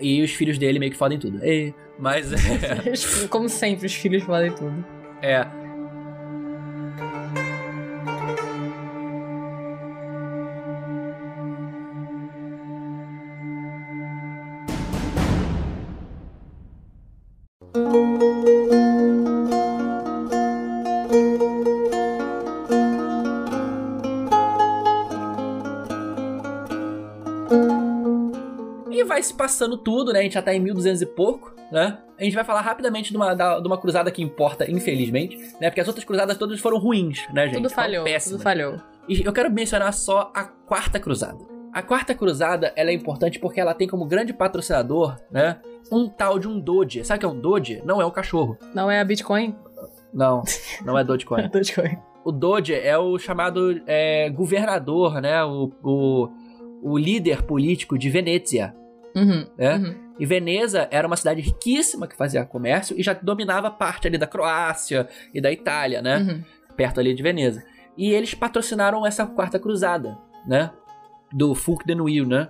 E 0.00 0.22
os 0.22 0.30
filhos 0.32 0.58
dele 0.58 0.78
meio 0.78 0.92
que 0.92 0.98
fodem 0.98 1.18
tudo. 1.18 1.44
E- 1.44 1.74
mas 1.98 2.30
é. 2.32 2.36
Como 3.28 3.48
sempre, 3.48 3.86
os 3.86 3.94
filhos 3.94 4.22
podem 4.24 4.52
tudo. 4.52 4.84
é. 5.22 5.46
Vai 29.18 29.22
se 29.22 29.34
passando 29.34 29.76
tudo, 29.76 30.12
né? 30.12 30.20
A 30.20 30.22
gente 30.22 30.34
já 30.34 30.42
tá 30.42 30.54
em 30.54 30.60
1200 30.60 31.02
e 31.02 31.06
pouco, 31.06 31.52
né? 31.72 31.98
A 32.18 32.22
gente 32.24 32.34
vai 32.34 32.44
falar 32.44 32.60
rapidamente 32.60 33.10
de 33.10 33.16
uma, 33.16 33.34
da- 33.34 33.58
de 33.58 33.66
uma 33.66 33.76
cruzada 33.76 34.10
que 34.12 34.22
importa, 34.22 34.70
infelizmente, 34.70 35.36
né? 35.60 35.68
Porque 35.70 35.80
as 35.80 35.88
outras 35.88 36.04
cruzadas 36.04 36.36
todas 36.36 36.60
foram 36.60 36.78
ruins, 36.78 37.26
né, 37.32 37.46
gente? 37.46 37.56
tudo 37.56 37.70
falhou, 37.70 38.04
tudo 38.04 38.38
falhou. 38.38 38.76
E 39.08 39.22
eu 39.24 39.32
quero 39.32 39.50
mencionar 39.50 39.92
só 39.92 40.30
a 40.34 40.44
quarta 40.44 41.00
cruzada. 41.00 41.38
A 41.72 41.82
quarta 41.82 42.14
cruzada, 42.14 42.72
ela 42.76 42.90
é 42.90 42.92
importante 42.94 43.38
porque 43.38 43.60
ela 43.60 43.74
tem 43.74 43.88
como 43.88 44.06
grande 44.06 44.32
patrocinador, 44.32 45.16
né? 45.30 45.58
Um 45.90 46.08
tal 46.08 46.38
de 46.38 46.46
um 46.48 46.58
Doge. 46.60 47.04
Sabe 47.04 47.18
o 47.18 47.20
que 47.20 47.26
é 47.26 47.28
um 47.28 47.40
Doge? 47.40 47.82
Não 47.84 48.00
é 48.00 48.06
um 48.06 48.10
cachorro. 48.10 48.56
Não 48.74 48.90
é 48.90 49.00
a 49.00 49.04
Bitcoin? 49.04 49.54
Não, 50.12 50.42
não 50.84 50.96
é 50.98 51.04
Dogecoin. 51.04 51.48
Dogecoin. 51.52 51.98
O 52.24 52.32
Doge 52.32 52.74
é 52.74 52.96
o 52.96 53.18
chamado 53.18 53.80
é, 53.86 54.30
governador, 54.30 55.20
né? 55.20 55.44
O, 55.44 55.70
o, 55.82 56.28
o 56.82 56.98
líder 56.98 57.42
político 57.42 57.98
de 57.98 58.08
Venezia. 58.10 58.74
Uhum. 59.18 59.46
É? 59.58 59.74
uhum. 59.76 59.94
E 60.18 60.26
Veneza 60.26 60.88
era 60.90 61.06
uma 61.06 61.16
cidade 61.16 61.40
riquíssima 61.40 62.06
que 62.06 62.16
fazia 62.16 62.44
comércio 62.44 62.98
e 62.98 63.02
já 63.02 63.12
dominava 63.12 63.70
parte 63.70 64.08
ali 64.08 64.18
da 64.18 64.26
Croácia 64.26 65.08
e 65.32 65.40
da 65.40 65.50
Itália, 65.52 66.02
né? 66.02 66.18
Uhum. 66.18 66.42
Perto 66.76 67.00
ali 67.00 67.14
de 67.14 67.22
Veneza. 67.22 67.64
E 67.96 68.10
eles 68.12 68.34
patrocinaram 68.34 69.06
essa 69.06 69.26
quarta 69.26 69.58
cruzada, 69.58 70.18
né? 70.46 70.70
Do 71.32 71.54
Fulk 71.54 71.86
den 71.86 72.00
Will, 72.00 72.26
né? 72.26 72.48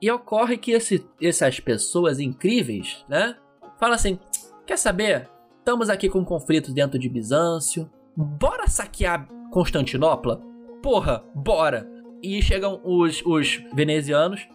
E 0.00 0.10
ocorre 0.10 0.56
que 0.56 0.72
esse- 0.72 1.04
essas 1.20 1.58
pessoas 1.60 2.20
incríveis, 2.20 3.04
né? 3.08 3.34
Falam 3.80 3.94
assim: 3.94 4.18
quer 4.66 4.76
saber? 4.78 5.28
Estamos 5.58 5.88
aqui 5.90 6.08
com 6.08 6.20
um 6.20 6.24
conflito 6.24 6.72
dentro 6.72 6.98
de 6.98 7.08
Bizâncio. 7.08 7.90
Bora 8.16 8.66
saquear 8.68 9.28
Constantinopla? 9.50 10.40
Porra, 10.82 11.22
bora! 11.34 11.88
E 12.22 12.40
chegam 12.42 12.80
os, 12.84 13.22
os 13.26 13.62
venezianos. 13.74 14.48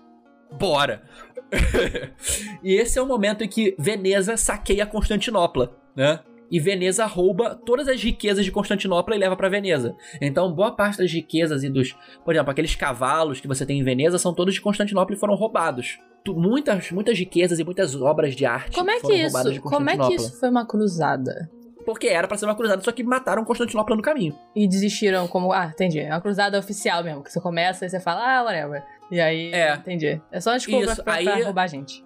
Bora! 0.58 1.04
e 2.64 2.74
esse 2.74 2.97
é 2.97 3.01
o 3.01 3.06
momento 3.08 3.43
em 3.43 3.47
que 3.47 3.76
Veneza 3.78 4.36
saqueia 4.38 4.86
Constantinopla, 4.86 5.76
né? 5.95 6.20
E 6.51 6.60
Veneza 6.60 7.06
rouba 7.06 7.56
todas 7.56 7.88
as 7.88 8.01
riquezas 8.04 8.45
de 8.45 8.51
Constantinopla 8.51 9.16
e 9.16 9.20
leva 9.20 9.36
pra 9.36 9.49
Veneza. 9.49 9.95
Então, 10.22 10.54
boa 10.54 10.72
parte 10.72 10.99
das 10.99 11.12
riquezas 11.12 11.64
e 11.64 11.70
dos, 11.70 11.95
por 12.24 12.34
exemplo, 12.34 12.51
aqueles 12.51 12.76
cavalos 12.76 13.39
que 13.41 13.47
você 13.47 13.66
tem 13.66 13.80
em 13.80 13.84
Veneza 13.84 14.20
são 14.20 14.34
todos 14.36 14.54
de 14.54 14.62
Constantinopla 14.62 15.16
e 15.16 15.20
foram 15.20 15.34
roubados. 15.36 15.97
Tu- 16.24 16.36
muitas, 16.36 16.91
muitas 16.91 17.18
riquezas 17.18 17.58
e 17.58 17.64
muitas 17.64 17.95
obras 17.95 18.36
de 18.36 18.45
arte 18.45 18.76
Como 18.76 18.89
é 18.91 18.99
foram 18.99 19.16
que 19.16 19.24
roubadas 19.24 19.51
de 19.51 19.58
isso? 19.60 19.68
Como 19.68 19.89
é 19.89 19.93
que 19.93 19.97
Constantinopla. 19.97 20.28
isso 20.28 20.39
foi 20.39 20.49
uma 20.49 20.66
cruzada? 20.68 21.51
Porque 21.86 22.08
era 22.08 22.28
pra 22.28 22.38
ser 22.38 22.46
uma 22.46 22.56
cruzada, 22.56 22.82
só 22.82 22.92
que 22.92 23.04
mataram 23.04 23.44
Constantinopla 23.44 23.96
no 23.96 24.02
caminho. 24.02 24.36
E 24.56 24.68
desistiram 24.68 25.28
como. 25.28 25.52
Ah, 25.52 25.72
entendi. 25.74 26.00
É 26.00 26.10
uma 26.10 26.22
cruzada 26.22 26.58
oficial 26.58 27.04
mesmo. 27.04 27.24
Que 27.24 27.32
você 27.32 27.42
começa 27.42 27.86
e 27.86 27.90
você 27.90 28.00
fala, 28.00 28.40
ah, 28.40 28.44
whatever. 28.44 28.84
E 29.12 29.20
aí. 29.20 29.52
É. 29.54 29.74
Entendi. 29.76 30.22
É 30.32 30.40
só 30.40 30.52
uma 30.52 30.58
desculpa 30.58 30.86
Isso, 30.92 31.04
pra, 31.04 31.14
aí- 31.16 31.26
pra 31.26 31.44
roubar 31.44 31.64
a 31.64 31.68
gente. 31.68 32.04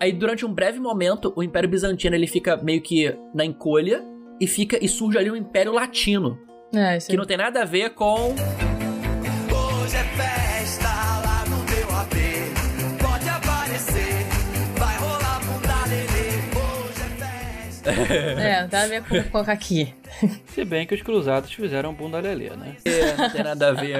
Aí, 0.00 0.12
durante 0.12 0.46
um 0.46 0.52
breve 0.52 0.80
momento, 0.80 1.30
o 1.36 1.42
Império 1.42 1.68
Bizantino 1.68 2.14
ele 2.16 2.26
fica 2.26 2.56
meio 2.56 2.80
que 2.80 3.14
na 3.34 3.44
encolha 3.44 4.02
e 4.40 4.46
fica 4.46 4.82
e 4.82 4.88
surge 4.88 5.18
ali 5.18 5.30
o 5.30 5.36
Império 5.36 5.72
Latino, 5.72 6.38
É, 6.74 6.96
isso 6.96 7.08
que 7.10 7.16
não 7.18 7.26
tem 7.26 7.36
nada 7.36 7.60
a 7.60 7.64
ver 7.66 7.90
com 7.90 8.34
é. 17.90 18.50
É, 18.62 18.66
tem 18.66 18.78
a 18.80 18.86
ver 18.86 19.02
com, 19.04 19.22
com 19.44 19.50
aqui. 19.50 19.94
Se 20.46 20.64
bem 20.64 20.86
que 20.86 20.94
os 20.94 21.02
cruzados 21.02 21.52
fizeram 21.52 21.92
bunda 21.94 22.18
lelê, 22.20 22.50
né? 22.50 22.76
É, 22.84 23.16
não 23.16 23.30
tem 23.30 23.42
nada 23.42 23.68
a 23.68 23.72
ver. 23.72 23.96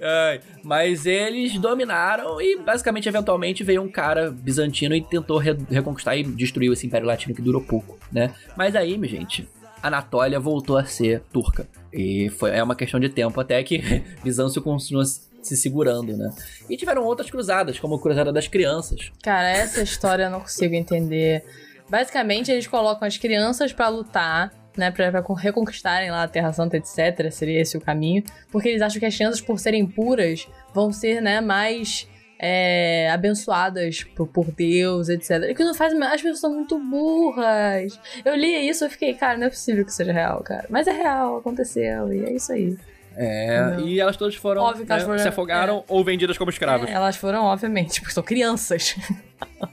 Ai, 0.00 0.40
mas 0.62 1.06
eles 1.06 1.56
dominaram 1.58 2.40
e 2.40 2.58
basicamente, 2.58 3.08
eventualmente, 3.08 3.62
veio 3.62 3.80
um 3.82 3.88
cara 3.88 4.30
bizantino 4.30 4.94
e 4.94 5.00
tentou 5.02 5.38
re- 5.38 5.56
reconquistar 5.70 6.16
e 6.16 6.24
destruiu 6.24 6.72
esse 6.72 6.86
Império 6.86 7.06
Latino 7.06 7.34
que 7.34 7.42
durou 7.42 7.62
pouco, 7.62 7.96
né? 8.10 8.32
Mas 8.56 8.74
aí, 8.74 8.98
minha 8.98 9.10
gente, 9.10 9.48
Anatólia 9.82 10.40
voltou 10.40 10.76
a 10.76 10.84
ser 10.84 11.20
turca. 11.32 11.68
E 11.92 12.28
foi, 12.30 12.50
é 12.50 12.62
uma 12.62 12.74
questão 12.74 12.98
de 12.98 13.08
tempo 13.08 13.40
até 13.40 13.62
que 13.62 13.78
Bizâncio 14.24 14.60
continua 14.60 15.04
se 15.46 15.56
segurando, 15.56 16.16
né? 16.16 16.30
E 16.68 16.76
tiveram 16.76 17.04
outras 17.04 17.30
cruzadas, 17.30 17.78
como 17.78 17.94
a 17.94 18.00
Cruzada 18.00 18.32
das 18.32 18.48
Crianças. 18.48 19.10
Cara, 19.22 19.48
essa 19.48 19.82
história 19.82 20.24
eu 20.24 20.30
não 20.30 20.40
consigo 20.40 20.74
entender. 20.74 21.44
Basicamente, 21.88 22.50
eles 22.50 22.66
colocam 22.66 23.06
as 23.06 23.16
crianças 23.16 23.72
pra 23.72 23.88
lutar, 23.88 24.52
né? 24.76 24.90
Pra 24.90 25.10
reconquistarem 25.36 26.10
lá 26.10 26.24
a 26.24 26.28
Terra 26.28 26.52
Santa, 26.52 26.76
etc. 26.76 27.30
Seria 27.30 27.60
esse 27.60 27.76
o 27.76 27.80
caminho. 27.80 28.24
Porque 28.50 28.68
eles 28.68 28.82
acham 28.82 28.98
que 28.98 29.06
as 29.06 29.14
crianças, 29.14 29.40
por 29.40 29.58
serem 29.58 29.86
puras, 29.86 30.46
vão 30.74 30.92
ser, 30.92 31.20
né, 31.22 31.40
mais. 31.40 32.08
é, 32.38 33.08
abençoadas 33.10 34.04
por, 34.14 34.26
por 34.28 34.52
Deus, 34.52 35.08
etc. 35.08 35.54
Que 35.56 35.64
não 35.64 35.74
faz. 35.74 35.94
As 35.94 36.20
pessoas 36.20 36.40
são 36.40 36.54
muito 36.54 36.78
burras. 36.78 37.98
Eu 38.24 38.34
li 38.34 38.68
isso 38.68 38.84
e 38.84 38.90
fiquei, 38.90 39.14
cara, 39.14 39.38
não 39.38 39.46
é 39.46 39.50
possível 39.50 39.84
que 39.84 39.92
seja 39.92 40.12
real, 40.12 40.42
cara. 40.42 40.66
Mas 40.68 40.86
é 40.86 40.92
real, 40.92 41.38
aconteceu, 41.38 42.12
e 42.12 42.24
é 42.24 42.32
isso 42.34 42.52
aí. 42.52 42.76
É, 43.16 43.60
Não. 43.70 43.80
e 43.80 43.98
elas 43.98 44.16
todas 44.16 44.34
foram, 44.34 44.62
Óbvio 44.62 44.84
que 44.84 44.92
elas 44.92 45.02
né, 45.04 45.08
foram- 45.08 45.22
se 45.22 45.28
afogaram 45.28 45.84
ou 45.88 46.04
vendidas 46.04 46.36
como 46.36 46.50
escravas. 46.50 46.88
É, 46.90 46.92
elas 46.92 47.16
foram, 47.16 47.44
obviamente, 47.44 48.00
porque 48.00 48.12
são 48.14 48.22
crianças. 48.22 48.94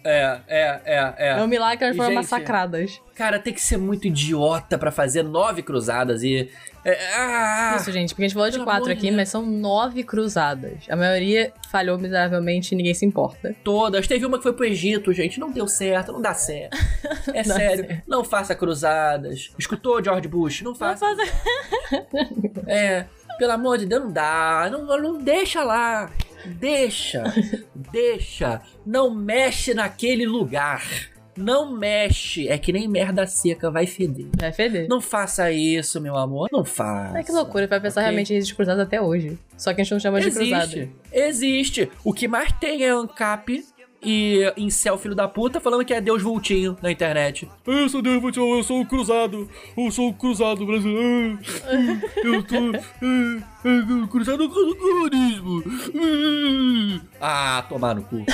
É, 0.04 0.40
é, 0.48 0.82
é, 0.86 1.14
é. 1.18 1.30
É 1.40 1.44
um 1.44 1.48
milagre 1.48 1.78
que 1.78 1.84
elas 1.84 1.96
foram 1.96 2.10
gente, 2.10 2.18
massacradas. 2.18 3.02
Cara, 3.16 3.40
tem 3.40 3.54
que 3.54 3.62
ser 3.62 3.78
muito 3.78 4.08
idiota 4.08 4.78
pra 4.78 4.92
fazer 4.92 5.24
nove 5.24 5.62
cruzadas 5.62 6.24
e. 6.24 6.50
é, 6.84 6.98
ah, 7.16 7.78
Isso, 7.80 7.92
gente, 7.92 8.10
porque 8.10 8.24
a 8.24 8.28
gente 8.28 8.34
falou 8.34 8.50
de 8.50 8.60
quatro 8.64 8.92
aqui, 8.92 9.04
Deus. 9.04 9.16
mas 9.16 9.30
são 9.30 9.46
nove 9.46 10.04
cruzadas. 10.04 10.84
A 10.90 10.96
maioria 10.96 11.54
falhou 11.72 11.98
miseravelmente 11.98 12.74
e 12.74 12.78
ninguém 12.78 12.94
se 12.94 13.06
importa. 13.06 13.56
Todas. 13.64 14.08
Teve 14.08 14.26
uma 14.26 14.38
que 14.38 14.44
foi 14.44 14.54
pro 14.54 14.66
Egito, 14.66 15.14
gente. 15.14 15.40
Não 15.40 15.52
deu 15.52 15.68
certo, 15.68 16.12
não 16.12 16.22
dá 16.22 16.34
certo. 16.34 16.78
É 17.34 17.42
Dá 17.44 17.56
sério. 17.56 17.86
certo. 17.88 18.04
Não 18.08 18.24
faça 18.24 18.54
cruzadas. 18.54 19.52
Escutou, 19.58 20.04
George 20.04 20.28
Bush? 20.28 20.62
Não 20.62 20.76
faça. 20.76 21.06
É. 22.68 23.06
Pelo 23.38 23.54
amor 23.54 23.78
de 23.78 23.86
Deus, 23.86 24.04
não 24.04 24.12
dá. 24.12 24.70
Não, 24.72 24.86
não 24.86 25.18
deixa 25.18 25.64
lá. 25.64 26.10
Deixa. 26.46 27.24
deixa. 27.92 28.62
Não 28.86 29.14
mexe 29.14 29.74
naquele 29.74 30.26
lugar. 30.26 30.84
Não 31.36 31.76
mexe. 31.76 32.48
É 32.48 32.58
que 32.58 32.72
nem 32.72 32.88
merda 32.88 33.26
seca, 33.26 33.72
vai 33.72 33.88
feder. 33.88 34.28
Vai 34.40 34.52
feder. 34.52 34.88
Não 34.88 35.02
faça 35.02 35.52
isso, 35.52 36.00
meu 36.00 36.16
amor. 36.16 36.48
Não 36.52 36.64
faça. 36.64 37.18
É 37.18 37.24
que 37.24 37.32
loucura, 37.32 37.68
vai 37.68 37.80
pensar 37.80 38.02
Ok? 38.02 38.12
realmente 38.12 38.34
existe 38.34 38.54
cruzadas 38.56 38.86
até 38.86 39.02
hoje. 39.02 39.38
Só 39.58 39.74
que 39.74 39.82
a 39.82 39.84
gente 39.84 39.94
não 39.94 40.00
chama 40.00 40.22
de 40.22 40.30
cruzada. 40.30 40.64
Existe. 40.66 40.92
Existe. 41.12 41.92
O 42.04 42.14
que 42.14 42.28
mais 42.28 42.52
tem 42.54 42.84
é 42.84 42.90
ANCAP 42.90 43.66
e 44.04 44.52
incel 44.58 44.98
filho 44.98 45.16
da 45.16 45.28
puta 45.28 45.60
falando 45.60 45.86
que 45.86 45.94
é 45.94 46.02
Deus 46.02 46.22
vultinho 46.22 46.78
na 46.82 46.92
internet. 46.92 47.50
Eu 47.66 47.88
sou 47.90 48.02
Deus 48.02 48.22
vultinho, 48.22 48.58
eu 48.58 48.64
sou 48.64 48.82
o 48.82 48.86
cruzado. 48.86 49.50
Eu 49.78 49.92
sou 49.92 50.10
o 50.10 50.14
cruzado 50.14 50.66
brasileiro. 50.66 51.40
Eu 52.24 52.44
tô. 52.44 52.56
é, 52.56 52.80
é, 53.66 54.08
cruzado 54.10 54.50
contra 54.50 54.72
o 54.72 54.76
comunismo. 54.76 55.64
Ah, 57.20 57.66
tomar 57.68 57.96
no 57.96 58.04
cu. 58.04 58.26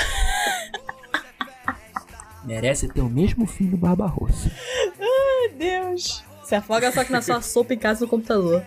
Merece 2.43 2.88
ter 2.88 3.01
o 3.01 3.09
mesmo 3.09 3.45
fim 3.45 3.67
do 3.67 3.78
Barbarossa. 3.78 4.51
Ai, 4.99 5.49
Deus. 5.57 6.24
Se 6.43 6.55
afoga 6.55 6.91
só 6.91 7.03
que 7.03 7.11
na 7.11 7.22
sua 7.22 7.41
sopa 7.41 7.74
em 7.74 7.78
casa 7.78 8.01
no 8.01 8.07
computador. 8.07 8.63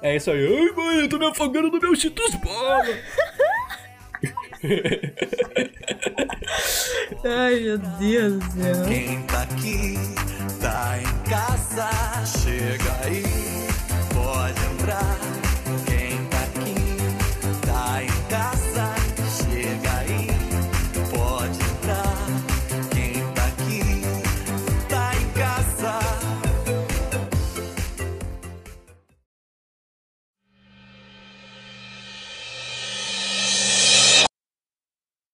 É 0.00 0.16
isso 0.16 0.30
aí. 0.30 0.46
Ai, 0.46 0.72
mãe, 0.74 1.00
eu 1.00 1.08
tô 1.08 1.18
me 1.18 1.26
afogando 1.26 1.70
no 1.70 1.78
meu 1.78 1.94
Cheetos 1.94 2.34
Bola. 2.36 2.86
Ai, 7.24 7.60
meu 7.60 7.78
Deus 7.78 8.38
do 8.38 8.52
céu. 8.62 8.84
Quem 8.86 9.22
tá 9.22 9.42
aqui, 9.42 9.98
tá 10.60 10.98
em 10.98 11.04
casa, 11.28 11.90
chega 12.24 13.04
aí, 13.04 13.22
pode 14.14 14.60
entrar. 14.72 15.45